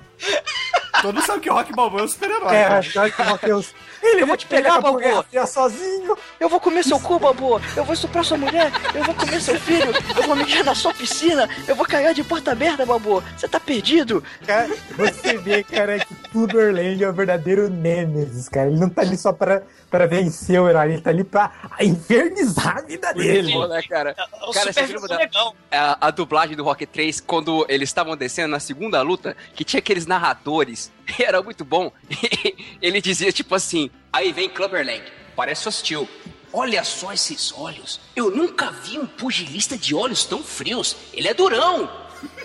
Todo 1.00 1.14
mundo 1.14 1.26
sabe 1.26 1.40
que 1.40 1.50
o 1.50 1.54
Rock 1.54 1.72
Balboa 1.74 2.02
é 2.02 2.04
um 2.04 2.08
super-herói. 2.08 2.54
É, 2.54 2.64
acho 2.66 2.92
que 2.92 3.22
o 3.22 3.24
Matheus. 3.24 3.74
Ele 4.02 4.22
Eu 4.22 4.26
vou 4.26 4.36
te 4.36 4.46
pegar, 4.46 4.80
Balboa. 4.80 5.22
fria 5.22 5.46
sozinho. 5.46 6.16
Eu 6.38 6.48
vou 6.48 6.58
comer 6.60 6.82
seu 6.84 6.98
cu, 7.00 7.18
babu. 7.20 7.60
Eu 7.76 7.84
vou 7.84 7.94
estuprar 7.94 8.24
sua 8.24 8.36
mulher. 8.36 8.70
Eu 8.94 9.04
vou 9.04 9.14
comer 9.14 9.40
seu 9.40 9.58
filho. 9.60 9.92
Eu 10.16 10.22
vou 10.24 10.34
mijar 10.36 10.64
na 10.64 10.74
sua 10.74 10.92
piscina. 10.92 11.48
Eu 11.68 11.74
vou 11.76 11.86
cagar 11.86 12.12
de 12.12 12.22
porta 12.24 12.50
aberta, 12.52 12.84
babu. 12.84 13.22
Você 13.36 13.46
tá 13.48 13.58
perdido? 13.60 14.22
Cara, 14.46 14.68
você 14.96 15.36
vê, 15.38 15.62
cara, 15.64 15.98
que 16.00 16.14
Clubberland 16.30 17.02
é 17.02 17.08
o 17.08 17.12
verdadeiro 17.12 17.70
Nemesis, 17.70 18.48
cara. 18.48 18.68
Ele 18.68 18.78
não 18.80 18.88
tá 18.90 19.02
ali 19.02 19.16
só 19.16 19.32
pra, 19.32 19.62
pra 19.88 20.06
vencer 20.06 20.60
o 20.60 20.68
herói, 20.68 20.92
ele 20.94 21.00
tá 21.00 21.10
ali 21.10 21.22
pra 21.24 21.52
infernizar 21.80 22.78
a 22.78 22.82
vida 22.82 23.12
dele. 23.14 23.52
Pô, 23.52 23.66
né, 23.68 23.82
cara? 23.88 24.16
É 24.18 24.44
o 24.46 24.50
Cara, 24.52 24.72
super 24.72 24.86
você 24.86 24.86
viu 24.86 25.06
da- 25.08 25.16
legal. 25.16 25.54
a, 25.70 26.08
a 26.08 26.10
dublagem 26.10 26.56
do 26.56 26.64
Rock 26.64 26.86
3, 26.86 27.20
quando 27.20 27.64
eles 27.68 27.88
estavam 27.88 28.16
descendo 28.16 28.31
na 28.48 28.60
segunda 28.60 29.00
luta, 29.02 29.36
que 29.54 29.64
tinha 29.64 29.78
aqueles 29.78 30.06
narradores, 30.06 30.90
e 31.18 31.22
era 31.22 31.42
muito 31.42 31.64
bom. 31.64 31.92
Ele 32.80 33.00
dizia 33.00 33.32
tipo 33.32 33.54
assim: 33.54 33.90
Aí 34.12 34.32
vem 34.32 34.48
Clubberland, 34.48 35.04
parece 35.36 35.68
hostil. 35.68 36.08
Olha 36.52 36.84
só 36.84 37.12
esses 37.12 37.52
olhos. 37.52 38.00
Eu 38.14 38.30
nunca 38.30 38.70
vi 38.70 38.98
um 38.98 39.06
pugilista 39.06 39.76
de 39.76 39.94
olhos 39.94 40.24
tão 40.24 40.42
frios. 40.42 40.96
Ele 41.14 41.28
é 41.28 41.32
durão. 41.32 41.90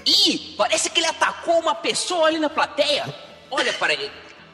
Ih, 0.06 0.56
parece 0.58 0.90
que 0.90 1.00
ele 1.00 1.08
atacou 1.08 1.60
uma 1.60 1.76
pessoa 1.76 2.28
ali 2.28 2.40
na 2.40 2.50
plateia. 2.50 3.14
Olha 3.52 3.74
para 3.74 3.94
ele. 3.94 4.10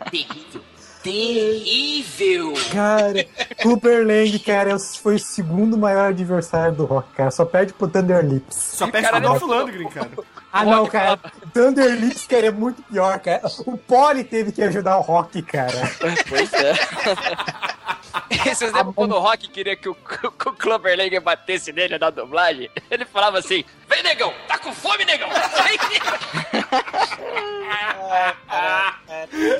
Terrível. 0.10 0.64
Terrível. 1.04 2.54
Cara, 2.72 3.26
Clubberland, 3.62 4.40
cara, 4.40 4.72
é 4.72 4.76
o- 4.76 4.80
foi 4.80 5.16
o 5.16 5.20
segundo 5.20 5.78
maior 5.78 6.10
adversário 6.10 6.74
do 6.76 6.86
Rock, 6.86 7.14
cara. 7.14 7.30
Só 7.32 7.46
perde 7.46 7.74
pro 7.74 7.88
Thunder 7.88 8.26
Lips. 8.26 8.56
Só 8.56 8.90
perde 8.90 9.08
Cara, 9.10 9.22
pro 9.22 9.30
não- 9.34 9.40
Dolph 9.40 9.50
Lundgren, 9.66 9.90
cara. 9.90 10.10
Ah, 10.52 10.64
não, 10.66 10.86
cara. 10.88 11.20
Thunder 11.54 11.92
Lips, 12.00 12.26
cara, 12.28 12.48
é 12.48 12.52
muito 12.52 12.82
pior, 12.84 13.20
cara. 13.20 13.42
O 13.66 13.78
Polly 13.78 14.24
teve 14.24 14.52
que 14.52 14.62
ajudar 14.62 14.98
o 14.98 15.02
Rock, 15.02 15.42
cara. 15.42 15.92
Pois 16.30 16.54
é. 16.54 16.74
Vocês 18.44 18.72
lembram 18.74 18.94
quando 18.94 19.16
o 19.16 19.20
Rock 19.20 19.48
queria 19.50 19.76
que 19.76 19.88
o, 19.90 19.96
que 19.96 20.48
o 20.48 20.54
Clubberlang 20.54 21.20
batesse 21.20 21.72
nele 21.72 21.98
na 21.98 22.10
dublagem? 22.10 22.70
Ele 22.90 23.06
falava 23.06 23.40
assim: 23.40 23.64
Vem, 23.90 24.04
negão! 24.04 24.34
Tá 24.48 24.58
com 24.58 24.74
fome, 24.74 25.06
negão! 25.06 25.30
Vem, 25.34 25.78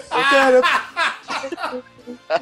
Cara, 0.10 0.62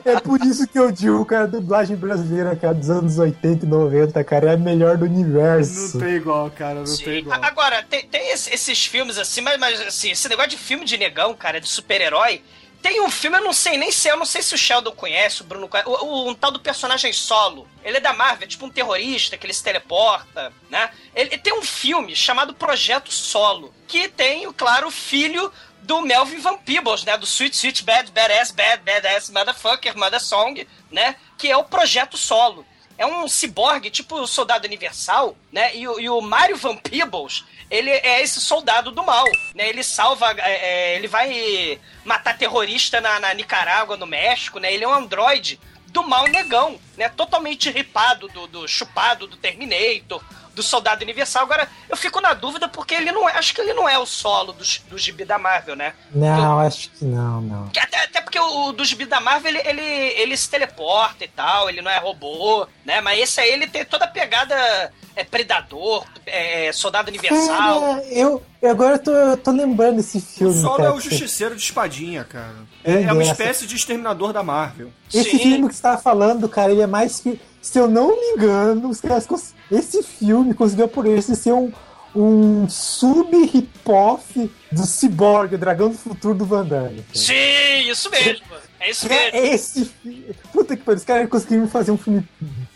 é 0.05 0.19
por 0.19 0.41
isso 0.41 0.67
que 0.67 0.77
eu 0.79 0.91
digo, 0.91 1.23
cara, 1.25 1.43
a 1.43 1.47
dublagem 1.47 1.95
brasileira, 1.95 2.55
cara, 2.55 2.73
dos 2.73 2.89
anos 2.89 3.17
80 3.19 3.65
e 3.65 3.69
90, 3.69 4.23
cara, 4.23 4.51
é 4.51 4.53
a 4.53 4.57
melhor 4.57 4.97
do 4.97 5.05
Não 5.07 5.13
universo. 5.13 5.99
tem 5.99 6.15
igual, 6.15 6.49
cara. 6.51 6.75
Não 6.75 6.83
tem 6.85 6.95
Sim. 6.95 7.11
igual. 7.11 7.39
Agora, 7.43 7.83
tem, 7.83 8.07
tem 8.07 8.31
esse- 8.31 8.53
esses 8.53 8.85
filmes 8.85 9.17
assim, 9.17 9.41
mas, 9.41 9.59
mas 9.59 9.79
assim, 9.81 10.11
esse 10.11 10.27
negócio 10.29 10.51
de 10.51 10.57
filme 10.57 10.85
de 10.85 10.97
negão, 10.97 11.33
cara, 11.33 11.59
de 11.61 11.67
super-herói. 11.67 12.41
Tem 12.81 12.99
um 13.01 13.11
filme, 13.11 13.37
eu 13.37 13.43
não 13.43 13.53
sei 13.53 13.77
nem 13.77 13.91
se 13.91 14.07
eu 14.07 14.17
não 14.17 14.25
sei 14.25 14.41
se 14.41 14.55
o 14.55 14.57
Sheldon 14.57 14.91
conhece, 14.91 15.41
o 15.41 15.45
Bruno 15.45 15.67
conhece, 15.67 15.87
o, 15.87 15.93
o- 16.03 16.29
um 16.29 16.33
tal 16.33 16.49
do 16.51 16.59
personagem 16.59 17.13
solo. 17.13 17.67
Ele 17.83 17.97
é 17.97 17.99
da 17.99 18.11
Marvel, 18.13 18.45
é 18.45 18.47
tipo 18.49 18.65
um 18.65 18.69
terrorista 18.71 19.37
que 19.37 19.45
ele 19.45 19.53
se 19.53 19.63
teleporta, 19.63 20.51
né? 20.69 20.89
Ele 21.15 21.37
tem 21.37 21.53
um 21.53 21.61
filme 21.61 22.15
chamado 22.15 22.53
Projeto 22.55 23.11
Solo, 23.11 23.73
que 23.87 24.07
tem, 24.09 24.51
claro, 24.53 24.87
o 24.87 24.91
filho 24.91 25.51
do 25.83 26.01
Melvin 26.01 26.39
Van 26.39 26.57
Peebles, 26.57 27.03
né? 27.03 27.17
Do 27.17 27.25
Sweet 27.25 27.55
Sweet 27.55 27.83
Bad 27.83 28.11
Badass 28.11 28.51
Bad 28.51 28.83
Badass 28.83 29.29
Motherfucker 29.29 29.97
Mother 29.97 30.19
Song, 30.21 30.67
né? 30.91 31.15
Que 31.37 31.51
é 31.51 31.57
o 31.57 31.63
Projeto 31.63 32.17
Solo. 32.17 32.65
É 33.01 33.05
um 33.07 33.27
ciborgue, 33.27 33.89
tipo 33.89 34.15
o 34.15 34.27
Soldado 34.27 34.67
Universal, 34.67 35.35
né? 35.51 35.75
E, 35.75 35.87
o- 35.87 35.99
e 35.99 36.07
o 36.07 36.21
Mario 36.21 36.55
Van 36.55 36.75
Peebles, 36.77 37.43
ele 37.67 37.89
é 37.89 38.21
esse 38.21 38.39
soldado 38.39 38.91
do 38.91 39.03
mal, 39.03 39.25
né? 39.55 39.67
Ele 39.69 39.81
salva, 39.83 40.31
é, 40.37 40.51
é, 40.91 40.95
ele 40.97 41.07
vai 41.07 41.79
matar 42.05 42.37
terrorista 42.37 43.01
na, 43.01 43.19
na 43.19 43.33
Nicarágua, 43.33 43.97
no 43.97 44.05
México, 44.05 44.59
né? 44.59 44.71
Ele 44.71 44.83
é 44.83 44.87
um 44.87 44.93
androide 44.93 45.59
do 45.87 46.03
mal 46.07 46.25
negão, 46.27 46.79
né? 46.95 47.09
Totalmente 47.09 47.71
ripado, 47.71 48.27
do, 48.27 48.45
do 48.45 48.67
chupado 48.67 49.25
do 49.25 49.35
Terminator, 49.35 50.23
do 50.55 50.61
Soldado 50.63 51.03
Universal. 51.03 51.43
Agora, 51.43 51.67
eu 51.89 51.95
fico 51.97 52.19
na 52.21 52.33
dúvida 52.33 52.67
porque 52.67 52.93
ele 52.93 53.11
não 53.11 53.27
é. 53.29 53.33
Acho 53.37 53.53
que 53.53 53.61
ele 53.61 53.73
não 53.73 53.87
é 53.87 53.97
o 53.97 54.05
solo 54.05 54.53
do, 54.53 54.63
do 54.89 54.97
gibi 54.97 55.23
da 55.25 55.37
Marvel, 55.37 55.75
né? 55.75 55.93
Não, 56.13 56.59
acho 56.59 56.89
que 56.89 57.05
não, 57.05 57.41
não. 57.41 57.69
Que 57.69 57.79
Até, 57.79 58.03
até 58.05 58.21
porque 58.21 58.39
o, 58.39 58.67
o 58.67 58.71
do 58.73 58.83
gibi 58.85 59.05
da 59.05 59.19
Marvel, 59.19 59.49
ele, 59.49 59.61
ele, 59.67 59.81
ele 59.81 60.37
se 60.37 60.49
teleporta 60.49 61.23
e 61.23 61.27
tal, 61.27 61.69
ele 61.69 61.81
não 61.81 61.89
é 61.91 61.97
robô, 61.99 62.67
né? 62.85 62.99
Mas 63.01 63.19
esse 63.19 63.39
aí, 63.39 63.51
ele 63.51 63.67
tem 63.67 63.85
toda 63.85 64.05
a 64.05 64.07
pegada 64.07 64.91
é, 65.15 65.23
Predador, 65.23 66.05
é, 66.25 66.71
Soldado 66.73 67.09
Universal. 67.09 67.57
Cara, 67.57 68.03
eu, 68.11 68.41
agora 68.63 68.95
eu 68.95 68.99
tô, 69.03 69.11
eu 69.11 69.37
tô 69.37 69.51
lembrando 69.51 69.97
desse 69.97 70.17
O 70.17 70.21
filme. 70.21 70.61
Solo 70.61 70.77
cara, 70.77 70.89
é 70.89 70.91
o 70.93 70.99
justiceiro 70.99 71.55
de 71.55 71.61
espadinha, 71.61 72.23
cara. 72.23 72.55
É, 72.83 73.03
É 73.03 73.11
uma 73.13 73.21
essa- 73.21 73.31
espécie 73.31 73.67
de 73.67 73.75
exterminador 73.75 74.33
da 74.33 74.43
Marvel. 74.43 74.91
Esse 75.13 75.31
Sim. 75.31 75.39
filme 75.39 75.69
que 75.69 75.75
você 75.75 75.81
tava 75.81 76.01
falando, 76.01 76.47
cara, 76.49 76.71
ele 76.71 76.81
é 76.81 76.87
mais 76.87 77.19
que. 77.19 77.39
Se 77.61 77.79
eu 77.79 77.87
não 77.87 78.09
me 78.09 78.33
engano, 78.33 78.89
os 78.89 78.99
caras 78.99 79.27
esse 79.71 80.01
filme 80.03 80.53
conseguiu 80.53 80.87
por 80.87 81.05
esse 81.05 81.35
ser 81.35 81.53
um, 81.53 81.71
um 82.15 82.67
sub-hip-off 82.67 84.51
do 84.71 84.85
Cyborg, 84.85 85.55
o 85.55 85.57
Dragão 85.57 85.89
do 85.89 85.97
Futuro 85.97 86.33
do 86.33 86.45
Van 86.45 86.65
Damme. 86.65 87.05
Sim, 87.13 87.89
isso 87.89 88.09
mesmo. 88.09 88.45
É 88.79 88.89
isso 88.89 89.07
mesmo. 89.07 89.37
É 89.37 89.47
esse 89.53 89.85
filme. 89.85 90.35
Puta 90.51 90.75
que 90.75 90.83
pariu, 90.83 90.97
os 90.97 91.05
caras 91.05 91.29
conseguiram 91.29 91.67
fazer 91.67 91.91
um 91.91 91.97
filme. 91.97 92.27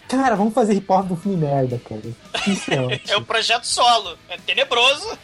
Cara, 0.08 0.36
vamos 0.36 0.54
fazer 0.54 0.74
hip-hop 0.74 1.08
de 1.08 1.14
um 1.14 1.18
filme 1.18 1.38
merda, 1.38 1.82
cara. 1.84 2.02
Isso 2.48 2.72
é. 2.72 3.02
É 3.08 3.18
o 3.18 3.26
projeto 3.26 3.66
solo. 3.66 4.18
É 4.30 4.38
tenebroso. 4.38 5.18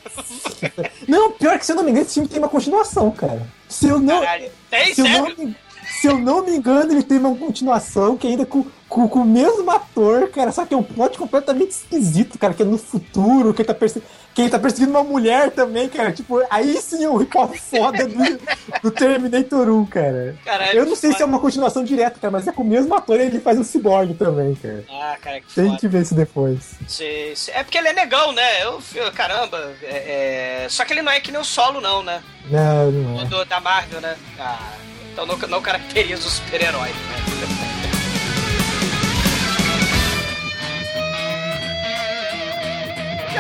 Não, 1.08 1.32
pior 1.32 1.60
que 1.60 1.66
se 1.66 1.72
eu 1.72 1.76
não 1.76 1.84
me 1.84 1.92
engano, 1.92 2.06
esse 2.06 2.16
filme 2.16 2.28
tem 2.28 2.40
uma 2.40 2.50
continuação, 2.50 3.12
cara. 3.12 3.48
Se 3.70 3.88
eu 3.88 4.00
não. 4.00 4.22
Caralho. 4.22 4.52
Tem, 4.70 4.94
se, 4.94 5.02
eu 5.02 5.08
não 5.08 5.26
sério? 5.26 5.56
se 6.00 6.08
eu 6.08 6.18
não 6.18 6.46
me 6.46 6.56
engano, 6.56 6.92
ele 6.92 7.04
tem 7.04 7.18
uma 7.18 7.36
continuação 7.36 8.18
que 8.18 8.28
ainda 8.28 8.46
com, 8.46 8.66
com, 8.92 9.08
com 9.08 9.20
o 9.20 9.26
mesmo 9.26 9.72
ator, 9.72 10.28
cara. 10.30 10.52
Só 10.52 10.66
que 10.66 10.74
é 10.74 10.78
um 10.78 10.84
plot 10.84 11.18
completamente 11.18 11.72
esquisito, 11.72 12.38
cara. 12.38 12.54
Que 12.54 12.62
é 12.62 12.66
no 12.66 12.78
futuro, 12.78 13.54
que 13.54 13.62
ele 13.62 13.68
tá, 13.68 13.74
perse... 13.74 14.04
que 14.36 14.42
ele 14.42 14.50
tá 14.50 14.60
perseguindo 14.60 14.92
uma 14.92 15.04
mulher 15.04 15.50
também, 15.52 15.88
cara. 15.88 16.12
Tipo, 16.12 16.44
aí 16.50 16.76
sim 16.82 17.08
um 17.08 17.16
hip-hop 17.16 17.56
foda 17.58 18.06
do, 18.06 18.40
do 18.84 18.92
Terminator 18.92 19.70
1, 19.70 19.86
cara. 19.86 20.36
Caralho, 20.44 20.78
eu 20.80 20.86
não 20.86 20.96
sei 20.98 21.14
se 21.14 21.22
é 21.22 21.26
uma 21.26 21.40
continuação 21.40 21.86
direta, 21.86 22.20
cara, 22.20 22.32
mas 22.32 22.46
é 22.46 22.52
com 22.52 22.64
o 22.64 22.66
mesmo 22.68 22.94
ator 22.94 23.18
e 23.18 23.24
ele 23.24 23.40
faz 23.40 23.58
um 23.58 23.64
cyborg 23.64 24.14
também, 24.16 24.54
cara. 24.56 24.84
Ah, 24.90 25.18
cara, 25.22 25.40
que 25.40 25.56
Tem 25.56 25.68
foda. 25.68 25.80
que 25.80 25.88
ver 25.88 26.02
isso 26.02 26.14
depois. 26.14 26.60
Sim, 26.86 27.34
sim. 27.34 27.52
É 27.54 27.64
porque 27.64 27.78
ele 27.78 27.88
é 27.88 27.94
negão, 27.94 28.34
né? 28.34 28.64
Eu, 28.64 28.82
eu- 28.96 29.12
caramba. 29.14 29.72
é- 29.84 30.66
é- 30.66 30.70
Só 30.70 30.84
que 30.84 30.92
ele 30.92 31.02
não 31.02 31.14
é 31.14 31.22
que 31.22 31.32
nem 31.32 31.40
o 31.40 31.46
solo, 31.46 31.80
não, 31.80 32.04
né? 32.04 32.22
Não, 32.50 32.92
não 32.92 33.22
é. 33.22 33.26
Do, 33.26 33.46
da 33.46 33.62
Marvel, 33.62 34.02
né? 34.02 34.18
Ah, 34.38 34.74
então 35.14 35.26
não, 35.26 35.38
não 35.38 35.62
caracteriza 35.62 36.28
o 36.28 36.30
super-herói, 36.30 36.90
né? 36.90 37.68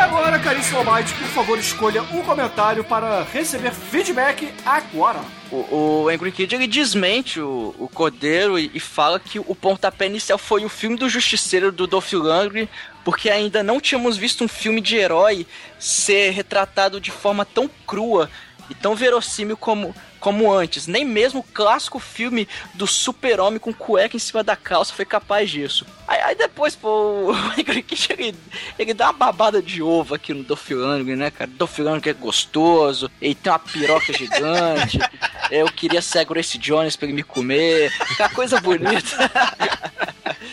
agora, 0.01 0.39
caríssimo 0.39 0.79
Almighty, 0.79 1.13
por 1.13 1.27
favor, 1.27 1.59
escolha 1.59 2.01
um 2.01 2.23
comentário 2.23 2.83
para 2.83 3.23
receber 3.23 3.71
feedback 3.71 4.51
agora. 4.65 5.19
O, 5.51 6.03
o 6.03 6.09
Angry 6.09 6.31
Kid 6.31 6.55
ele 6.55 6.65
desmente 6.65 7.39
o, 7.39 7.75
o 7.77 7.87
Cordeiro 7.87 8.57
e, 8.57 8.71
e 8.73 8.79
fala 8.79 9.19
que 9.19 9.37
o 9.37 9.53
pontapé 9.53 10.07
inicial 10.07 10.39
foi 10.39 10.65
o 10.65 10.69
filme 10.69 10.95
do 10.95 11.07
Justiceiro 11.07 11.71
do 11.71 11.85
Dolph 11.85 12.13
Lundgren, 12.13 12.67
porque 13.05 13.29
ainda 13.29 13.61
não 13.61 13.79
tínhamos 13.79 14.17
visto 14.17 14.43
um 14.43 14.47
filme 14.47 14.81
de 14.81 14.95
herói 14.95 15.45
ser 15.77 16.31
retratado 16.31 16.99
de 16.99 17.11
forma 17.11 17.45
tão 17.45 17.69
crua 17.85 18.29
e 18.71 18.75
tão 18.75 18.95
verossímil 18.95 19.57
como, 19.57 19.93
como 20.17 20.51
antes. 20.51 20.87
Nem 20.87 21.03
mesmo 21.03 21.41
o 21.41 21.43
clássico 21.43 21.99
filme 21.99 22.47
do 22.73 22.87
super-homem 22.87 23.59
com 23.59 23.73
cueca 23.73 24.15
em 24.15 24.19
cima 24.19 24.41
da 24.41 24.55
calça 24.55 24.93
foi 24.93 25.03
capaz 25.03 25.49
disso. 25.49 25.85
Aí, 26.07 26.21
aí 26.21 26.35
depois, 26.35 26.73
pô, 26.73 27.31
o 27.31 27.35
ele, 27.59 28.35
ele 28.79 28.93
dá 28.93 29.07
uma 29.07 29.13
babada 29.13 29.61
de 29.61 29.83
ovo 29.83 30.15
aqui 30.15 30.33
no 30.33 30.43
Dolph 30.43 30.69
Lundgren, 30.69 31.17
né, 31.17 31.31
cara? 31.31 31.51
Dolph 31.53 31.77
Lundgren 31.79 32.11
é 32.11 32.13
gostoso, 32.13 33.11
ele 33.21 33.35
tem 33.35 33.51
uma 33.51 33.59
piroca 33.59 34.13
gigante. 34.13 34.97
Eu 35.51 35.65
queria 35.65 36.01
ser 36.01 36.19
a 36.19 36.23
Grace 36.23 36.57
Jones 36.57 36.95
pra 36.95 37.07
ele 37.07 37.15
me 37.15 37.23
comer. 37.23 37.91
Aquela 37.99 38.29
coisa 38.29 38.59
bonita. 38.61 38.91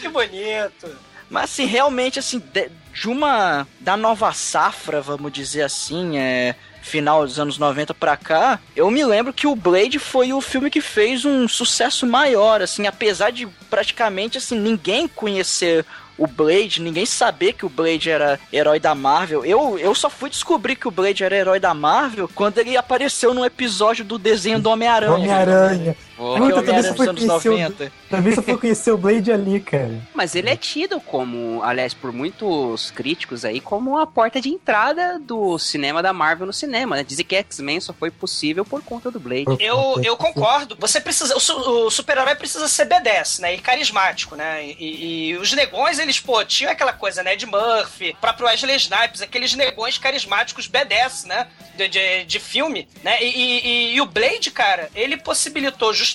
Que 0.00 0.08
bonito. 0.08 0.96
Mas 1.30 1.44
assim, 1.44 1.66
realmente, 1.66 2.18
assim, 2.18 2.38
de, 2.38 2.70
de 2.92 3.08
uma. 3.08 3.66
Da 3.80 3.96
nova 3.96 4.32
safra, 4.32 5.00
vamos 5.00 5.32
dizer 5.32 5.62
assim, 5.62 6.18
é. 6.18 6.54
Final 6.88 7.24
dos 7.24 7.38
anos 7.38 7.58
90 7.58 7.92
pra 7.94 8.16
cá, 8.16 8.58
eu 8.74 8.90
me 8.90 9.04
lembro 9.04 9.32
que 9.32 9.46
o 9.46 9.54
Blade 9.54 9.98
foi 9.98 10.32
o 10.32 10.40
filme 10.40 10.70
que 10.70 10.80
fez 10.80 11.24
um 11.24 11.46
sucesso 11.46 12.06
maior, 12.06 12.62
assim, 12.62 12.86
apesar 12.86 13.30
de 13.30 13.46
praticamente 13.68 14.38
assim, 14.38 14.58
ninguém 14.58 15.06
conhecer 15.06 15.84
o 16.18 16.26
Blade, 16.26 16.82
ninguém 16.82 17.06
saber 17.06 17.52
que 17.52 17.64
o 17.64 17.68
Blade 17.68 18.10
era 18.10 18.40
herói 18.52 18.80
da 18.80 18.94
Marvel. 18.94 19.44
Eu, 19.44 19.78
eu 19.78 19.94
só 19.94 20.10
fui 20.10 20.28
descobrir 20.28 20.74
que 20.74 20.88
o 20.88 20.90
Blade 20.90 21.22
era 21.22 21.36
herói 21.36 21.60
da 21.60 21.72
Marvel 21.72 22.28
quando 22.34 22.58
ele 22.58 22.76
apareceu 22.76 23.32
num 23.32 23.44
episódio 23.44 24.04
do 24.04 24.18
desenho 24.18 24.58
do 24.58 24.68
Homem-Aranha. 24.68 25.14
Homem-Aranha. 25.14 25.96
Aquele 26.18 26.50
Puta, 26.50 26.54
também 26.62 26.74
Homem-Aranha 26.78 26.82
você 26.82 26.88
dos 26.88 26.96
foi 26.96 27.08
anos 27.08 27.24
conhecer 27.26 27.48
o- 27.48 27.52
90. 27.52 27.92
Também 28.10 28.34
só 28.34 28.42
foi 28.42 28.56
conhecer 28.58 28.90
o 28.90 28.98
Blade 28.98 29.30
ali, 29.32 29.60
cara. 29.60 30.00
Mas 30.14 30.34
ele 30.34 30.50
é 30.50 30.56
tido 30.56 31.00
como, 31.00 31.62
aliás, 31.62 31.94
por 31.94 32.12
muitos 32.12 32.90
críticos 32.90 33.44
aí, 33.44 33.60
como 33.60 33.96
a 33.98 34.06
porta 34.06 34.40
de 34.40 34.48
entrada 34.48 35.18
do 35.18 35.58
cinema 35.58 36.02
da 36.02 36.12
Marvel 36.12 36.46
no 36.46 36.52
cinema, 36.52 36.96
né? 36.96 37.04
Dizem 37.04 37.24
que 37.24 37.36
X-Men 37.36 37.80
só 37.80 37.92
foi 37.92 38.10
possível 38.10 38.64
por 38.64 38.82
conta 38.82 39.10
do 39.10 39.20
Blade. 39.20 39.44
Eu, 39.60 40.00
eu 40.02 40.16
concordo. 40.16 40.76
Você 40.80 41.00
precisa. 41.00 41.34
O, 41.36 41.86
o 41.86 41.90
super-herói 41.90 42.34
precisa 42.34 42.66
ser 42.68 42.86
B10, 42.88 43.38
né? 43.40 43.54
E 43.54 43.58
carismático, 43.58 44.34
né? 44.34 44.64
E, 44.66 45.28
e 45.30 45.36
os 45.36 45.52
negões, 45.52 45.98
eles, 45.98 46.18
pô, 46.18 46.44
tinham 46.44 46.72
aquela 46.72 46.92
coisa, 46.92 47.22
né? 47.22 47.36
De 47.36 47.46
Murphy, 47.46 48.16
próprio 48.20 48.46
Wesley 48.46 48.76
Snipes, 48.76 49.22
aqueles 49.22 49.54
negões 49.54 49.98
carismáticos 49.98 50.68
B10, 50.68 51.26
né? 51.26 51.46
De, 51.76 51.86
de, 51.88 52.24
de 52.24 52.40
filme, 52.40 52.88
né? 53.04 53.22
E, 53.22 53.26
e- 53.28 53.94
e 53.94 54.00
o 54.00 54.06
Blade, 54.06 54.50
cara, 54.50 54.90
ele 54.94 55.16
possibilitou 55.16 55.92
justamente 55.94 56.07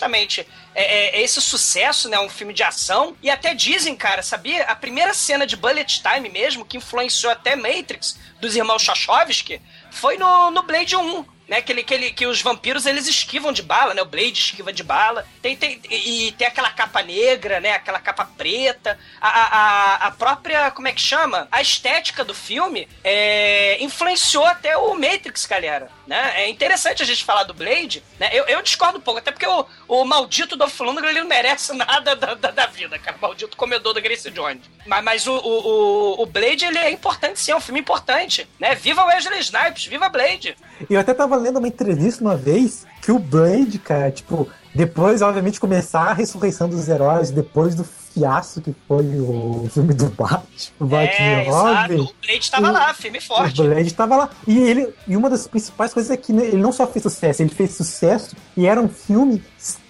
é, 0.76 1.18
é, 1.20 1.22
esse 1.22 1.42
sucesso, 1.42 2.10
né? 2.10 2.20
Um 2.20 2.30
filme 2.30 2.54
de 2.54 2.64
ação. 2.64 3.16
E 3.22 3.30
até 3.30 3.54
dizem, 3.54 3.96
cara, 3.96 4.22
sabia? 4.22 4.64
A 4.66 4.76
primeira 4.76 5.14
cena 5.14 5.46
de 5.46 5.56
Bullet 5.56 6.02
Time 6.02 6.30
mesmo, 6.30 6.66
que 6.66 6.78
influenciou 6.78 7.32
até 7.32 7.56
Matrix, 7.56 8.18
dos 8.40 8.56
irmãos 8.56 8.82
Chachovsky, 8.82 9.62
foi 9.92 10.18
no, 10.18 10.52
no 10.52 10.64
Blade 10.64 10.96
1 10.96 11.26
né? 11.48 11.62
Que, 11.62 11.74
ele, 11.74 11.84
que, 11.84 11.94
ele, 11.94 12.12
que 12.12 12.26
os 12.26 12.42
vampiros 12.42 12.86
eles 12.86 13.06
esquivam 13.06 13.52
de 13.52 13.62
bala, 13.62 13.94
né? 13.94 14.02
O 14.02 14.06
Blade 14.06 14.40
esquiva 14.40 14.72
de 14.72 14.82
bala. 14.82 15.28
Tem, 15.42 15.56
tem, 15.58 15.80
e, 15.90 16.32
tem 16.38 16.48
aquela 16.48 16.72
capa 16.72 17.02
negra, 17.04 17.60
né? 17.60 17.74
Aquela 17.74 18.00
capa 18.00 18.26
preta. 18.38 18.98
A, 19.20 19.28
a, 19.28 19.44
a- 19.44 19.96
a 20.08 20.12
própria, 20.12 20.72
como 20.72 20.88
é 20.88 20.94
que 20.94 21.02
chama? 21.02 21.48
A 21.52 21.62
estética 21.62 22.24
do 22.24 22.34
filme 22.34 22.88
é, 23.04 23.78
influenciou 23.84 24.46
até 24.46 24.78
o 24.78 24.96
Matrix, 24.96 25.46
galera. 25.46 25.90
Né? 26.06 26.44
É 26.44 26.50
interessante 26.50 27.02
a 27.02 27.06
gente 27.06 27.24
falar 27.24 27.44
do 27.44 27.54
Blade. 27.54 28.04
Né? 28.20 28.30
Eu, 28.34 28.46
eu 28.46 28.62
discordo 28.62 28.98
um 28.98 29.02
pouco, 29.02 29.20
até 29.20 29.32
porque 29.32 29.48
o, 29.48 29.66
o 29.88 30.04
maldito 30.04 30.58
Dolph 30.58 30.78
Lundgren 30.82 31.10
ele 31.12 31.22
não 31.22 31.28
merece 31.28 31.72
nada 31.78 32.16
da, 32.16 32.34
da, 32.34 32.52
da 32.52 32.66
vida, 32.68 33.00
cara. 33.00 33.16
O 33.18 33.22
maldito 33.22 33.56
comedor 33.56 33.94
da 33.94 34.02
Grace 34.02 34.30
Jones. 34.32 34.62
Mas, 34.86 35.04
mas 35.04 35.28
o, 35.28 35.34
o, 35.34 36.22
o- 36.22 36.26
Blade 36.26 36.66
ele 36.66 36.78
é 36.78 36.92
importante 36.92 37.40
sim, 37.40 37.52
é 37.52 37.56
um 37.56 37.62
filme 37.62 37.80
importante. 37.80 38.48
Né? 38.60 38.76
Viva 38.76 39.06
Wesley 39.06 39.40
Snipes, 39.40 39.86
viva 39.86 40.10
Blade. 40.10 40.58
Eu 40.90 41.00
até 41.00 41.14
tava 41.14 41.36
lendo 41.38 41.58
uma 41.60 41.68
entrevista 41.68 42.22
uma 42.24 42.36
vez 42.36 42.86
que 43.02 43.12
o 43.12 43.20
Blade, 43.20 43.80
cara, 43.80 44.12
tipo, 44.12 44.50
depois, 44.76 45.22
obviamente, 45.22 45.60
começar 45.60 46.10
a 46.10 46.14
ressurreição 46.14 46.68
dos 46.68 46.90
heróis, 46.90 47.32
depois 47.32 47.76
do 47.76 47.84
fiasco 48.14 48.62
que 48.62 48.76
foi 48.88 49.06
o 49.20 49.68
filme 49.74 49.94
do 49.94 50.06
Batman, 50.10 50.44
o 50.80 50.86
Batman 50.86 51.26
É, 51.26 51.44
e 51.46 51.48
exato. 51.48 51.94
Robin. 51.94 52.02
O 52.02 52.26
Blade 52.26 52.52
tava 52.52 52.72
lá, 52.72 52.94
firme 52.94 53.18
e 53.18 53.22
forte. 53.22 53.62
O 53.62 53.64
Blade 53.66 53.94
tava 53.94 54.16
lá. 54.18 54.30
E, 54.48 54.58
ele, 54.58 54.94
e 55.08 55.18
uma 55.18 55.30
das 55.30 55.48
principais 55.48 55.94
coisas 55.94 56.12
é 56.12 56.18
que 56.18 56.32
ele 56.32 56.58
não 56.58 56.72
só 56.72 56.86
fez 56.88 57.04
sucesso, 57.04 57.42
ele 57.42 57.50
fez 57.50 57.72
sucesso 57.72 58.36
e 58.56 58.66
era 58.68 58.80
um 58.80 58.90
filme, 58.90 59.44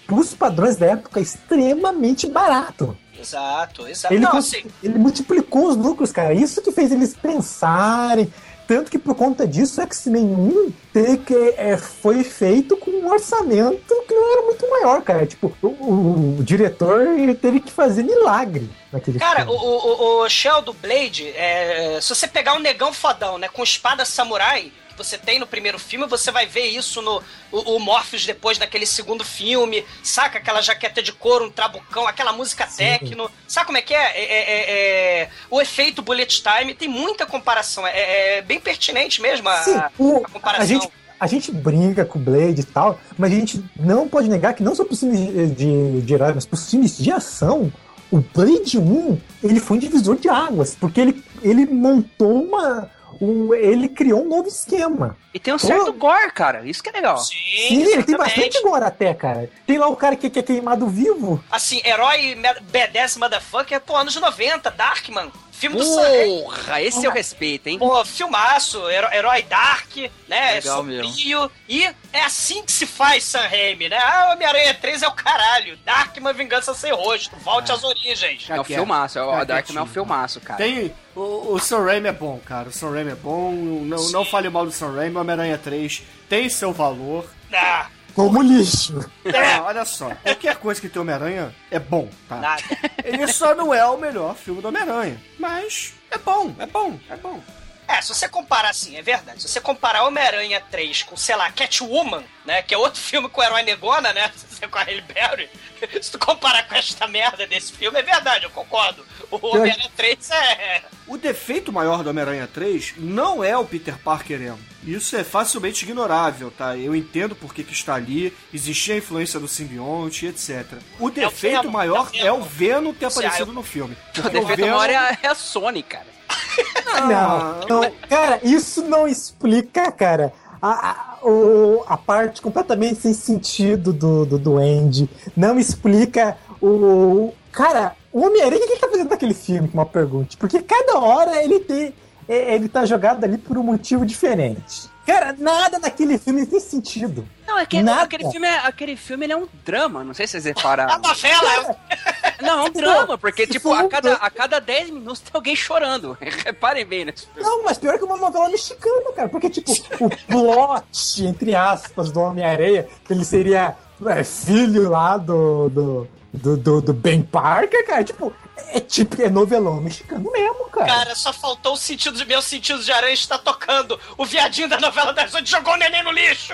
pros 0.06 0.34
padrões 0.34 0.76
da 0.76 0.86
época, 0.86 1.20
extremamente 1.20 2.26
barato. 2.28 2.96
Exato, 3.18 3.86
exato. 3.86 4.12
Ele, 4.12 4.24
Não, 4.24 4.36
assim, 4.36 4.64
ele 4.82 4.98
multiplicou 4.98 5.68
os 5.68 5.76
lucros, 5.76 6.12
cara. 6.12 6.34
Isso 6.34 6.60
que 6.60 6.72
fez 6.72 6.92
eles 6.92 7.14
pensarem. 7.14 8.30
Tanto 8.66 8.90
que 8.90 8.98
por 8.98 9.14
conta 9.14 9.46
disso, 9.46 9.80
X-Men 9.82 10.24
1 10.24 10.72
teve 10.92 11.18
que, 11.18 11.34
é, 11.56 11.76
foi 11.76 12.24
feito 12.24 12.76
com 12.76 12.90
um 12.90 13.10
orçamento 13.10 13.94
que 14.08 14.14
não 14.14 14.32
era 14.32 14.42
muito 14.42 14.70
maior, 14.70 15.02
cara. 15.02 15.26
Tipo, 15.26 15.52
o, 15.62 15.66
o- 15.68 16.36
o 16.40 16.42
diretor 16.44 17.00
teve 17.40 17.60
que 17.60 17.70
fazer 17.70 18.02
milagre 18.02 18.70
naquele 18.92 19.18
Cara, 19.18 19.42
o, 19.50 19.58
filme. 19.58 19.66
o, 19.66 20.22
o 20.22 20.28
Shell 20.28 20.62
do 20.62 20.72
Blade, 20.72 21.28
é, 21.36 21.98
se 22.00 22.08
você 22.14 22.26
pegar 22.26 22.54
um 22.54 22.60
negão 22.60 22.92
fodão, 22.92 23.36
né, 23.38 23.48
com 23.48 23.62
espada 23.62 24.04
samurai, 24.04 24.72
que 24.94 25.04
você 25.04 25.18
tem 25.18 25.38
no 25.38 25.46
primeiro 25.46 25.78
filme, 25.78 26.06
você 26.06 26.30
vai 26.30 26.46
ver 26.46 26.66
isso 26.66 27.02
no 27.02 27.22
o, 27.52 27.76
o 27.76 27.78
Morpheus 27.80 28.24
depois 28.24 28.58
naquele 28.58 28.86
segundo 28.86 29.24
filme, 29.24 29.84
saca 30.02 30.38
aquela 30.38 30.60
jaqueta 30.62 31.02
de 31.02 31.12
couro, 31.12 31.46
um 31.46 31.50
trabucão, 31.50 32.06
aquela 32.06 32.32
música 32.32 32.66
techno, 32.66 33.30
sabe 33.46 33.66
como 33.66 33.78
é 33.78 33.82
que 33.82 33.94
é? 33.94 33.98
É, 34.02 34.24
é, 34.24 34.38
é, 34.38 35.20
é, 35.22 35.28
O 35.50 35.60
efeito 35.60 36.00
bullet 36.02 36.42
time, 36.42 36.74
tem 36.74 36.88
muita 36.88 37.26
comparação, 37.26 37.86
é, 37.86 38.38
é 38.38 38.42
bem 38.42 38.60
pertinente 38.60 39.20
mesmo 39.20 39.48
a, 39.48 39.62
Sim, 39.62 39.80
o- 39.98 40.22
a 40.24 40.28
comparação. 40.30 40.62
a 40.62 40.66
gente, 40.66 40.88
a 41.20 41.26
gente 41.26 41.52
brinca 41.52 42.04
com 42.04 42.18
o 42.18 42.22
Blade 42.22 42.60
e 42.60 42.64
tal, 42.64 43.00
mas 43.18 43.32
a 43.32 43.34
gente 43.34 43.64
não 43.76 44.08
pode 44.08 44.28
negar 44.28 44.54
que 44.54 44.62
não 44.62 44.74
só 44.74 44.84
pros 44.84 45.00
filmes 45.00 45.56
de, 45.56 46.00
de, 46.02 46.18
mas 46.18 46.46
pros 46.46 46.70
filmes 46.70 46.96
de 46.98 47.10
ação, 47.10 47.72
o 48.10 48.18
Blade 48.20 48.78
1, 48.78 49.18
ele 49.42 49.58
foi 49.58 49.76
um 49.76 49.80
divisor 49.80 50.16
de 50.16 50.28
águas, 50.28 50.76
porque 50.78 51.00
ele, 51.00 51.24
ele 51.42 51.66
montou 51.66 52.44
uma... 52.44 52.88
Um, 53.20 53.54
ele 53.54 53.88
criou 53.88 54.22
um 54.24 54.28
novo 54.28 54.48
esquema. 54.48 55.16
E 55.32 55.38
tem 55.38 55.52
um 55.54 55.58
certo 55.58 55.92
gore, 55.92 56.30
cara. 56.32 56.62
Isso 56.68 56.82
que 56.82 56.88
é 56.88 56.92
legal. 56.92 57.18
Sim, 57.18 57.34
Sim, 57.68 57.82
ele 57.82 58.02
tem 58.04 58.16
bastante 58.16 58.58
agora 58.58 58.86
até, 58.86 59.12
cara. 59.14 59.50
Tem 59.66 59.78
lá 59.78 59.88
o 59.88 59.96
cara 59.96 60.16
que, 60.16 60.28
que 60.30 60.38
é 60.38 60.42
queimado 60.42 60.86
vivo. 60.88 61.42
Assim, 61.50 61.80
herói 61.84 62.34
me- 62.34 62.54
B10 62.72 63.18
motherfucker, 63.18 63.80
pô, 63.80 63.96
anos 63.96 64.14
90, 64.14 64.70
Darkman. 64.70 65.30
Filme 65.70 65.76
do 65.78 65.84
Sam 65.84 66.02
Raimi. 66.02 66.42
Porra, 66.42 66.82
esse 66.82 67.04
eu 67.04 67.10
respeito, 67.10 67.66
hein? 67.68 67.78
Pô, 67.78 68.04
filmaço, 68.04 68.88
heró- 68.90 69.10
herói 69.12 69.42
dark, 69.42 69.96
né? 70.28 70.54
Legal 70.54 70.78
sombrio. 70.78 71.50
E 71.68 71.84
é 72.12 72.20
assim 72.24 72.62
que 72.62 72.72
se 72.72 72.86
faz 72.86 73.24
Sam 73.24 73.46
Raimi, 73.48 73.88
né? 73.88 73.98
Ah, 73.98 74.32
Homem-Aranha 74.34 74.74
3 74.74 75.02
é 75.02 75.08
o 75.08 75.12
caralho. 75.12 75.76
Darkman 75.84 76.32
Vingança 76.34 76.74
Sem 76.74 76.92
Rosto. 76.92 77.36
Volte 77.36 77.72
às 77.72 77.82
origens. 77.84 78.48
É 78.48 78.60
o 78.60 78.64
filmaço, 78.64 79.18
é 79.18 79.22
o 79.22 79.44
Darkman 79.44 79.78
é 79.78 79.82
um 79.82 79.86
filmaço, 79.86 80.40
cara. 80.40 80.58
Tem. 80.58 80.92
O, 81.14 81.54
o 81.54 81.58
Sam 81.60 81.84
Raimi 81.84 82.08
é 82.08 82.12
bom, 82.12 82.40
cara. 82.44 82.68
O 82.68 82.72
Sam 82.72 82.90
Raimi 82.92 83.12
é 83.12 83.14
bom. 83.14 83.52
Não, 83.52 84.10
não 84.10 84.24
fale 84.24 84.48
mal 84.48 84.64
do 84.66 84.72
Sam 84.72 84.94
Raimi. 84.94 85.16
Homem-Aranha 85.16 85.56
3 85.58 86.02
tem 86.28 86.48
seu 86.48 86.72
valor. 86.72 87.24
Ah, 87.52 87.86
Como 88.14 88.42
lixo. 88.42 89.10
Ah, 89.26 89.62
olha 89.64 89.84
só. 89.84 90.10
Qualquer 90.22 90.56
coisa 90.56 90.80
que 90.80 90.88
tem 90.88 91.02
Homem-Aranha 91.02 91.54
é 91.70 91.78
bom, 91.78 92.08
tá? 92.28 92.36
nada. 92.36 92.62
Ele 93.02 93.26
só 93.26 93.54
não 93.54 93.74
é 93.74 93.84
o 93.86 93.96
melhor 93.98 94.36
filme 94.36 94.62
do 94.62 94.68
Homem-Aranha. 94.68 95.20
Mas 95.38 95.92
é 96.10 96.18
bom, 96.18 96.54
é 96.58 96.66
bom, 96.66 96.98
é 97.10 97.16
bom. 97.16 97.40
É, 97.86 98.00
se 98.00 98.08
você 98.14 98.28
comparar 98.28 98.70
assim, 98.70 98.96
é 98.96 99.02
verdade. 99.02 99.42
Se 99.42 99.48
você 99.48 99.60
comparar 99.60 100.04
Homem-Aranha 100.04 100.62
3 100.70 101.02
com, 101.02 101.16
sei 101.16 101.36
lá, 101.36 101.50
Catwoman, 101.52 102.24
né? 102.44 102.62
Que 102.62 102.74
é 102.74 102.78
outro 102.78 103.00
filme 103.02 103.28
com 103.28 103.40
o 103.40 103.44
herói 103.44 103.62
negona, 103.62 104.12
né? 104.12 104.30
Com 104.70 104.78
a 104.78 104.82
Halle 104.82 105.02
Berry. 105.02 105.48
Se 106.00 106.10
tu 106.10 106.18
comparar 106.18 106.66
com 106.66 106.74
esta 106.74 107.06
merda 107.06 107.46
desse 107.46 107.72
filme, 107.72 107.98
é 107.98 108.02
verdade, 108.02 108.44
eu 108.44 108.50
concordo. 108.50 109.04
O 109.30 109.46
Homem-Aranha 109.48 109.90
3 109.94 110.30
é. 110.30 110.82
O 111.06 111.18
defeito 111.18 111.70
maior 111.70 112.02
do 112.02 112.08
Homem-Aranha 112.10 112.46
3 112.46 112.94
não 112.96 113.44
é 113.44 113.56
o 113.56 113.64
Peter 113.66 113.98
Parker 113.98 114.40
emo. 114.40 114.58
Isso 114.82 115.16
é 115.16 115.24
facilmente 115.24 115.84
ignorável, 115.84 116.50
tá? 116.50 116.76
Eu 116.76 116.94
entendo 116.94 117.34
por 117.34 117.54
que, 117.54 117.62
que 117.64 117.72
está 117.72 117.94
ali, 117.94 118.34
existia 118.52 118.94
a 118.94 118.98
influência 118.98 119.38
do 119.38 119.48
simbionte, 119.48 120.26
etc. 120.26 120.78
O 120.98 121.10
defeito 121.10 121.70
maior 121.70 122.08
é 122.14 122.24
o 122.24 122.26
é 122.28 122.32
o 122.32 122.42
Venom. 122.42 122.94
Ter 122.94 123.06
aparecido 123.06 123.52
no 123.52 123.62
filme. 123.62 123.96
O 124.18 124.22
defeito 124.22 124.56
Venom- 124.56 124.76
maior 124.76 124.90
é 124.90 125.18
é 125.22 125.28
a 125.28 125.34
Sony, 125.34 125.82
cara. 125.82 126.13
Não, 127.08 127.60
não, 127.68 127.90
cara, 128.08 128.38
isso 128.42 128.82
não 128.84 129.06
explica, 129.06 129.90
cara, 129.90 130.32
a, 130.62 130.70
a, 130.90 131.26
o- 131.26 131.84
a 131.88 131.96
parte 131.96 132.40
completamente 132.40 133.00
sem 133.00 133.12
sentido 133.12 133.92
do, 133.92 134.24
do 134.24 134.38
Duende. 134.38 135.08
Não 135.36 135.58
explica 135.58 136.36
o. 136.62 137.32
Cara, 137.52 137.94
o 138.12 138.24
Homem-Aranha, 138.24 138.62
o 138.62 138.66
que 138.66 138.72
ele 138.72 138.80
tá 138.80 138.88
fazendo 138.88 139.10
naquele 139.10 139.34
filme? 139.34 139.68
Uma 139.74 139.84
pergunta. 139.84 140.36
Porque 140.38 140.62
cada 140.62 140.98
hora 140.98 141.42
ele 141.42 141.60
tem. 141.60 141.92
é- 142.28 142.54
Ele 142.54 142.68
tá 142.68 142.86
jogado 142.86 143.22
ali 143.24 143.36
por 143.38 143.58
um 143.58 143.62
motivo 143.62 144.06
diferente. 144.06 144.88
Cara, 145.04 145.34
nada 145.38 145.78
naquele 145.78 146.16
filme 146.16 146.46
tem 146.46 146.60
sentido. 146.60 147.26
Não, 147.46 147.58
é 147.58 147.66
que 147.66 147.82
Nada. 147.82 148.02
aquele 148.04 148.30
filme, 148.30 148.46
é, 148.46 148.58
aquele 148.60 148.96
filme 148.96 149.26
ele 149.26 149.32
é 149.34 149.36
um 149.36 149.46
drama, 149.64 150.02
não 150.02 150.14
sei 150.14 150.26
se 150.26 150.32
vocês 150.40 150.46
A 150.46 150.48
repararam. 150.48 150.98
novela 151.02 151.76
Não, 152.40 152.66
é 152.66 152.68
um 152.68 152.72
drama, 152.72 153.18
porque, 153.18 153.46
tipo, 153.46 153.72
a 153.72 153.88
cada, 153.88 154.14
a 154.14 154.30
cada 154.30 154.60
10 154.60 154.90
minutos 154.90 155.20
tem 155.20 155.30
alguém 155.32 155.56
chorando. 155.56 156.16
Reparem 156.44 156.84
bem 156.84 157.04
filme. 157.04 157.28
Não, 157.36 157.64
mas 157.64 157.78
pior 157.78 157.98
que 157.98 158.04
uma 158.04 158.16
novela 158.16 158.48
mexicana, 158.48 159.12
cara. 159.14 159.28
Porque, 159.28 159.50
tipo, 159.50 159.72
o 160.00 160.10
plot, 160.26 161.24
entre 161.24 161.54
aspas, 161.54 162.10
do 162.10 162.20
Homem-Aranha, 162.20 162.86
que 163.04 163.12
ele 163.12 163.24
seria 163.24 163.76
é, 164.06 164.24
filho 164.24 164.90
lá 164.90 165.16
do, 165.16 165.68
do, 165.68 166.08
do, 166.34 166.56
do, 166.56 166.80
do 166.80 166.92
Ben 166.92 167.22
Parker, 167.22 167.86
cara. 167.86 168.04
Tipo, 168.04 168.32
é 168.72 168.80
tipo, 168.80 169.20
é 169.22 169.30
novelão 169.30 169.80
mexicano 169.80 170.30
mesmo, 170.32 170.68
cara. 170.70 170.86
Cara, 170.86 171.14
só 171.14 171.32
faltou 171.32 171.74
o 171.74 171.76
sentido 171.76 172.16
de 172.16 172.24
meu 172.24 172.42
sentido 172.42 172.82
de 172.82 172.92
aranha 172.92 173.14
estar 173.14 173.38
tocando. 173.38 173.98
O 174.18 174.24
viadinho 174.24 174.68
da 174.68 174.78
novela 174.78 175.12
das 175.12 175.32
oito 175.34 175.48
jogou 175.48 175.74
o 175.74 175.76
neném 175.76 176.02
no 176.02 176.10
lixo. 176.10 176.52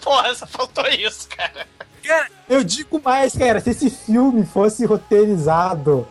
Porra, 0.00 0.34
só 0.34 0.46
faltou 0.46 0.86
isso, 0.88 1.28
cara. 1.28 1.66
Eu 2.48 2.64
digo 2.64 3.00
mais, 3.04 3.36
cara, 3.36 3.60
se 3.60 3.70
esse 3.70 3.90
filme 3.90 4.46
fosse 4.46 4.86
roteirizado, 4.86 6.08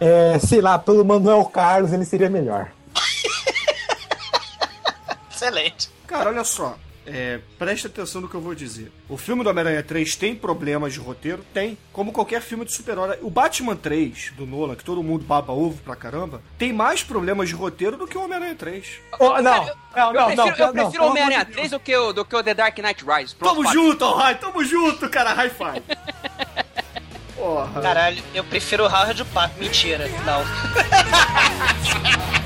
é, 0.00 0.38
sei 0.40 0.60
lá, 0.60 0.76
pelo 0.76 1.04
Manuel 1.04 1.44
Carlos, 1.44 1.92
ele 1.92 2.04
seria 2.04 2.28
melhor. 2.28 2.72
Excelente. 5.30 5.88
Cara, 6.06 6.30
olha 6.30 6.42
só. 6.42 6.76
É, 7.06 7.38
preste 7.58 7.86
atenção 7.86 8.20
no 8.20 8.28
que 8.28 8.34
eu 8.34 8.40
vou 8.40 8.54
dizer. 8.54 8.90
O 9.08 9.16
filme 9.16 9.44
do 9.44 9.50
Homem-Aranha 9.50 9.82
3 9.82 10.16
tem 10.16 10.34
problemas 10.34 10.92
de 10.92 10.98
roteiro? 10.98 11.44
Tem. 11.54 11.78
Como 11.92 12.12
qualquer 12.12 12.42
filme 12.42 12.64
de 12.64 12.72
super-herói. 12.72 13.18
O 13.22 13.30
Batman 13.30 13.76
3, 13.76 14.32
do 14.36 14.44
Nolan, 14.44 14.74
que 14.74 14.84
todo 14.84 15.02
mundo 15.02 15.24
baba 15.24 15.52
ovo 15.52 15.80
pra 15.82 15.94
caramba, 15.94 16.42
tem 16.58 16.72
mais 16.72 17.02
problemas 17.02 17.48
de 17.48 17.54
roteiro 17.54 17.96
do 17.96 18.06
que 18.06 18.18
o 18.18 18.24
Homem-Aranha 18.24 18.56
3. 18.56 18.86
Oh, 19.20 19.40
não, 19.40 19.42
não, 19.42 19.62
Eu 19.62 19.74
não, 19.94 20.12
não, 20.12 20.26
prefiro, 20.26 20.64
eu 20.64 20.72
prefiro 20.72 20.90
pelo 20.92 21.04
o 21.04 21.10
Homem-Aranha 21.10 21.40
amor 21.42 21.50
de 21.50 21.52
3 21.52 21.70
do 21.70 21.80
que, 21.80 21.96
o, 21.96 22.12
do 22.12 22.24
que 22.24 22.36
o 22.36 22.42
The 22.42 22.54
Dark 22.54 22.78
Knight 22.78 23.04
Rises. 23.04 23.34
Pronto, 23.34 23.54
Tamo 23.54 23.62
fala. 23.62 23.74
junto, 23.74 24.04
Alright, 24.04 24.40
tamo 24.40 24.64
junto, 24.64 25.08
cara. 25.08 25.32
High 25.32 25.50
five. 25.50 25.82
Porra. 27.36 27.82
Caralho, 27.82 28.22
eu 28.34 28.42
prefiro 28.42 28.84
o 28.84 28.86
Howard 28.86 29.22
Park. 29.26 29.52
Mentira, 29.58 30.08
não. 30.24 30.42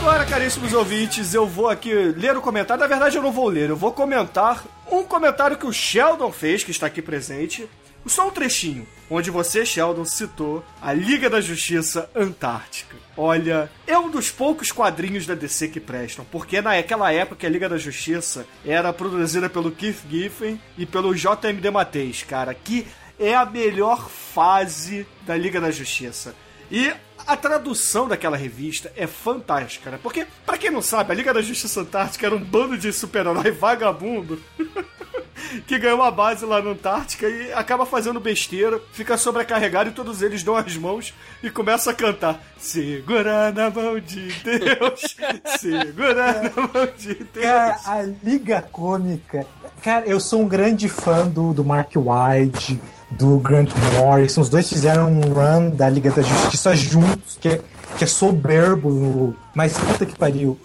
agora, 0.00 0.24
caríssimos 0.24 0.72
ouvintes, 0.72 1.34
eu 1.34 1.46
vou 1.46 1.68
aqui 1.68 1.92
ler 1.92 2.34
o 2.34 2.40
comentário. 2.40 2.80
Na 2.80 2.86
verdade, 2.86 3.18
eu 3.18 3.22
não 3.22 3.30
vou 3.30 3.48
ler, 3.48 3.68
eu 3.68 3.76
vou 3.76 3.92
comentar 3.92 4.64
um 4.90 5.04
comentário 5.04 5.58
que 5.58 5.66
o 5.66 5.72
Sheldon 5.72 6.32
fez, 6.32 6.64
que 6.64 6.70
está 6.70 6.86
aqui 6.86 7.02
presente. 7.02 7.68
Só 8.06 8.26
um 8.26 8.30
trechinho, 8.30 8.88
onde 9.10 9.30
você, 9.30 9.64
Sheldon, 9.66 10.06
citou 10.06 10.64
a 10.80 10.94
Liga 10.94 11.28
da 11.28 11.38
Justiça 11.38 12.08
Antártica. 12.16 12.96
Olha, 13.14 13.70
é 13.86 13.98
um 13.98 14.08
dos 14.08 14.30
poucos 14.30 14.72
quadrinhos 14.72 15.26
da 15.26 15.34
DC 15.34 15.68
que 15.68 15.80
prestam, 15.80 16.24
porque 16.32 16.62
naquela 16.62 17.12
época 17.12 17.46
a 17.46 17.50
Liga 17.50 17.68
da 17.68 17.76
Justiça 17.76 18.46
era 18.64 18.94
produzida 18.94 19.50
pelo 19.50 19.70
Keith 19.70 20.00
Giffen 20.08 20.58
e 20.78 20.86
pelo 20.86 21.14
JMD 21.14 21.70
Mateis, 21.70 22.22
cara, 22.22 22.54
que 22.54 22.86
é 23.18 23.34
a 23.34 23.44
melhor 23.44 24.08
fase 24.08 25.06
da 25.26 25.36
Liga 25.36 25.60
da 25.60 25.70
Justiça. 25.70 26.34
E 26.70 26.90
a 27.30 27.36
tradução 27.36 28.08
daquela 28.08 28.36
revista 28.36 28.92
é 28.96 29.06
fantástica, 29.06 29.88
né? 29.88 30.00
Porque, 30.02 30.26
pra 30.44 30.58
quem 30.58 30.68
não 30.68 30.82
sabe, 30.82 31.12
a 31.12 31.14
Liga 31.14 31.32
da 31.32 31.40
Justiça 31.40 31.80
Antártica 31.80 32.26
era 32.26 32.34
um 32.34 32.42
bando 32.42 32.76
de 32.76 32.92
super-herói 32.92 33.52
vagabundo 33.52 34.42
que 35.64 35.78
ganhou 35.78 35.98
uma 35.98 36.10
base 36.10 36.44
lá 36.44 36.60
na 36.60 36.70
Antártica 36.70 37.28
e 37.28 37.52
acaba 37.52 37.86
fazendo 37.86 38.18
besteira, 38.18 38.80
fica 38.92 39.16
sobrecarregado 39.16 39.90
e 39.90 39.92
todos 39.92 40.22
eles 40.22 40.42
dão 40.42 40.56
as 40.56 40.76
mãos 40.76 41.14
e 41.40 41.48
começam 41.48 41.92
a 41.92 41.94
cantar 41.94 42.42
Segura 42.58 43.52
na 43.52 43.70
mão 43.70 44.00
de 44.00 44.32
Deus, 44.42 45.16
segura 45.60 46.42
na 46.42 46.50
mão 46.50 46.88
de 46.98 47.14
Deus. 47.14 47.44
Cara, 47.44 47.80
a 47.86 48.02
Liga 48.02 48.60
Cômica. 48.72 49.46
Cara, 49.82 50.04
eu 50.04 50.18
sou 50.18 50.42
um 50.42 50.48
grande 50.48 50.88
fã 50.88 51.28
do, 51.28 51.54
do 51.54 51.64
Mark 51.64 51.92
White, 51.94 52.80
do 53.10 53.38
Grant 53.38 53.70
Morrison. 53.96 54.40
Os 54.40 54.48
dois 54.48 54.68
fizeram 54.68 55.10
um 55.10 55.20
run 55.20 55.70
da 55.70 55.88
Liga 55.88 56.10
da 56.10 56.22
Justiça 56.22 56.74
juntos, 56.74 57.38
que 57.40 57.48
é, 57.48 57.60
que 57.96 58.04
é 58.04 58.06
soberbo. 58.06 59.34
Mas 59.54 59.72
puta 59.78 60.06
que 60.06 60.16
pariu. 60.16 60.58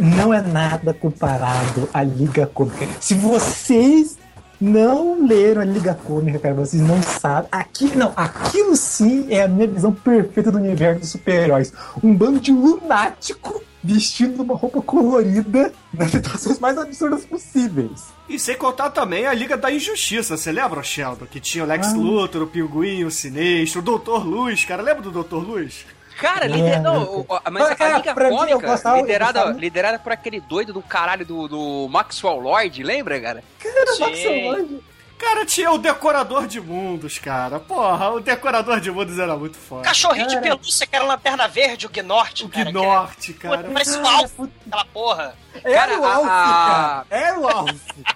Não 0.00 0.32
é 0.32 0.42
nada 0.42 0.92
comparado 0.94 1.88
à 1.92 2.02
Liga 2.02 2.46
Cômica. 2.46 2.86
Se 3.00 3.14
vocês 3.14 4.16
não 4.60 5.26
leram 5.26 5.62
a 5.62 5.64
Liga 5.64 5.94
Cômica, 5.94 6.38
cara, 6.38 6.54
vocês 6.54 6.82
não 6.82 7.02
sabem. 7.02 7.48
Aqui, 7.50 7.96
não, 7.96 8.12
aquilo 8.16 8.76
sim 8.76 9.26
é 9.28 9.42
a 9.42 9.48
minha 9.48 9.66
visão 9.66 9.92
perfeita 9.92 10.50
do 10.50 10.58
universo 10.58 11.00
dos 11.00 11.10
super-heróis. 11.10 11.72
Um 12.02 12.14
bando 12.14 12.40
de 12.40 12.52
lunático 12.52 13.62
vestindo 13.94 14.42
uma 14.42 14.54
roupa 14.54 14.80
colorida 14.82 15.72
nas 15.92 16.10
situações 16.10 16.58
mais 16.58 16.76
absurdas 16.76 17.24
possíveis. 17.24 18.06
E 18.28 18.38
sem 18.38 18.56
contar 18.56 18.90
também 18.90 19.26
a 19.26 19.32
Liga 19.32 19.56
da 19.56 19.70
Injustiça, 19.70 20.36
você 20.36 20.50
lembra, 20.50 20.82
Sheldon? 20.82 21.26
Que 21.26 21.38
tinha 21.40 21.62
o 21.64 21.66
Lex 21.66 21.88
Ah. 21.88 21.96
Luthor, 21.96 22.42
o 22.42 22.46
Pinguim, 22.46 23.04
o 23.04 23.10
Sinestro, 23.10 23.80
o 23.80 23.84
Doutor 23.84 24.26
Luz, 24.26 24.64
cara. 24.64 24.82
Lembra 24.82 25.02
do 25.02 25.10
Doutor 25.10 25.46
Luz? 25.46 25.86
Cara, 26.18 26.46
É, 26.46 26.80
não, 26.80 27.26
mas 27.52 27.74
Cara, 27.76 27.96
a 27.96 27.98
Liga 27.98 28.14
Cômica, 28.14 28.66
gostava- 28.66 28.96
liderada, 29.02 29.44
liderada 29.52 29.98
por 29.98 30.12
aquele 30.12 30.40
doido 30.40 30.72
do 30.72 30.80
caralho 30.80 31.26
do, 31.26 31.46
do 31.46 31.88
Maxwell 31.90 32.38
Lord, 32.40 32.82
lembra, 32.82 33.20
cara? 33.20 33.44
Cara, 33.62 33.92
Sim. 33.92 34.00
Maxwell 34.00 34.44
Lord. 34.50 34.80
Cara, 35.18 35.46
tinha 35.46 35.70
o 35.72 35.78
decorador 35.78 36.46
de 36.46 36.60
mundos, 36.60 37.18
cara. 37.18 37.58
Porra, 37.58 38.10
o 38.10 38.20
decorador 38.20 38.80
de 38.80 38.90
mundos 38.90 39.18
era 39.18 39.34
muito 39.36 39.56
foda. 39.56 39.82
Cachorrinho 39.82 40.26
de 40.28 40.34
Cara. 40.34 40.56
pelúcia 40.56 40.86
que 40.86 40.94
era 40.94 41.04
lanterna 41.04 41.48
verde, 41.48 41.86
o 41.86 41.90
Gnorte, 41.90 42.44
O 42.44 42.48
cara. 42.50 42.70
Gnorte, 42.70 43.32
cara. 43.32 43.64
Parece 43.72 43.96
o 43.98 44.06
Alf, 44.06 44.32
aquela 44.66 44.84
porra. 44.86 45.34
Era 45.64 45.74
Cara, 45.86 46.00
o 46.00 46.04
Alf, 46.04 46.26
a- 46.28 46.28
cara. 46.28 47.06
Era 47.10 47.38
o 47.40 47.48
Alf. 47.48 47.72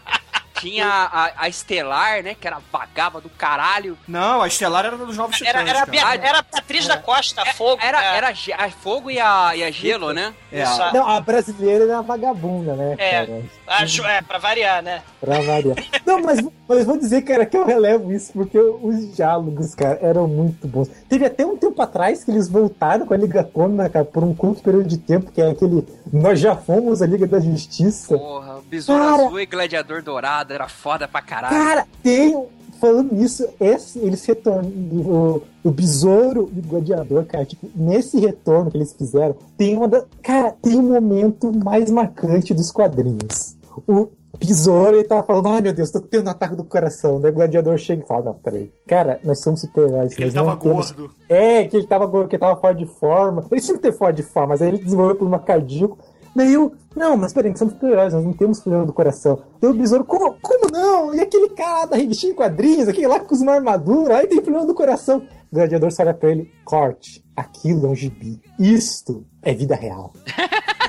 Tinha 0.61 0.87
a, 0.87 1.33
a 1.37 1.49
Estelar, 1.49 2.23
né? 2.23 2.35
Que 2.35 2.47
era 2.47 2.59
vagaba 2.73 3.21
do 3.21 3.29
caralho. 3.31 3.97
Não, 4.07 4.43
a 4.43 4.47
Estelar 4.47 4.85
era 4.87 4.97
dos 4.97 5.17
Novos 5.17 5.41
Era, 5.41 5.61
Titãs, 5.61 5.69
era, 5.71 5.83
a 5.83 5.87
cara. 5.87 5.91
Bea- 6.19 6.29
era 6.29 6.39
a 6.39 6.43
Beatriz 6.43 6.87
da 6.87 6.97
Costa, 6.99 7.45
fogo. 7.55 7.81
Era, 7.83 8.03
é. 8.03 8.17
era 8.17 8.29
a 8.59 8.71
fogo 8.71 9.11
e 9.11 9.19
a, 9.19 9.55
e 9.57 9.65
a 9.65 9.71
gelo, 9.71 10.13
né? 10.13 10.35
É, 10.53 10.63
a- 10.63 10.93
Não, 10.93 11.09
a 11.09 11.21
brasileira 11.21 11.85
era 11.85 11.99
a 11.99 12.03
vagabunda, 12.03 12.75
né, 12.75 12.95
É. 12.99 13.27
cara? 13.27 13.43
a 13.67 13.85
é, 14.11 14.23
pra 14.23 14.39
variar, 14.39 14.83
né? 14.83 15.03
Pra 15.21 15.41
variar. 15.43 15.77
Não, 16.05 16.21
mas, 16.23 16.41
mas 16.69 16.85
vou 16.85 16.99
dizer, 16.99 17.23
cara, 17.23 17.47
que 17.47 17.57
eu 17.57 17.65
relevo 17.65 18.13
isso, 18.13 18.33
porque 18.33 18.59
os 18.59 19.15
diálogos, 19.15 19.75
cara, 19.75 19.99
eram 20.03 20.27
muito 20.27 20.67
bons. 20.67 20.89
Teve 21.09 21.27
até 21.27 21.47
um 21.47 21.57
tempo 21.57 21.81
atrás 21.81 22.25
que 22.25 22.31
eles 22.31 22.49
voltaram 22.49 23.07
com 23.07 23.15
a 23.15 23.17
Liga 23.17 23.45
Cômica, 23.45 23.89
cara, 23.89 24.05
por 24.05 24.25
um 24.25 24.35
curto 24.35 24.63
período 24.63 24.89
de 24.89 24.99
tempo, 24.99 25.31
que 25.31 25.41
é 25.41 25.51
aquele 25.51 25.87
Nós 26.13 26.41
já 26.41 26.57
fomos 26.57 27.01
a 27.01 27.07
Liga 27.07 27.27
da 27.27 27.39
Justiça. 27.39 28.19
Porra, 28.19 28.60
Besouro 28.71 29.03
Cara. 29.03 29.27
Azul 29.27 29.41
e 29.41 29.47
Gladiador 29.47 30.03
Dourado 30.03 30.53
era 30.55 30.69
foda 30.69 31.07
pra 31.09 31.21
caralho. 31.21 31.57
Cara, 31.57 31.87
tem. 32.03 32.47
Falando 32.81 33.13
nisso, 33.15 33.47
esse, 33.61 33.99
eles 33.99 34.25
retornam. 34.25 34.71
O, 34.71 35.43
o 35.63 35.71
Besouro 35.71 36.51
e 36.57 36.61
o 36.61 36.63
Gladiador, 36.63 37.27
cara, 37.27 37.45
tipo, 37.45 37.69
nesse 37.77 38.19
retorno 38.19 38.71
que 38.71 38.77
eles 38.79 38.95
fizeram, 38.95 39.37
tem 39.59 39.77
uma 39.77 39.87
da. 39.87 40.03
Cara, 40.23 40.53
tem 40.63 40.79
um 40.79 40.83
momento 40.91 41.53
mais 41.53 41.91
marcante 41.91 42.55
dos 42.55 42.73
quadrinhos. 42.73 43.55
O 43.87 44.09
Besouro, 44.39 44.97
ele 44.97 45.05
tava 45.07 45.23
falando, 45.25 45.49
ai 45.49 45.61
meu 45.61 45.75
Deus, 45.75 45.91
tô 45.91 46.01
tendo 46.01 46.29
um 46.29 46.31
ataque 46.31 46.57
do 46.57 46.65
coração. 46.65 47.21
Daí 47.21 47.31
o 47.31 47.35
Gladiador 47.35 47.77
chega 47.77 48.03
e 48.03 48.07
fala, 48.07 48.25
não, 48.25 48.35
peraí. 48.35 48.73
Cara, 48.87 49.21
nós 49.23 49.41
somos 49.41 49.61
super-heróis. 49.61 50.19
Ele 50.19 50.33
tava 50.33 50.53
não 50.53 50.57
temos- 50.57 50.91
gordo. 50.93 51.11
É, 51.29 51.65
que 51.65 51.77
ele 51.77 51.87
tava 51.87 52.07
gordo, 52.07 52.29
que 52.29 52.37
ele 52.37 52.41
tava 52.41 52.59
fora 52.59 52.75
de 52.75 52.87
forma. 52.87 53.45
Ele 53.53 53.61
sempre 53.61 53.83
teve 53.83 53.99
fora 53.99 54.13
de 54.15 54.23
forma, 54.23 54.49
mas 54.51 54.63
aí 54.63 54.69
ele 54.69 54.79
desenvolveu 54.79 55.17
por 55.17 55.27
uma 55.29 55.39
cardíaco. 55.39 55.99
Daí 56.35 56.53
eu, 56.55 56.73
não, 56.95 57.17
mas 57.17 57.33
peraí, 57.33 57.57
somos 57.57 57.75
super-heróis, 57.75 58.15
nós 58.15 58.25
não 58.25 58.33
temos 58.33 58.61
problema 58.61 58.87
do 58.87 58.93
coração. 58.93 59.41
Daí 59.61 59.71
o 59.71 59.75
besouro, 59.75 60.05
como, 60.05 60.37
como 60.41 60.71
não? 60.73 61.15
E 61.15 61.21
aquele 61.21 61.51
cara 61.51 61.87
da 61.87 61.97
revistinha 61.97 62.33
em 62.33 62.37
quadrinhos, 62.37 62.89
aquele 62.89 63.07
lá 63.07 63.21
com 63.21 63.35
uma 63.35 63.55
armadura, 63.55 64.19
aí 64.19 64.27
tem 64.27 64.41
problema 64.41 64.67
do 64.67 64.75
coração. 64.75 65.19
O 65.51 65.57
gladiador 65.57 65.91
só 65.91 66.03
olha 66.03 66.15
pra 66.15 66.31
ele, 66.31 66.51
corte, 66.65 67.25
aquilo 67.37 67.87
é 67.87 67.89
um 67.91 67.95
gibi. 67.95 68.41
Isto 68.59 69.25
é 69.43 69.53
vida 69.53 69.75
real. 69.75 70.13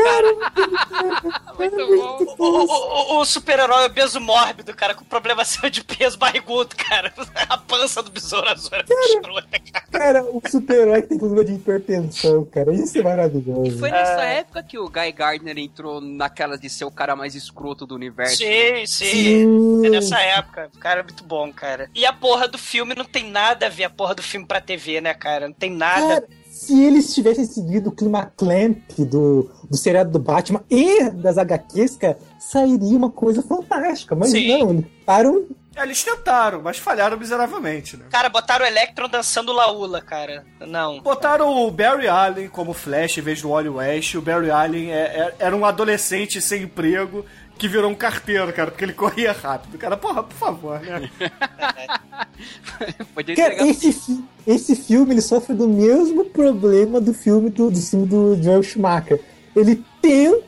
Muito 1.58 1.76
bom. 1.76 2.36
O, 2.38 2.44
o- 2.44 2.64
o- 2.66 3.20
o 3.20 3.24
super-herói 3.24 3.84
obeso 3.86 4.20
mórbido, 4.20 4.74
cara, 4.74 4.94
com 4.94 5.04
problema 5.04 5.42
de 5.70 5.84
peso, 5.84 6.18
barrigudo, 6.18 6.74
cara. 6.76 7.12
A 7.48 7.58
pança 7.58 8.02
do 8.02 8.10
besouro 8.10 8.48
azul 8.48 8.70
era 8.72 8.84
muito 8.88 9.02
escrota, 9.08 9.48
cara. 9.72 9.86
Cara, 9.90 10.22
o 10.24 10.40
super-herói 10.48 11.02
que 11.02 11.08
tem 11.08 11.18
problema 11.18 11.44
de 11.44 11.52
hipertensão, 11.54 12.44
cara, 12.46 12.72
isso 12.72 12.98
é 12.98 13.02
maravilhoso. 13.02 13.66
E 13.66 13.78
foi 13.78 13.90
nessa 13.90 14.22
época 14.22 14.62
que 14.62 14.78
o 14.78 14.88
Guy 14.88 15.12
Gardner 15.12 15.58
entrou 15.58 16.00
naquela 16.00 16.56
de 16.56 16.68
ser 16.70 16.84
o 16.84 16.90
cara 16.90 17.14
mais 17.16 17.34
escroto 17.34 17.86
do 17.86 17.94
universo. 17.94 18.36
Sim, 18.38 18.86
sim. 18.86 19.06
Sim. 19.10 19.86
É 19.86 19.90
nessa 19.90 20.18
época. 20.20 20.70
Cara, 20.80 21.00
é 21.00 21.02
muito 21.02 21.24
bom, 21.24 21.52
cara. 21.52 21.90
E 21.94 22.06
a 22.06 22.12
porra 22.12 22.48
do 22.48 22.58
filme 22.58 22.94
não 22.94 23.04
tem 23.04 23.30
nada 23.30 23.66
a 23.66 23.68
ver 23.68 23.84
a 23.84 23.90
porra 23.90 24.14
do 24.14 24.22
filme 24.22 24.46
pra 24.46 24.60
TV, 24.60 25.00
né, 25.00 25.12
cara? 25.14 25.46
Não 25.48 25.54
tem 25.54 25.70
nada. 25.70 26.20
Cara, 26.22 26.28
se 26.60 26.78
eles 26.84 27.14
tivessem 27.14 27.46
seguido 27.46 27.88
o 27.88 27.92
clima 27.92 28.30
clamp 28.36 28.82
do, 28.98 29.50
do 29.70 29.76
seriado 29.78 30.10
do 30.10 30.18
Batman 30.18 30.62
e 30.68 31.08
das 31.10 31.38
HQs, 31.38 31.96
cara, 31.96 32.18
sairia 32.38 32.98
uma 32.98 33.10
coisa 33.10 33.42
fantástica. 33.42 34.14
Mas 34.14 34.30
Sim. 34.30 34.48
não, 34.58 34.70
eles 34.70 34.84
param. 35.06 35.46
É, 35.74 35.82
Eles 35.84 36.02
tentaram, 36.04 36.60
mas 36.60 36.76
falharam 36.76 37.16
miseravelmente, 37.16 37.96
né? 37.96 38.04
Cara, 38.10 38.28
botaram 38.28 38.64
o 38.64 38.68
Electron 38.68 39.08
dançando 39.08 39.52
laula, 39.52 40.02
cara. 40.02 40.44
Não. 40.60 41.00
Botaram 41.00 41.48
o 41.64 41.70
Barry 41.70 42.08
Allen 42.08 42.48
como 42.48 42.74
Flash 42.74 43.16
em 43.18 43.22
vez 43.22 43.40
do 43.40 43.48
Wally 43.50 43.68
West. 43.70 44.14
O 44.16 44.20
Barry 44.20 44.50
Allen 44.50 44.90
é- 44.92 44.96
é- 44.96 45.34
era 45.38 45.56
um 45.56 45.64
adolescente 45.64 46.42
sem 46.42 46.64
emprego 46.64 47.24
que 47.60 47.68
virou 47.68 47.90
um 47.90 47.94
carteiro, 47.94 48.50
cara, 48.54 48.70
porque 48.70 48.82
ele 48.82 48.94
corria 48.94 49.32
rápido. 49.32 49.76
Cara, 49.76 49.94
porra, 49.94 50.22
por 50.22 50.32
favor, 50.34 50.80
né? 50.80 51.10
Podia 53.14 53.36
Cara, 53.36 53.66
esse, 53.68 53.92
fi- 53.92 54.24
esse 54.46 54.74
filme 54.74 55.12
ele 55.12 55.20
sofre 55.20 55.54
do 55.54 55.68
mesmo 55.68 56.24
problema 56.24 56.98
do 57.02 57.12
filme 57.12 57.50
do, 57.50 57.70
do 57.70 57.78
filme 57.78 58.06
do 58.06 58.42
Joel 58.42 58.62
Schumacher. 58.62 59.20
Ele 59.54 59.84
tenta 60.00 60.42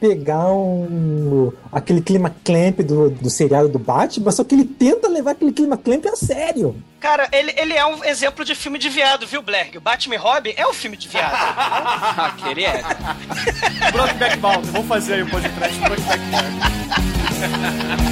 pegar 0.00 0.52
um 0.52 1.52
aquele 1.70 2.00
clima 2.00 2.34
clamp 2.44 2.80
do, 2.80 3.10
do 3.10 3.30
seriado 3.30 3.68
do 3.68 3.78
Batman, 3.78 4.30
só 4.30 4.44
que 4.44 4.54
ele 4.54 4.64
tenta 4.64 5.08
levar 5.08 5.32
aquele 5.32 5.52
clima 5.52 5.76
clamp 5.76 6.06
a 6.06 6.16
sério. 6.16 6.74
Cara, 7.00 7.28
ele, 7.32 7.52
ele 7.56 7.74
é 7.74 7.84
um 7.84 8.04
exemplo 8.04 8.44
de 8.44 8.54
filme 8.54 8.78
de 8.78 8.88
viado, 8.88 9.26
viu, 9.26 9.42
Blair? 9.42 9.70
O 9.76 9.80
Batman 9.80 10.14
e 10.14 10.18
Robin 10.18 10.54
é 10.56 10.66
um 10.66 10.72
filme 10.72 10.96
de 10.96 11.08
viado. 11.08 11.34
Aquele 12.16 12.64
é. 12.64 12.82
Brokeback 13.90 14.38
Mountain, 14.38 14.70
vamos 14.70 14.88
fazer 14.88 15.14
aí 15.14 15.22
o 15.22 15.30
podcast 15.30 15.78
Brokeback 15.80 16.20
Mountain. 16.30 18.11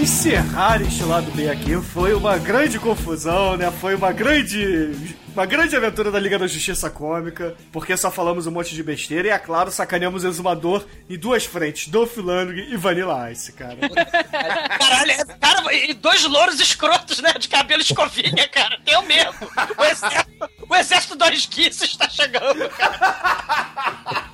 Encerrar 0.00 0.80
este 0.80 1.02
lado 1.02 1.30
B 1.32 1.48
aqui. 1.50 1.76
Foi 1.82 2.14
uma 2.14 2.38
grande 2.38 2.78
confusão, 2.78 3.56
né? 3.56 3.70
Foi 3.70 3.94
uma 3.94 4.12
grande. 4.12 5.16
Uma 5.34 5.46
grande 5.46 5.76
aventura 5.76 6.10
da 6.10 6.18
Liga 6.18 6.36
da 6.36 6.48
Justiça 6.48 6.90
Cômica, 6.90 7.54
porque 7.70 7.96
só 7.96 8.10
falamos 8.10 8.48
um 8.48 8.50
monte 8.50 8.74
de 8.74 8.82
besteira 8.82 9.28
e, 9.28 9.30
é 9.30 9.38
claro, 9.38 9.70
sacaneamos 9.70 10.24
o 10.24 10.26
exumador 10.28 10.84
em 11.08 11.16
duas 11.16 11.44
frentes, 11.44 11.86
Dolph 11.86 12.16
Lundgren 12.16 12.72
e 12.72 12.76
Vanilla 12.76 13.30
Ice, 13.30 13.52
cara. 13.52 13.76
Caralho, 14.78 15.10
é- 15.12 15.24
cara, 15.38 15.72
e 15.74 15.94
dois 15.94 16.24
louros 16.24 16.58
escrotos, 16.58 17.20
né? 17.20 17.34
De 17.38 17.46
cabelo 17.46 17.82
escovinha, 17.82 18.48
cara. 18.48 18.80
Tenho 18.84 19.02
medo. 19.02 19.32
O 19.78 19.84
exército, 19.84 20.50
o 20.68 20.74
exército 20.74 21.16
do 21.16 21.24
Esquice 21.26 21.84
está 21.84 22.08
chegando, 22.08 22.68
cara. 22.70 24.26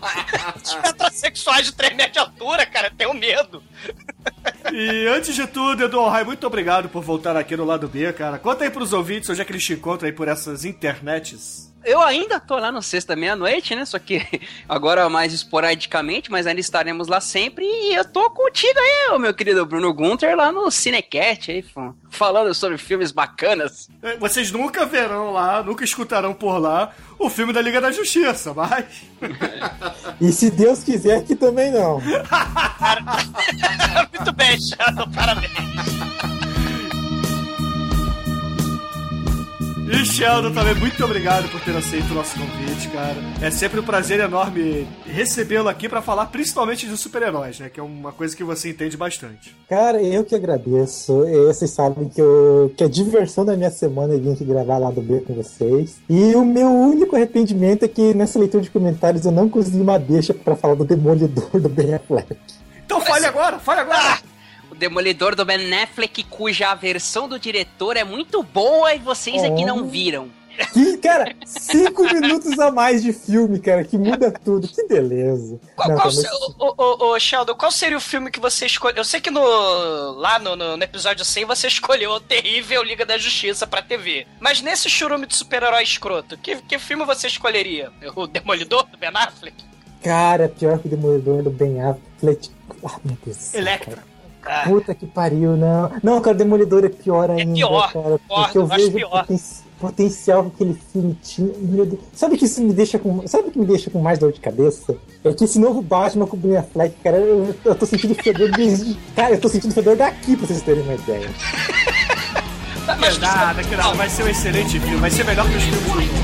Os 0.62 0.74
metrosexuais 0.76 1.66
de 1.66 1.72
3 1.72 1.96
metros 1.96 2.12
de 2.14 2.18
altura, 2.20 2.64
cara. 2.64 2.90
Tenho 2.96 3.12
medo. 3.12 3.62
E 4.76 5.06
antes 5.06 5.36
de 5.36 5.46
tudo, 5.46 5.84
Edu 5.84 6.04
Rai, 6.08 6.24
muito 6.24 6.44
obrigado 6.44 6.88
por 6.88 7.00
voltar 7.00 7.36
aqui 7.36 7.56
no 7.56 7.64
lado 7.64 7.86
B, 7.86 8.12
cara. 8.12 8.40
Conta 8.40 8.64
aí 8.64 8.70
pros 8.70 8.92
ouvintes 8.92 9.30
onde 9.30 9.40
é 9.40 9.44
que 9.44 9.52
eles 9.52 9.64
te 9.64 9.74
encontram 9.74 10.08
aí 10.08 10.12
por 10.12 10.26
essas 10.26 10.64
internets. 10.64 11.72
Eu 11.84 12.00
ainda 12.00 12.40
tô 12.40 12.58
lá 12.58 12.72
no 12.72 12.82
sexta 12.82 13.14
meia-noite, 13.14 13.74
né? 13.74 13.84
Só 13.84 13.98
que 13.98 14.22
agora 14.68 15.08
mais 15.08 15.32
esporadicamente, 15.32 16.30
mas 16.30 16.46
ainda 16.46 16.60
estaremos 16.60 17.08
lá 17.08 17.20
sempre. 17.20 17.64
E 17.64 17.94
eu 17.94 18.04
tô 18.04 18.30
contigo 18.30 18.78
aí, 18.78 19.18
meu 19.18 19.34
querido 19.34 19.64
Bruno 19.66 19.92
Gunter, 19.92 20.36
lá 20.36 20.50
no 20.50 20.70
Cinecat 20.70 21.50
aí, 21.50 21.62
fã, 21.62 21.94
falando 22.10 22.54
sobre 22.54 22.78
filmes 22.78 23.12
bacanas. 23.12 23.88
É, 24.02 24.16
Vocês 24.16 24.50
nunca 24.50 24.86
verão 24.86 25.32
lá, 25.32 25.62
nunca 25.62 25.84
escutarão 25.84 26.32
por 26.32 26.58
lá 26.58 26.92
o 27.18 27.28
filme 27.28 27.52
da 27.52 27.60
Liga 27.60 27.80
da 27.80 27.92
Justiça, 27.92 28.54
mas. 28.54 28.84
E 30.20 30.30
se 30.30 30.50
Deus 30.50 30.84
quiser, 30.84 31.18
aqui 31.18 31.34
também 31.34 31.72
não. 31.72 32.00
Muito 34.14 34.32
bem, 34.32 34.56
Shadow. 34.60 35.08
Parabéns. 35.10 35.50
E 39.86 40.04
Sheldon 40.06 40.52
também, 40.52 40.74
muito 40.74 41.04
obrigado 41.04 41.46
por 41.50 41.60
ter 41.60 41.76
aceito 41.76 42.10
o 42.10 42.14
nosso 42.14 42.38
convite, 42.38 42.88
cara. 42.88 43.16
É 43.42 43.50
sempre 43.50 43.78
um 43.78 43.82
prazer 43.82 44.18
enorme 44.18 44.88
recebê-lo 45.04 45.68
aqui 45.68 45.88
pra 45.90 46.00
falar 46.00 46.26
principalmente 46.26 46.88
de 46.88 46.96
super-heróis, 46.96 47.60
né? 47.60 47.68
Que 47.68 47.80
é 47.80 47.82
uma 47.82 48.10
coisa 48.10 48.34
que 48.34 48.42
você 48.42 48.70
entende 48.70 48.96
bastante. 48.96 49.54
Cara, 49.68 50.02
eu 50.02 50.24
que 50.24 50.34
agradeço. 50.34 51.26
E 51.28 51.46
Vocês 51.46 51.70
sabem 51.70 52.08
que, 52.08 52.20
eu, 52.20 52.72
que 52.76 52.82
a 52.82 52.88
diversão 52.88 53.44
da 53.44 53.54
minha 53.56 53.70
semana 53.70 54.14
é 54.14 54.18
vir 54.18 54.32
aqui 54.32 54.44
gravar 54.44 54.78
lá 54.78 54.90
do 54.90 55.02
B 55.02 55.20
com 55.20 55.34
vocês. 55.34 55.96
E 56.08 56.34
o 56.34 56.44
meu 56.44 56.68
único 56.70 57.14
arrependimento 57.14 57.84
é 57.84 57.88
que 57.88 58.14
nessa 58.14 58.38
leitura 58.38 58.62
de 58.62 58.70
comentários 58.70 59.26
eu 59.26 59.32
não 59.32 59.50
consegui 59.50 59.80
uma 59.80 59.98
deixa 59.98 60.32
pra 60.32 60.56
falar 60.56 60.76
do 60.76 60.84
Demolidor 60.84 61.60
do 61.60 61.68
Ben 61.68 61.94
Affleck. 61.94 62.36
Então 62.86 63.00
fale 63.02 63.26
agora, 63.26 63.58
fale 63.58 63.80
agora! 63.80 64.33
O 64.74 64.76
Demolidor 64.76 65.36
do 65.36 65.44
Ben 65.44 65.72
Affleck, 65.82 66.24
cuja 66.24 66.74
versão 66.74 67.28
do 67.28 67.38
diretor 67.38 67.96
é 67.96 68.02
muito 68.02 68.42
boa 68.42 68.92
e 68.92 68.98
vocês 68.98 69.44
aqui 69.44 69.64
não 69.64 69.86
viram. 69.86 70.28
Que, 70.72 70.96
cara, 70.98 71.32
cinco 71.46 72.02
minutos 72.12 72.58
a 72.58 72.72
mais 72.72 73.00
de 73.02 73.12
filme, 73.12 73.60
cara, 73.60 73.84
que 73.84 73.96
muda 73.96 74.32
tudo. 74.32 74.66
Que 74.66 74.84
beleza. 74.86 75.60
Qual, 75.76 75.88
Não, 75.88 75.96
qual 75.96 76.12
ô, 76.58 76.74
ô, 76.76 77.12
ô, 77.14 77.18
Sheldon, 77.20 77.54
qual 77.54 77.70
seria 77.70 77.96
o 77.96 78.00
filme 78.00 78.30
que 78.32 78.40
você 78.40 78.66
escolheu? 78.66 78.96
Eu 78.98 79.04
sei 79.04 79.20
que 79.20 79.30
no, 79.30 79.40
lá 80.12 80.38
no, 80.40 80.56
no- 80.56 80.76
no 80.76 80.82
episódio 80.82 81.24
100 81.24 81.44
você 81.44 81.66
escolheu 81.68 82.10
o 82.10 82.20
terrível 82.20 82.82
Liga 82.82 83.06
da 83.06 83.16
Justiça 83.16 83.66
pra 83.68 83.80
TV. 83.82 84.26
Mas 84.40 84.60
nesse 84.60 84.90
churume 84.90 85.26
de 85.26 85.36
super-herói 85.36 85.82
escroto, 85.84 86.36
que, 86.38 86.56
que 86.62 86.78
filme 86.80 87.04
você 87.04 87.28
escolheria? 87.28 87.92
O 88.16 88.26
Demolidor 88.26 88.86
do 88.86 88.98
Ben 88.98 89.10
Affleck? 89.14 89.56
Cara, 90.02 90.48
pior 90.48 90.78
que 90.80 90.86
o 90.88 90.90
Demolidor 90.90 91.42
do 91.44 91.50
Ben 91.50 91.80
Affleck. 91.80 92.50
Ah, 92.84 92.98
meu 93.04 93.16
Deus. 93.24 93.54
Electra. 93.54 93.96
cara. 93.96 94.13
Ah, 94.46 94.64
Puta 94.66 94.94
que 94.94 95.06
pariu, 95.06 95.56
não. 95.56 95.90
Não, 96.02 96.20
cara, 96.20 96.36
Demolidor 96.36 96.84
é 96.84 96.88
pior 96.88 97.30
ainda, 97.30 97.54
pior, 97.54 97.92
cara. 97.92 98.20
Porque 98.28 98.58
eu 98.58 98.66
vejo 98.66 98.92
pior. 98.92 99.10
poten- 99.26 99.40
potencial 99.80 100.44
que 100.44 100.48
aquele 100.54 100.78
filme 100.92 101.18
tinha. 101.22 101.50
Meu 101.58 101.84
Deus. 101.86 102.00
Sabe 102.14 102.36
que 102.38 102.44
isso 102.44 102.62
me 102.62 102.72
deixa 102.72 102.98
com. 102.98 103.26
Sabe 103.26 103.48
o 103.48 103.50
que 103.50 103.58
me 103.58 103.66
deixa 103.66 103.90
com 103.90 104.00
mais 104.00 104.18
dor 104.18 104.32
de 104.32 104.40
cabeça? 104.40 104.96
É 105.24 105.32
que 105.32 105.44
esse 105.44 105.58
novo 105.58 105.82
Batman 105.82 106.26
com 106.26 106.36
o 106.36 106.40
Ben 106.40 106.56
Affleck, 106.56 106.94
cara, 107.02 107.16
eu, 107.18 107.54
eu 107.64 107.74
tô 107.74 107.84
sentindo 107.86 108.14
fedor 108.14 108.50
desde. 108.52 108.94
Cara, 109.16 109.34
eu 109.34 109.40
tô 109.40 109.48
sentindo 109.48 109.72
fedor 109.74 109.96
daqui 109.96 110.36
pra 110.36 110.46
vocês 110.46 110.62
terem 110.62 110.82
uma 110.82 110.94
ideia. 110.94 111.28
mas 113.00 113.18
nada, 113.18 113.62
que 113.62 113.76
nada. 113.76 113.94
Vai 113.94 114.08
ser 114.08 114.24
um 114.24 114.28
excelente 114.28 114.78
filme. 114.80 114.96
Vai 114.96 115.10
ser 115.10 115.24
melhor 115.24 115.48
que 115.50 115.56
os 115.56 115.62
filmes. 115.64 116.14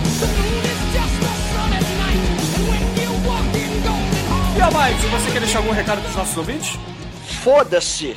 E 4.57 4.61
a 4.63 4.71
mais, 4.71 4.97
você 5.05 5.31
quer 5.33 5.41
deixar 5.41 5.59
algum 5.59 5.73
recado 5.73 6.03
pros 6.03 6.15
nossos 6.17 6.37
ouvintes? 6.37 6.79
Foda-se! 7.43 8.15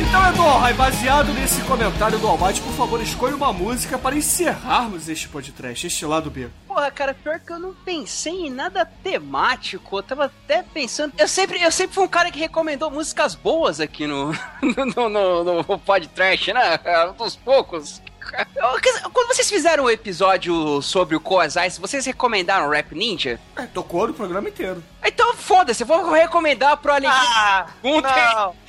Então, 0.00 0.26
Edorra, 0.30 0.72
baseado 0.72 1.34
nesse 1.34 1.60
comentário 1.62 2.18
do 2.18 2.26
Almighty, 2.26 2.62
por 2.62 2.72
favor, 2.72 3.02
escolha 3.02 3.36
uma 3.36 3.52
música 3.52 3.98
para 3.98 4.16
encerrarmos 4.16 5.08
este 5.08 5.28
podcast, 5.28 5.86
este 5.86 6.06
lado 6.06 6.30
B. 6.30 6.48
Porra, 6.66 6.90
cara, 6.90 7.12
pior 7.12 7.38
que 7.40 7.52
eu 7.52 7.58
não 7.58 7.74
pensei 7.74 8.46
em 8.46 8.50
nada 8.50 8.86
temático. 8.86 9.98
Eu 9.98 10.02
tava 10.02 10.24
até 10.24 10.62
pensando. 10.62 11.12
Eu 11.18 11.28
sempre, 11.28 11.62
eu 11.62 11.70
sempre 11.70 11.94
fui 11.94 12.04
um 12.04 12.08
cara 12.08 12.30
que 12.30 12.38
recomendou 12.38 12.90
músicas 12.90 13.34
boas 13.34 13.80
aqui 13.80 14.06
no, 14.06 14.32
no, 14.96 15.08
no, 15.10 15.44
no 15.62 15.78
podcast, 15.78 16.52
né? 16.54 16.80
Um 17.10 17.24
dos 17.24 17.36
poucos. 17.36 18.00
Quando 19.12 19.28
vocês 19.28 19.48
fizeram 19.48 19.84
o 19.84 19.90
episódio 19.90 20.80
sobre 20.82 21.16
o 21.16 21.20
Kozai, 21.20 21.70
vocês 21.70 22.04
recomendaram 22.06 22.68
Rap 22.70 22.94
Ninja? 22.94 23.40
É, 23.56 23.62
tocou 23.66 24.06
no 24.08 24.14
programa 24.14 24.48
inteiro. 24.48 24.82
Então 25.04 25.34
foda-se, 25.34 25.82
eu 25.82 25.86
vou 25.86 26.10
recomendar 26.12 26.76
pro 26.76 26.92
Alegria 26.92 27.10
Ah, 27.12 27.66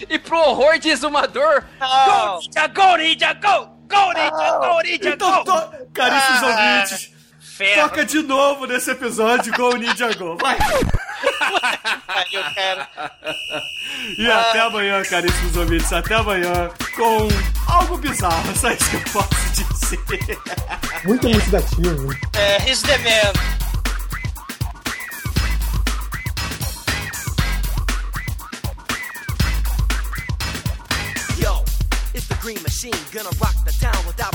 e 0.10 0.18
pro 0.20 0.38
Horror 0.39 0.80
de 0.80 0.89
Exumador. 0.89 1.64
Não. 1.80 2.36
Go, 2.36 2.41
Ninja, 2.41 2.68
go, 2.68 2.97
Ninja, 2.97 3.34
go! 3.34 3.80
Go, 3.89 4.14
Ninja, 4.14 4.57
go, 4.60 4.82
Ninja, 4.82 5.10
Então, 5.10 5.43
go! 5.43 5.88
caríssimos 5.93 6.43
Ah, 6.43 6.47
ouvintes, 6.47 7.12
ferro. 7.60 7.89
toca 7.89 8.05
de 8.05 8.22
novo 8.22 8.66
nesse 8.66 8.89
episódio 8.91 9.53
Go 9.53 9.76
Ninja 9.76 10.14
Go. 10.14 10.38
Vai! 10.38 10.57
Pariu, 12.07 12.43
cara. 12.55 12.89
E 14.18 14.32
até 14.32 14.62
amanhã, 14.62 15.03
caríssimos 15.03 15.57
ouvintes. 15.57 15.91
Até 15.91 16.16
amanhã 16.16 16.70
com 16.95 17.28
algo 17.68 17.97
bizarro. 17.97 18.55
Só 18.55 18.72
isso 18.72 18.89
que 18.89 18.95
eu 18.95 19.01
posso 19.12 19.30
dizer. 19.51 20.39
Muito 21.03 21.28
elucidativo. 21.28 22.14
É, 22.36 22.57
he's 22.70 22.82
the 22.84 22.97
man. 22.99 23.34
Yo, 31.38 31.64
it's 32.14 32.28
the 32.28 32.36
green 32.41 32.62
machine, 32.64 32.93
gonna 33.14 33.30
rock 33.39 33.55
the 33.66 33.72
town 33.80 34.05
without 34.05 34.29